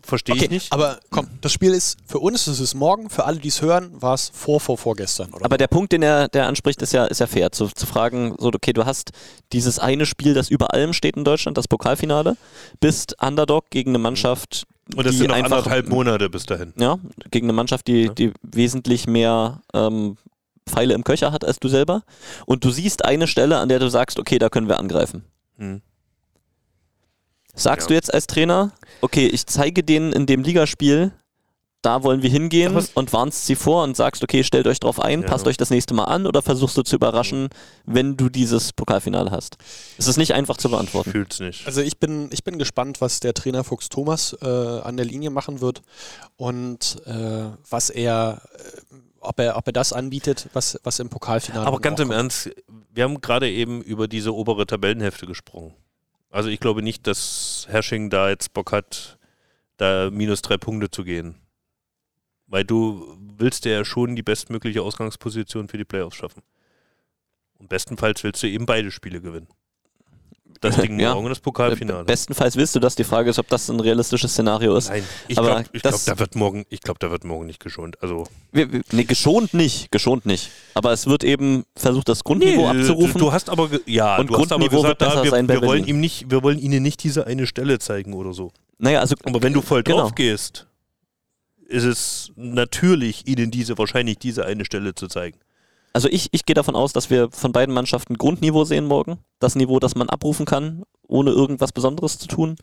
[0.04, 0.74] verstehe ich Okay, nicht.
[0.74, 4.02] aber komm, das Spiel ist für uns, es ist morgen, für alle, die es hören,
[4.02, 5.46] war es vor, vor, vorgestern, oder?
[5.46, 7.52] Aber der Punkt, den er, der er anspricht, ist ja, ist ja fair.
[7.52, 9.12] Zu, zu fragen, so, okay, du hast
[9.54, 12.36] dieses eine Spiel, das über allem steht in Deutschland, das Pokalfinale,
[12.80, 14.64] bist Underdog gegen eine Mannschaft,
[14.96, 16.74] Und das sind noch einfach, anderthalb Monate bis dahin.
[16.78, 16.98] Ja,
[17.30, 20.18] gegen eine Mannschaft, die, die wesentlich mehr ähm,
[20.68, 22.04] Pfeile im Köcher hat als du selber.
[22.46, 25.24] Und du siehst eine Stelle, an der du sagst, okay, da können wir angreifen.
[25.58, 25.82] Hm.
[27.54, 27.88] Sagst Ja.
[27.90, 31.12] du jetzt als Trainer, okay, ich zeige denen in dem Ligaspiel,
[31.82, 35.22] da wollen wir hingehen und warnst sie vor und sagst, okay, stellt euch drauf ein,
[35.22, 35.28] Ja.
[35.28, 37.50] passt euch das nächste Mal an oder versuchst du zu überraschen,
[37.86, 39.58] wenn du dieses Pokalfinale hast?
[39.98, 41.10] Es ist nicht einfach zu beantworten.
[41.12, 41.66] Fühlt's nicht.
[41.66, 45.32] Also ich bin, ich bin gespannt, was der Trainer Fuchs Thomas äh, an der Linie
[45.32, 45.82] machen wird
[46.38, 51.66] und äh, was er, äh, ob er, ob er das anbietet, was, was im Pokalfinale.
[51.66, 52.18] Aber ganz im kommt.
[52.18, 52.50] Ernst,
[52.94, 55.74] wir haben gerade eben über diese obere Tabellenhälfte gesprochen.
[56.30, 59.18] Also ich glaube nicht, dass Hersching da jetzt Bock hat,
[59.78, 61.41] da minus drei Punkte zu gehen.
[62.52, 66.44] Weil du willst ja schon die bestmögliche Ausgangsposition für die Playoffs schaffen.
[67.58, 69.48] Und bestenfalls willst du eben beide Spiele gewinnen.
[70.60, 71.14] Das Ding Ja.
[71.14, 72.04] morgen das Pokalfinale.
[72.04, 72.96] Bestenfalls willst du das.
[72.96, 74.90] Die Frage ist, ob das ein realistisches Szenario ist.
[74.90, 78.02] Nein, ich glaube, glaub, da wird morgen, ich glaube, da wird morgen nicht geschont.
[78.04, 80.50] Also Wir, wir, nee, geschont nicht, geschont nicht.
[80.74, 83.14] Aber es wird eben versucht, das Grundniveau Nee, abzurufen.
[83.14, 85.48] Du, du hast aber, ja, Und du hast aber Grundniveau gesagt, wird ah, wir, sein
[85.48, 88.52] wir, wollen ihm nicht, wir wollen ihnen nicht diese eine Stelle zeigen oder so.
[88.78, 90.02] Naja, also, aber wenn du voll genau.
[90.02, 90.68] drauf gehst,
[91.72, 95.40] ist es natürlich, ihnen diese, wahrscheinlich diese eine Stelle zu zeigen.
[95.94, 99.20] Also ich, ich gehe davon aus, dass wir von beiden Mannschaften Grundniveau sehen morgen.
[99.40, 102.56] Das Niveau, das man abrufen kann, ohne irgendwas Besonderes zu tun.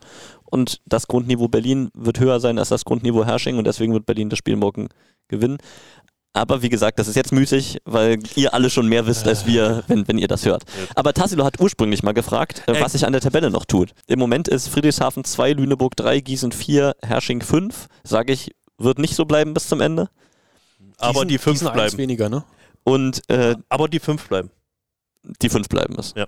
[0.45, 4.29] Und das Grundniveau Berlin wird höher sein als das Grundniveau Hersching und deswegen wird Berlin
[4.29, 4.89] das Spiel morgen
[5.27, 5.57] gewinnen.
[6.33, 9.83] Aber wie gesagt, das ist jetzt müßig, weil ihr alle schon mehr wisst als wir,
[9.87, 10.63] wenn, wenn ihr das hört.
[10.95, 13.93] Aber Tassilo hat ursprünglich mal gefragt, äh, was sich an der Tabelle noch tut.
[14.07, 17.87] Im Moment ist Friedrichshafen 2, Lüneburg 3, Gießen 4, Hersching 5.
[18.03, 20.09] Sage ich, wird nicht so bleiben bis zum Ende.
[20.97, 21.97] Aber die fünf bleiben.
[21.97, 22.43] weniger, ne?
[22.83, 24.49] Und äh, aber die fünf bleiben.
[25.41, 26.13] Die fünf bleiben es.
[26.15, 26.27] Ja.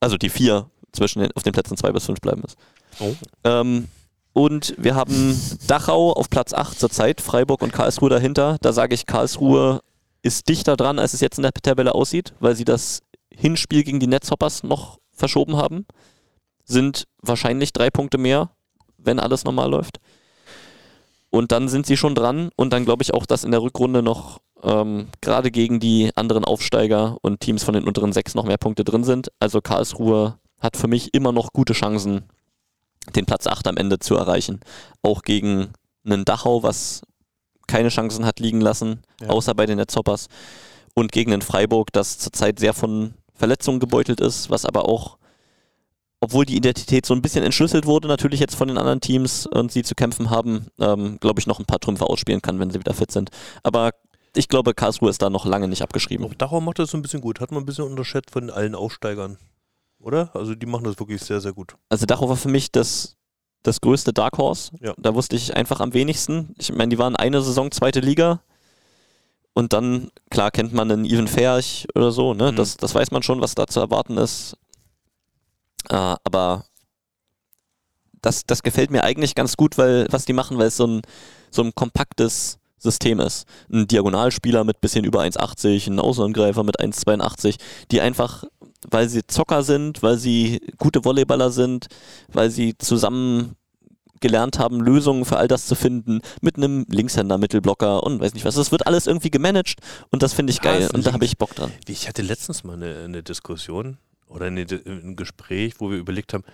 [0.00, 2.56] Also die vier zwischen den, auf den Plätzen zwei bis fünf bleiben es.
[2.98, 3.14] Oh.
[3.44, 3.88] Ähm,
[4.32, 8.58] und wir haben Dachau auf Platz 8 zurzeit, Freiburg und Karlsruhe dahinter.
[8.60, 9.80] Da sage ich, Karlsruhe
[10.22, 13.00] ist dichter dran, als es jetzt in der Tabelle aussieht, weil sie das
[13.34, 15.86] Hinspiel gegen die Netzhoppers noch verschoben haben.
[16.64, 18.50] Sind wahrscheinlich drei Punkte mehr,
[18.98, 19.98] wenn alles normal läuft.
[21.30, 24.02] Und dann sind sie schon dran und dann glaube ich auch, dass in der Rückrunde
[24.02, 28.58] noch ähm, gerade gegen die anderen Aufsteiger und Teams von den unteren sechs noch mehr
[28.58, 29.30] Punkte drin sind.
[29.38, 32.24] Also Karlsruhe hat für mich immer noch gute Chancen,
[33.14, 34.60] den Platz 8 am Ende zu erreichen.
[35.02, 35.68] Auch gegen
[36.04, 37.02] einen Dachau, was
[37.66, 39.28] keine Chancen hat liegen lassen, Ja.
[39.28, 40.26] außer bei den Netzhoppers.
[40.94, 45.16] Und gegen einen Freiburg, das zurzeit sehr von Verletzungen gebeutelt ist, was aber auch,
[46.20, 49.72] obwohl die Identität so ein bisschen entschlüsselt wurde, natürlich jetzt von den anderen Teams und
[49.72, 52.78] sie zu kämpfen haben, ähm, glaube ich, noch ein paar Trümpfe ausspielen kann, wenn sie
[52.78, 53.30] wieder fit sind.
[53.62, 53.92] Aber
[54.36, 56.26] ich glaube, Karlsruhe ist da noch lange nicht abgeschrieben.
[56.26, 57.40] Auch Dachau macht das so ein bisschen gut.
[57.40, 59.38] Hat man ein bisschen unterschätzt von allen Aufsteigern.
[59.98, 60.30] Oder?
[60.34, 61.74] Also die machen das wirklich sehr, sehr gut.
[61.88, 63.16] Also Dachau war für mich das,
[63.62, 64.72] das größte Dark Horse.
[64.80, 64.94] Ja.
[64.98, 66.54] Da wusste ich einfach am wenigsten.
[66.58, 68.40] Ich meine, die waren eine Saison zweite Liga.
[69.52, 72.52] Und dann, klar, kennt man einen Even Ferch oder so, ne?
[72.52, 72.56] Mhm.
[72.56, 74.56] Das, das weiß man schon, was da zu erwarten ist.
[75.88, 76.64] Äh, aber
[78.22, 81.02] das, das gefällt mir eigentlich ganz gut, weil was die machen, weil es so ein,
[81.50, 83.46] so ein kompaktes System ist.
[83.70, 87.56] Ein Diagonalspieler mit bisschen über 1,80, ein Außenangreifer mit 1,82,
[87.90, 88.44] die einfach,
[88.90, 91.88] weil sie Zocker sind, weil sie gute Volleyballer sind,
[92.32, 93.56] weil sie zusammen
[94.20, 98.44] gelernt haben, Lösungen für all das zu finden, mit einem Linkshänder, Mittelblocker und weiß nicht
[98.44, 98.54] was.
[98.54, 99.80] Das wird alles irgendwie gemanagt
[100.10, 101.72] und das finde ich geil und da habe ich Bock dran.
[101.86, 103.96] Ich hatte letztens mal eine, eine Diskussion
[104.30, 106.44] oder eine, ein Gespräch, wo wir überlegt haben,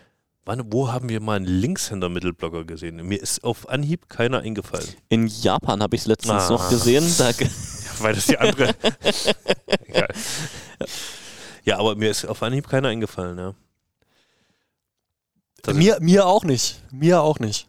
[0.45, 2.97] wann, wo haben wir mal einen Linkshänder-Mittelblocker gesehen?
[3.07, 4.89] Mir ist auf Anhieb keiner eingefallen.
[5.09, 6.51] In Japan habe ich es letztens Ah.
[6.51, 7.05] noch gesehen.
[7.19, 7.31] Da
[8.01, 8.75] Weil das die andere.
[11.65, 13.55] Ja, aber mir ist auf Anhieb keiner eingefallen, ja.
[15.63, 16.81] Das- Mir, mir auch nicht.
[16.93, 17.67] Mir auch nicht.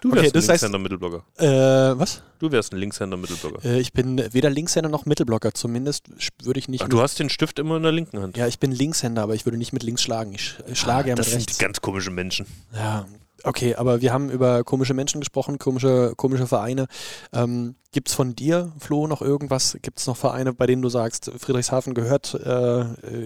[0.00, 1.24] Du Okay, wärst das ein heißt- Linkshänder Mittelblocker.
[1.38, 2.22] Äh, was?
[2.38, 3.64] Du wärst ein Linkshänder Mittelblocker.
[3.64, 6.08] Äh, ich bin weder Linkshänder noch Mittelblocker, zumindest
[6.42, 6.84] würde ich nicht.
[6.84, 8.36] Ah, du hast den Stift immer in der linken Hand.
[8.36, 10.32] ja, ich bin Linkshänder, aber ich würde nicht mit links schlagen.
[10.34, 11.58] Ich ich schlage ja Ah, das mit sind rechts.
[11.58, 12.46] ganz komische Menschen.
[12.74, 13.06] Ja,
[13.44, 16.86] okay, aber wir haben über komische Menschen gesprochen, komische, komische Vereine.
[17.32, 19.78] Ähm, Gibt es von dir, Flo, noch irgendwas?
[19.80, 22.80] Gibt es noch Vereine, bei denen du sagst, Friedrichshafen gehört äh,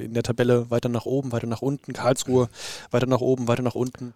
[0.04, 2.48] in der Tabelle weiter nach oben, weiter nach unten, Karlsruhe
[2.92, 4.14] weiter nach oben, weiter nach unten?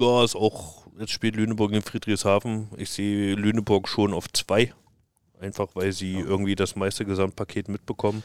[0.00, 2.68] Ja, ist auch, jetzt spielt Lüneburg in Friedrichshafen.
[2.76, 4.72] Ich sehe Lüneburg schon auf zwei.
[5.40, 8.22] Einfach weil sie irgendwie das meiste Gesamtpaket mitbekommen.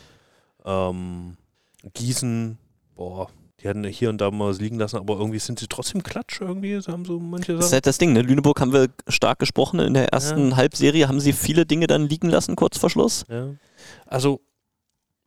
[0.64, 1.36] Ähm,
[1.94, 2.58] Gießen,
[2.96, 3.30] boah,
[3.60, 6.40] die hatten hier und da mal was liegen lassen, aber irgendwie sind sie trotzdem klatsch
[6.42, 6.80] irgendwie.
[6.82, 7.74] Sie haben so manche Das ist Sachen.
[7.76, 8.22] halt das Ding, ne?
[8.22, 9.80] Lüneburg haben wir stark gesprochen.
[9.80, 10.56] In der ersten Ja.
[10.56, 13.26] Halbserie haben sie viele Dinge dann liegen lassen, kurz vor Schluss.
[13.30, 13.50] Ja.
[14.06, 14.42] Also,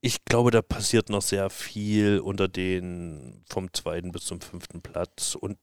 [0.00, 5.34] ich glaube, da passiert noch sehr viel unter den vom zweiten bis zum fünften Platz
[5.34, 5.58] und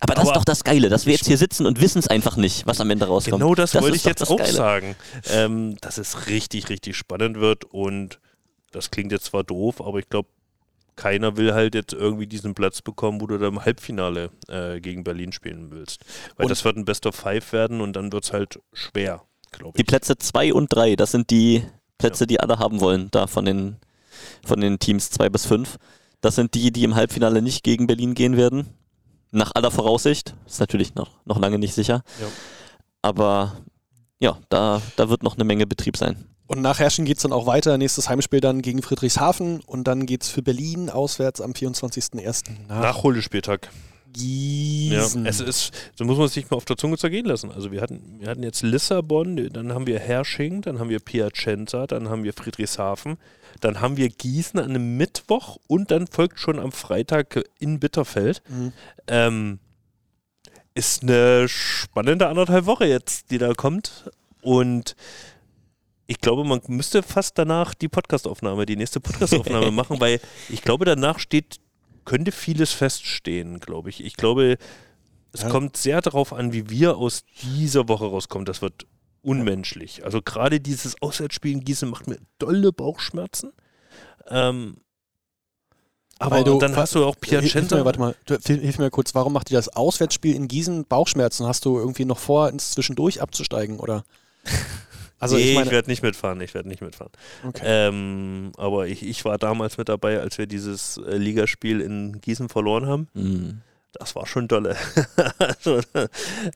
[0.00, 2.36] Aber das ist doch das Geile, dass wir jetzt hier sitzen und wissen es einfach
[2.36, 3.40] nicht, was am Ende rauskommt.
[3.40, 4.52] Genau das, wollte ist ich jetzt das auch Geile.
[4.52, 4.96] sagen.
[5.30, 8.18] Ähm, dass es richtig, richtig spannend wird und
[8.72, 10.28] das klingt jetzt zwar doof, aber ich glaube,
[10.96, 15.04] keiner will halt jetzt irgendwie diesen Platz bekommen, wo du dann im Halbfinale äh, gegen
[15.04, 16.00] Berlin spielen willst.
[16.36, 19.22] Weil Und- das wird ein Best of Five werden und dann wird es halt schwer,
[19.52, 21.62] glaube Die Plätze 2 und 3, das sind die
[21.98, 23.76] Plätze, die alle haben wollen, da von den,
[24.44, 25.76] von den Teams 2 bis 5.
[26.20, 28.68] Das sind die, die im Halbfinale nicht gegen Berlin gehen werden.
[29.32, 30.34] Nach aller Voraussicht.
[30.46, 32.02] Ist natürlich noch, noch lange nicht sicher.
[32.20, 32.26] Ja.
[33.00, 33.56] Aber
[34.20, 36.28] ja, da, da wird noch eine Menge Betrieb sein.
[36.46, 37.78] Und nach Herrschen geht es dann auch weiter.
[37.78, 42.68] Nächstes Heimspiel dann gegen Friedrichshafen und dann geht es für Berlin auswärts am 24.01.
[42.68, 43.70] nach Nachholspieltag.
[44.14, 45.24] Ja, Gießen.
[45.24, 47.50] es ist, so muss man es sich mal auf der Zunge zergehen lassen.
[47.50, 51.86] Also wir hatten, wir hatten jetzt Lissabon, dann haben wir Hersching, dann haben wir Piacenza,
[51.86, 53.16] dann haben wir Friedrichshafen,
[53.60, 58.42] dann haben wir Gießen an einem Mittwoch und dann folgt schon am Freitag in Bitterfeld.
[58.48, 58.72] Mhm.
[59.06, 59.58] Ähm,
[60.74, 64.10] ist eine spannende anderthalb Woche jetzt, die da kommt.
[64.40, 64.96] Und
[66.06, 70.84] ich glaube, man müsste fast danach die Podcastaufnahme, die nächste Podcastaufnahme machen, weil ich glaube,
[70.84, 71.60] danach steht,
[72.04, 74.02] könnte vieles feststehen, glaube ich.
[74.04, 74.56] Ich glaube,
[75.32, 75.48] es Ja.
[75.48, 78.44] kommt sehr darauf an, wie wir aus dieser Woche rauskommen.
[78.46, 78.86] Das wird
[79.22, 80.04] unmenschlich.
[80.04, 83.52] Also gerade dieses Auswärtsspiel in Gießen macht mir dolle Bauchschmerzen.
[84.28, 84.76] Ähm,
[86.18, 87.76] aber Weil du- dann hast du auch Hilf Piacenza.
[87.78, 91.46] mir, warte mal, hilf hilf mir kurz, warum macht dir das Auswärtsspiel in Gießen Bauchschmerzen?
[91.46, 94.04] Hast du irgendwie noch vor, ins Zwischendurch abzusteigen, oder?
[95.18, 97.12] Also nee, ich ich, werde nicht mitfahren, ich werde nicht mitfahren.
[97.46, 97.62] Okay.
[97.64, 102.48] Ähm, aber ich, ich war damals mit dabei, als wir dieses äh, Ligaspiel in Gießen
[102.48, 103.08] verloren haben.
[103.14, 103.60] Mhm.
[103.92, 104.74] Das war schon dolle.
[105.38, 105.80] also,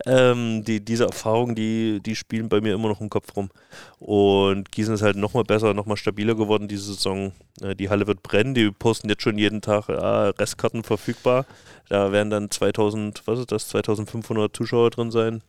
[0.06, 3.50] ähm, die, diese Erfahrungen, die, die spielen bei mir immer noch im Kopf rum.
[3.98, 7.32] Und Gießen ist halt nochmal besser, nochmal stabiler geworden diese Saison.
[7.60, 11.44] Äh, die Halle wird brennen, die posten jetzt schon jeden Tag ah, Restkarten verfügbar.
[11.90, 15.42] Da werden dann 2000, was ist das, 2500 Zuschauer drin sein.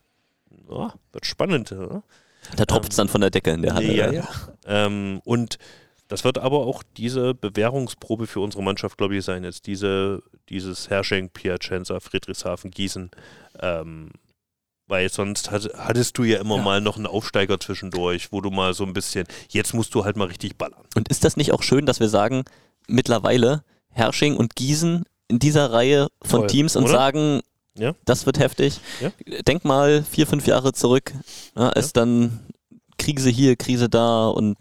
[0.70, 1.70] Ja, wird spannend.
[1.70, 2.02] Ja?
[2.56, 3.94] Da tropft es dann von der Decke in der Halle.
[3.94, 4.28] Ja, ja.
[4.66, 5.58] Ähm, und
[6.08, 9.44] das wird aber auch diese Bewährungsprobe für unsere Mannschaft, glaube ich, sein.
[9.44, 13.10] Jetzt diese, dieses Hersching, Piacenza, Friedrichshafen, Gießen.
[13.60, 14.10] Ähm,
[14.86, 16.62] weil sonst hat, hattest du ja immer Ja.
[16.62, 20.16] mal noch einen Aufsteiger zwischendurch, wo du mal so ein bisschen, jetzt musst du halt
[20.16, 20.80] mal richtig ballern.
[20.96, 22.44] Und ist das nicht auch schön, dass wir sagen,
[22.86, 26.92] mittlerweile Hersching und Gießen in dieser Reihe von Voll, Teams und oder?
[26.92, 27.40] sagen,
[27.76, 27.94] Ja.
[28.06, 28.80] das wird heftig.
[29.00, 29.12] Ja.
[29.42, 31.12] Denk mal vier, fünf Jahre zurück,
[31.54, 32.40] ja, ist dann
[32.96, 34.56] Krise hier, Krise da und.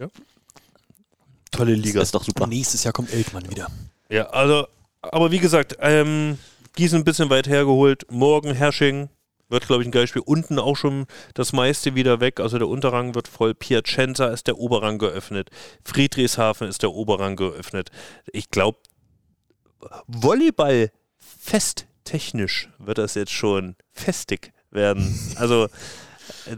[1.51, 2.01] Tolle Liga.
[2.01, 2.43] ist doch super.
[2.43, 3.67] und nächstes Jahr kommt Eltmann wieder.
[4.09, 4.67] Ja, also,
[5.01, 6.37] aber wie gesagt, ähm,
[6.75, 8.05] Gießen ein bisschen weit hergeholt.
[8.11, 9.09] Morgen Hersching
[9.49, 10.21] wird, glaube ich, ein geiles Spiel.
[10.23, 12.39] Unten auch schon das meiste wieder weg.
[12.39, 13.55] Also der Unterrang wird voll.
[13.55, 15.49] Piacenza ist der Oberrang geöffnet.
[15.83, 17.89] Friedrichshafen ist der Oberrang geöffnet.
[18.31, 18.77] Ich glaube,
[20.07, 25.17] Volleyball festtechnisch wird das jetzt schon festig werden.
[25.35, 25.69] Also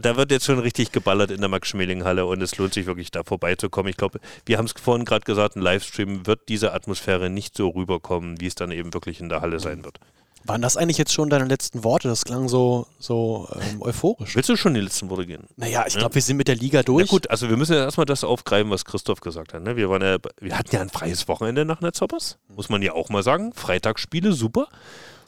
[0.00, 3.22] da wird jetzt schon richtig geballert in der Max-Schmeling-Halle und es lohnt sich wirklich da
[3.24, 3.90] vorbeizukommen.
[3.90, 7.68] Ich glaube, wir haben es vorhin gerade gesagt, ein Livestream wird diese Atmosphäre nicht so
[7.68, 9.98] rüberkommen, wie es dann eben wirklich in der Halle sein wird.
[10.44, 12.08] Waren das eigentlich jetzt schon deine letzten Worte?
[12.08, 14.34] Das klang so, so ähm, euphorisch.
[14.34, 15.44] Willst du schon die letzten Worte gehen?
[15.56, 16.00] Naja, ich Ja.
[16.00, 17.08] glaube, wir sind mit der Liga Na durch.
[17.08, 19.62] gut, also wir müssen ja erstmal das aufgreifen, was Christoph gesagt hat.
[19.62, 19.76] Ne?
[19.76, 23.10] Wir, waren ja, wir hatten ja ein freies Wochenende nach Netzhoppers, muss man ja auch
[23.10, 23.52] mal sagen.
[23.52, 24.68] Freitagsspiele, super.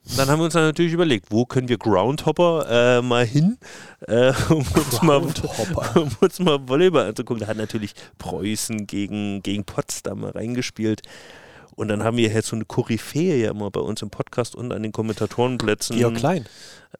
[0.08, 3.56] Und dann haben wir uns dann natürlich überlegt, wo können wir Groundhopper äh, mal hin,
[4.08, 5.18] äh, um, uns mal,
[5.94, 7.40] um uns mal Volleyball anzugucken.
[7.40, 11.02] Da hat natürlich Preußen gegen, gegen Potsdam reingespielt.
[11.76, 14.72] Und dann haben wir jetzt so eine Koryphäe ja immer bei uns im Podcast und
[14.72, 15.96] an den Kommentatorenplätzen.
[15.96, 16.46] Georg Klein.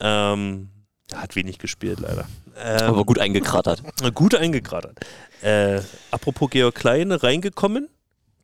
[0.01, 0.69] Ähm,
[1.13, 2.27] hat wenig gespielt, leider.
[2.57, 3.83] Ähm, Aber gut eingekratert.
[4.15, 4.99] Gut eingekratert.
[5.43, 5.81] Äh,
[6.11, 7.89] apropos Georg Klein, reingekommen,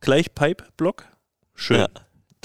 [0.01, 1.05] gleich Pipe-Block.
[1.55, 1.79] Schön.
[1.79, 1.89] Ja.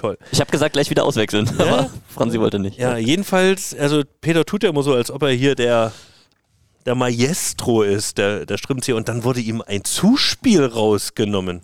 [0.04, 0.18] Toll.
[0.32, 2.78] Ich habe gesagt, gleich wieder auswechseln, aber Franzi wollte nicht.
[2.78, 5.94] Ja, jedenfalls, also Peter tut ja immer so, als ob er hier der,
[6.86, 8.98] der Maestro ist, der, der Strippenzieher.
[8.98, 11.62] Und dann wurde ihm ein Zuspiel rausgenommen.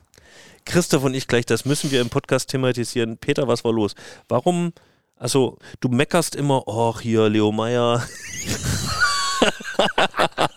[0.66, 3.18] Christoph und ich gleich, das müssen wir im Podcast thematisieren.
[3.18, 3.96] Peter, was war los?
[4.30, 4.72] Warum,
[5.18, 8.08] also du meckerst immer, ach hier, Leo Meyer.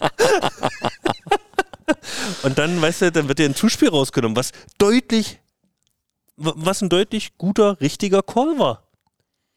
[2.43, 5.42] und dann, weißt du, dann wird dir ein Zuspiel rausgenommen, was deutlich,
[6.37, 8.83] was ein deutlich guter, richtiger Call war.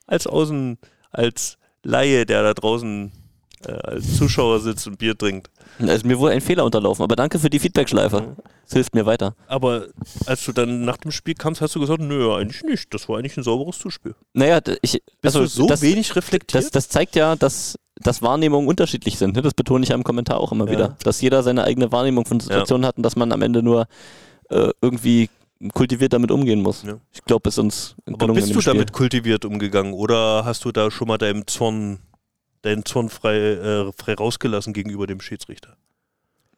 [0.08, 0.78] Als Außen,
[1.12, 3.12] als Laie, der da draußen
[3.66, 5.50] äh, als Zuschauer sitzt und Bier trinkt.
[5.80, 8.36] Also mir wurde ein Fehler unterlaufen, aber danke für die Feedbackschleife.
[8.64, 9.36] Das hilft mir weiter.
[9.48, 9.88] Aber
[10.26, 12.94] als du dann nach dem Spiel kamst, hast du gesagt, nö, eigentlich nicht.
[12.94, 14.16] Das war eigentlich ein sauberes Zuspiel.
[14.34, 16.64] Naja, ich, Bist also du so das, wenig reflektiert?
[16.66, 19.36] Das, das zeigt ja, dass, dass Wahrnehmungen unterschiedlich sind.
[19.36, 19.42] Ne?
[19.42, 20.72] Das betone ich ja im Kommentar auch immer Ja.
[20.72, 20.98] wieder.
[21.04, 23.88] Dass jeder seine eigene Wahrnehmung von Situationen hat und dass man am Ende nur
[24.50, 25.30] äh, irgendwie
[25.74, 26.84] kultiviert damit umgehen muss.
[26.84, 27.00] Ja.
[27.12, 28.74] Ich glaube, es ist uns Aber bist in du Spiel.
[28.74, 32.00] damit kultiviert umgegangen oder hast du da schon mal deinen Zorn,
[32.62, 35.78] deinen Zorn frei, äh, frei rausgelassen gegenüber dem Schiedsrichter?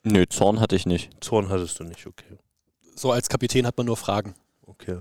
[0.03, 1.11] Nö, Zorn hatte ich nicht.
[1.21, 2.37] Zorn hattest du nicht, okay.
[2.95, 4.35] So als Kapitän hat man nur Fragen.
[4.65, 4.99] Okay.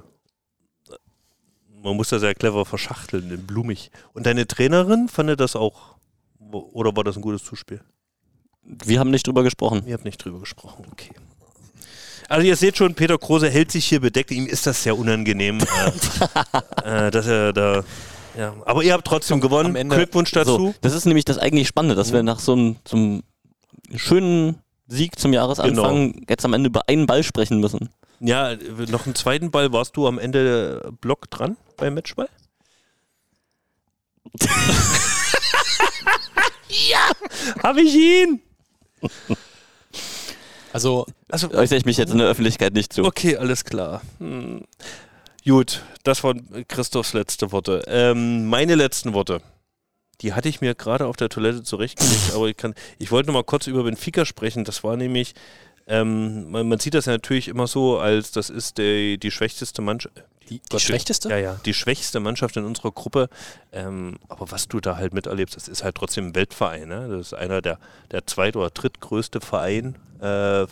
[1.82, 3.90] Man muss das sehr clever verschachteln, in blumig.
[4.12, 5.96] Und deine Trainerin fand das auch,
[6.50, 7.80] oder war das ein gutes Zuspiel?
[8.62, 9.82] Wir haben nicht drüber gesprochen.
[9.86, 11.12] Ihr habt nicht drüber gesprochen, okay.
[12.28, 14.30] Also ihr seht schon, Peter Krose hält sich hier bedeckt.
[14.30, 15.58] Ihm ist das sehr unangenehm,
[16.84, 17.84] äh, äh, dass er da.
[18.36, 18.54] Ja.
[18.64, 19.88] Aber ihr habt trotzdem gewonnen.
[19.88, 20.56] Glückwunsch dazu.
[20.56, 23.22] So, das ist nämlich das eigentlich Spannende, dass wir nach so einem, so einem
[23.94, 24.58] schönen
[24.88, 26.26] Sieg zum Jahresanfang Genau.
[26.28, 27.88] jetzt am Ende über einen Ball sprechen müssen.
[28.20, 28.56] Ja,
[28.88, 29.72] noch einen zweiten Ball.
[29.72, 32.28] Warst du am Ende Block dran beim Matchball?
[36.68, 37.10] ja,
[37.62, 38.40] habe ich ihn.
[40.72, 43.04] Also, also äußere ich mich jetzt in der Öffentlichkeit nicht zu.
[43.04, 44.02] Okay, alles klar.
[44.18, 44.64] Hm.
[45.44, 47.84] Gut, das waren Christophs letzte Worte.
[47.86, 49.40] Ähm, meine letzten Worte,
[50.20, 53.34] die hatte ich mir gerade auf der Toilette zurechtgelegt, aber ich kann, ich wollte noch
[53.34, 54.64] mal kurz über Benfica sprechen.
[54.64, 55.34] Das war nämlich,
[55.86, 59.82] ähm, man, man sieht das ja natürlich immer so, als das ist die, die schwächste
[59.82, 60.24] Mannschaft.
[60.48, 61.28] Die, die schwächste?
[61.28, 63.28] Ja, ja, die schwächste Mannschaft in unserer Gruppe.
[63.72, 66.88] Ähm, aber was du da halt miterlebst, das ist halt trotzdem ein Weltverein.
[66.88, 67.08] Ne?
[67.08, 67.78] Das ist einer der,
[68.10, 70.66] der zweit- oder drittgrößte Verein äh,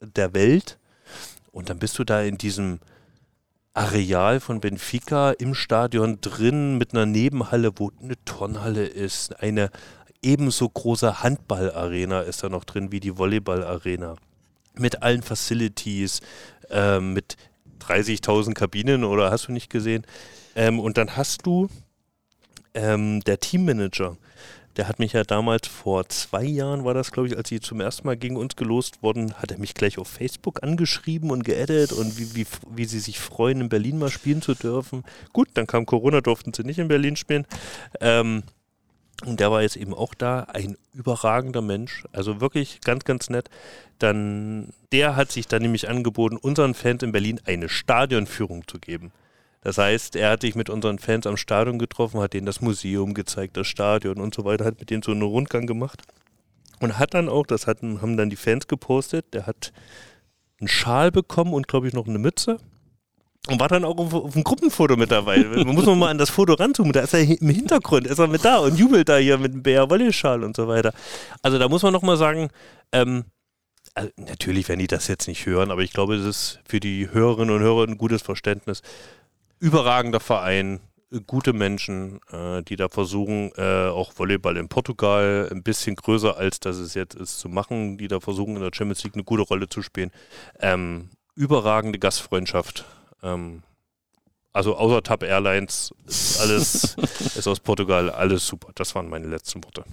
[0.00, 0.78] der Welt.
[1.52, 2.80] Und dann bist du da in diesem
[3.72, 9.40] Areal von Benfica im Stadion drin mit einer Nebenhalle, wo eine Turnhalle ist.
[9.40, 9.70] Eine
[10.22, 14.16] ebenso große Handballarena ist da noch drin wie die Volleyballarena.
[14.80, 16.20] Mit allen Facilities,
[16.70, 17.36] ähm, mit
[17.80, 20.06] 30.000 Kabinen oder hast du nicht gesehen?
[20.56, 21.68] Ähm, und dann hast du
[22.74, 24.16] ähm, der Teammanager,
[24.76, 27.80] der hat mich ja damals vor zwei Jahren, war das glaube ich, als sie zum
[27.80, 31.92] ersten Mal gegen uns gelost wurden, hat er mich gleich auf Facebook angeschrieben und geaddet
[31.92, 35.04] und wie, wie, wie sie sich freuen, in Berlin mal spielen zu dürfen.
[35.32, 37.46] Gut, dann kam Corona, durften sie nicht in Berlin spielen.
[38.00, 38.44] Ähm,
[39.26, 43.50] und der war jetzt eben auch da, ein überragender Mensch, also wirklich ganz, ganz nett.
[43.98, 49.12] Dann, der hat sich dann nämlich angeboten, unseren Fans in Berlin eine Stadionführung zu geben.
[49.62, 53.12] Das heißt, er hat sich mit unseren Fans am Stadion getroffen, hat denen das Museum
[53.12, 56.02] gezeigt, das Stadion und so weiter, hat mit denen so einen Rundgang gemacht.
[56.80, 59.72] Und hat dann auch, das hatten, haben dann die Fans gepostet, der hat
[60.60, 62.58] einen Schal bekommen und glaube ich noch eine Mütze.
[63.48, 65.38] Und war dann auch auf, auf einem Gruppenfoto mit dabei.
[65.38, 66.92] Man muss mal an das Foto ranzoomen.
[66.92, 69.62] Da ist er im Hintergrund, ist er mit da und jubelt da hier mit dem
[69.62, 70.92] BR Wolle-Schal und so weiter.
[71.40, 72.50] Also da muss man nochmal sagen,
[72.92, 73.24] ähm,
[73.94, 77.08] also natürlich werden die das jetzt nicht hören, aber ich glaube, es ist für die
[77.10, 78.82] Hörerinnen und Hörer ein gutes Verständnis.
[79.58, 80.80] Überragender Verein,
[81.26, 86.60] gute Menschen, äh, die da versuchen, äh, auch Volleyball in Portugal ein bisschen größer als
[86.60, 89.42] das es jetzt ist zu machen, die da versuchen, in der Champions League eine gute
[89.42, 90.10] Rolle zu spielen.
[90.60, 92.84] Ähm, überragende Gastfreundschaft.
[93.22, 93.62] Ähm,
[94.52, 96.96] also außer TAP Airlines ist alles
[97.36, 98.72] ist aus Portugal, alles super.
[98.74, 99.84] Das waren meine letzten Worte.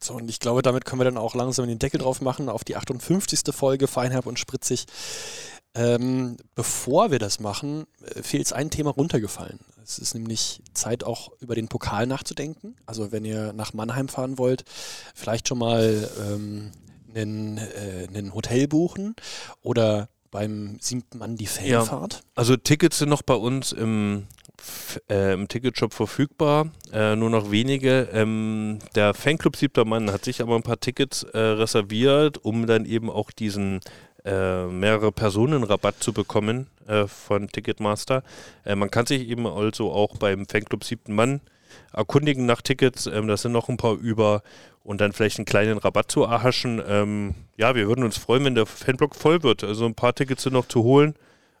[0.00, 2.62] So, und ich glaube, damit können wir dann auch langsam den Deckel drauf machen auf
[2.62, 3.40] die 58.
[3.54, 4.86] Folge Feinherb und Spritzig.
[5.74, 9.58] Ähm, bevor wir das machen, äh, fehlt ein Thema runtergefallen.
[9.82, 12.76] Es ist nämlich Zeit, auch über den Pokal nachzudenken.
[12.86, 14.64] Also wenn ihr nach Mannheim fahren wollt,
[15.14, 16.70] vielleicht schon mal ähm,
[17.14, 19.16] einen, äh, einen Hotel buchen
[19.62, 22.24] oder beim siebten Mann die Fanfahrt.
[22.34, 24.26] also Tickets sind noch bei uns im,
[25.08, 28.08] äh, im Ticketshop verfügbar, äh, nur noch wenige.
[28.12, 32.84] Ähm, der Fanclub Siebter Mann hat sich aber ein paar Tickets äh, reserviert, um dann
[32.84, 33.78] eben auch diesen
[34.24, 38.24] äh, mehrere Personen Rabatt zu bekommen äh, von Ticketmaster.
[38.64, 41.42] Äh, man kann sich eben also auch beim Fanclub Siebten Mann
[41.92, 43.06] erkundigen nach Tickets.
[43.06, 44.42] Ähm, da sind noch ein paar über
[44.82, 46.82] und dann vielleicht einen kleinen Rabatt zu erhaschen.
[46.86, 49.64] Ähm, ja, wir würden uns freuen, wenn der Fanblock voll wird.
[49.64, 51.14] Also ein paar Tickets sind noch zu holen.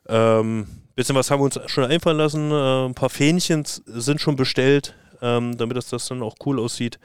[0.08, 2.50] Ähm, bisschen was haben wir uns schon einfallen lassen.
[2.50, 6.98] Äh, ein paar Fähnchen sind schon bestellt, ähm, damit das, das dann auch cool aussieht.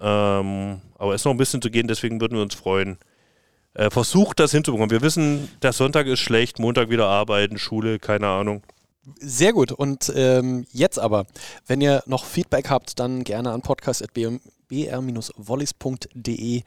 [0.00, 2.98] Ähm, aber es ist noch ein bisschen zu gehen, deswegen würden wir uns freuen.
[3.74, 4.90] Äh, versucht das hinzubekommen.
[4.90, 8.62] Wir wissen, der Sonntag ist schlecht, Montag wieder arbeiten, Schule, keine Ahnung.
[9.18, 9.72] Sehr gut.
[9.72, 11.26] Und ähm, jetzt aber,
[11.66, 16.62] wenn ihr noch Feedback habt, dann gerne an podcast.br-volleys.de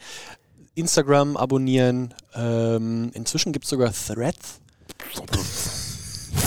[0.76, 2.14] Instagram abonnieren.
[2.36, 4.60] Ähm, inzwischen gibt es sogar Threads.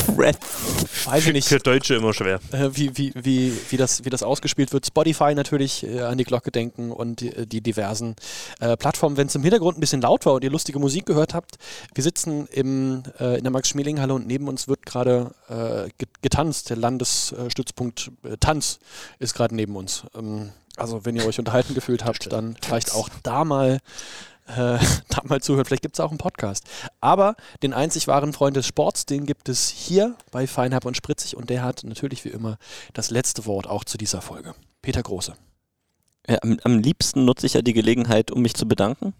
[0.06, 1.48] Weiß ich nicht.
[1.48, 2.40] Für Deutsche immer schwer.
[2.52, 4.86] Äh, wie, wie, wie, wie, das, wie das ausgespielt wird.
[4.86, 8.16] Spotify natürlich äh, an die Glocke denken und die, die diversen
[8.60, 9.16] äh, Plattformen.
[9.16, 11.56] Wenn es im Hintergrund ein bisschen laut war und ihr lustige Musik gehört habt,
[11.94, 15.88] wir sitzen im, äh, in der Max-Schmeling-Halle und neben uns wird gerade äh,
[16.22, 16.70] getanzt.
[16.70, 18.78] Der Landesstützpunkt äh, Tanz
[19.18, 20.04] ist gerade neben uns.
[20.16, 23.78] Ähm, also wenn ihr euch unterhalten gefühlt habt, dann vielleicht auch da mal
[24.48, 24.78] äh,
[25.08, 25.66] da mal zuhört.
[25.66, 26.64] Vielleicht gibt es auch einen Podcast.
[27.00, 31.36] Aber den einzig wahren Freund des Sports, den gibt es hier bei Feinherb und Spritzig
[31.36, 32.58] und der hat natürlich wie immer
[32.92, 34.54] das letzte Wort auch zu dieser Folge.
[34.82, 35.34] Peter Große.
[36.28, 39.14] Ja, am, am liebsten nutze ich ja die Gelegenheit, um mich zu bedanken.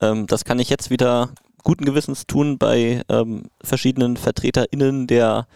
[0.00, 1.30] Ähm, das kann ich jetzt wieder
[1.62, 5.46] guten Gewissens tun bei ähm, verschiedenen VertreterInnen der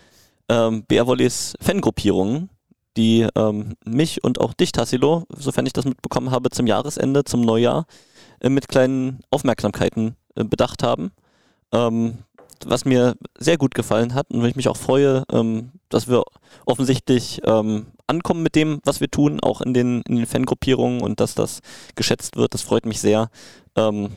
[0.48, 2.50] ähm, Bärwollis Fangruppierungen,
[2.96, 7.40] die ähm, mich und auch dich, Tassilo, sofern ich das mitbekommen habe, zum Jahresende, zum
[7.40, 7.86] Neujahr,
[8.40, 11.12] äh, mit kleinen Aufmerksamkeiten äh, bedacht haben.
[11.72, 12.18] Ähm,
[12.64, 16.24] was mir sehr gut gefallen hat und wo ich mich auch freue, ähm, dass wir
[16.64, 21.20] offensichtlich ähm, ankommen mit dem, was wir tun, auch in den, in den Fangruppierungen und
[21.20, 21.60] dass das
[21.96, 22.54] geschätzt wird.
[22.54, 23.28] Das freut mich sehr.
[23.76, 24.10] Ähm,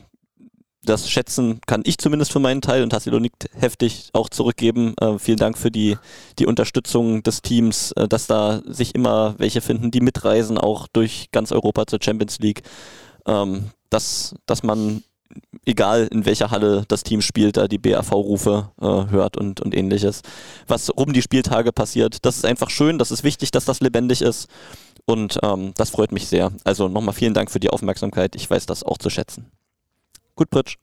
[0.82, 4.94] das schätzen kann ich zumindest für meinen Teil und Tassilo nickt heftig auch zurückgeben.
[4.98, 5.98] Äh, vielen Dank für die,
[6.38, 11.28] die Unterstützung des Teams, äh, dass da sich immer welche finden, die mitreisen, auch durch
[11.32, 12.62] ganz Europa zur Champions League.
[13.26, 15.02] Ähm, dass, dass man,
[15.64, 20.22] egal in welcher Halle das Team spielt, da die BAV-Rufe äh, hört und, und ähnliches.
[20.66, 24.22] Was rum die Spieltage passiert, das ist einfach schön, das ist wichtig, dass das lebendig
[24.22, 24.48] ist.
[25.06, 26.52] Und ähm, das freut mich sehr.
[26.64, 28.36] Also nochmal vielen Dank für die Aufmerksamkeit.
[28.36, 29.50] Ich weiß das auch zu schätzen.
[30.36, 30.76] Gut, Pritsch.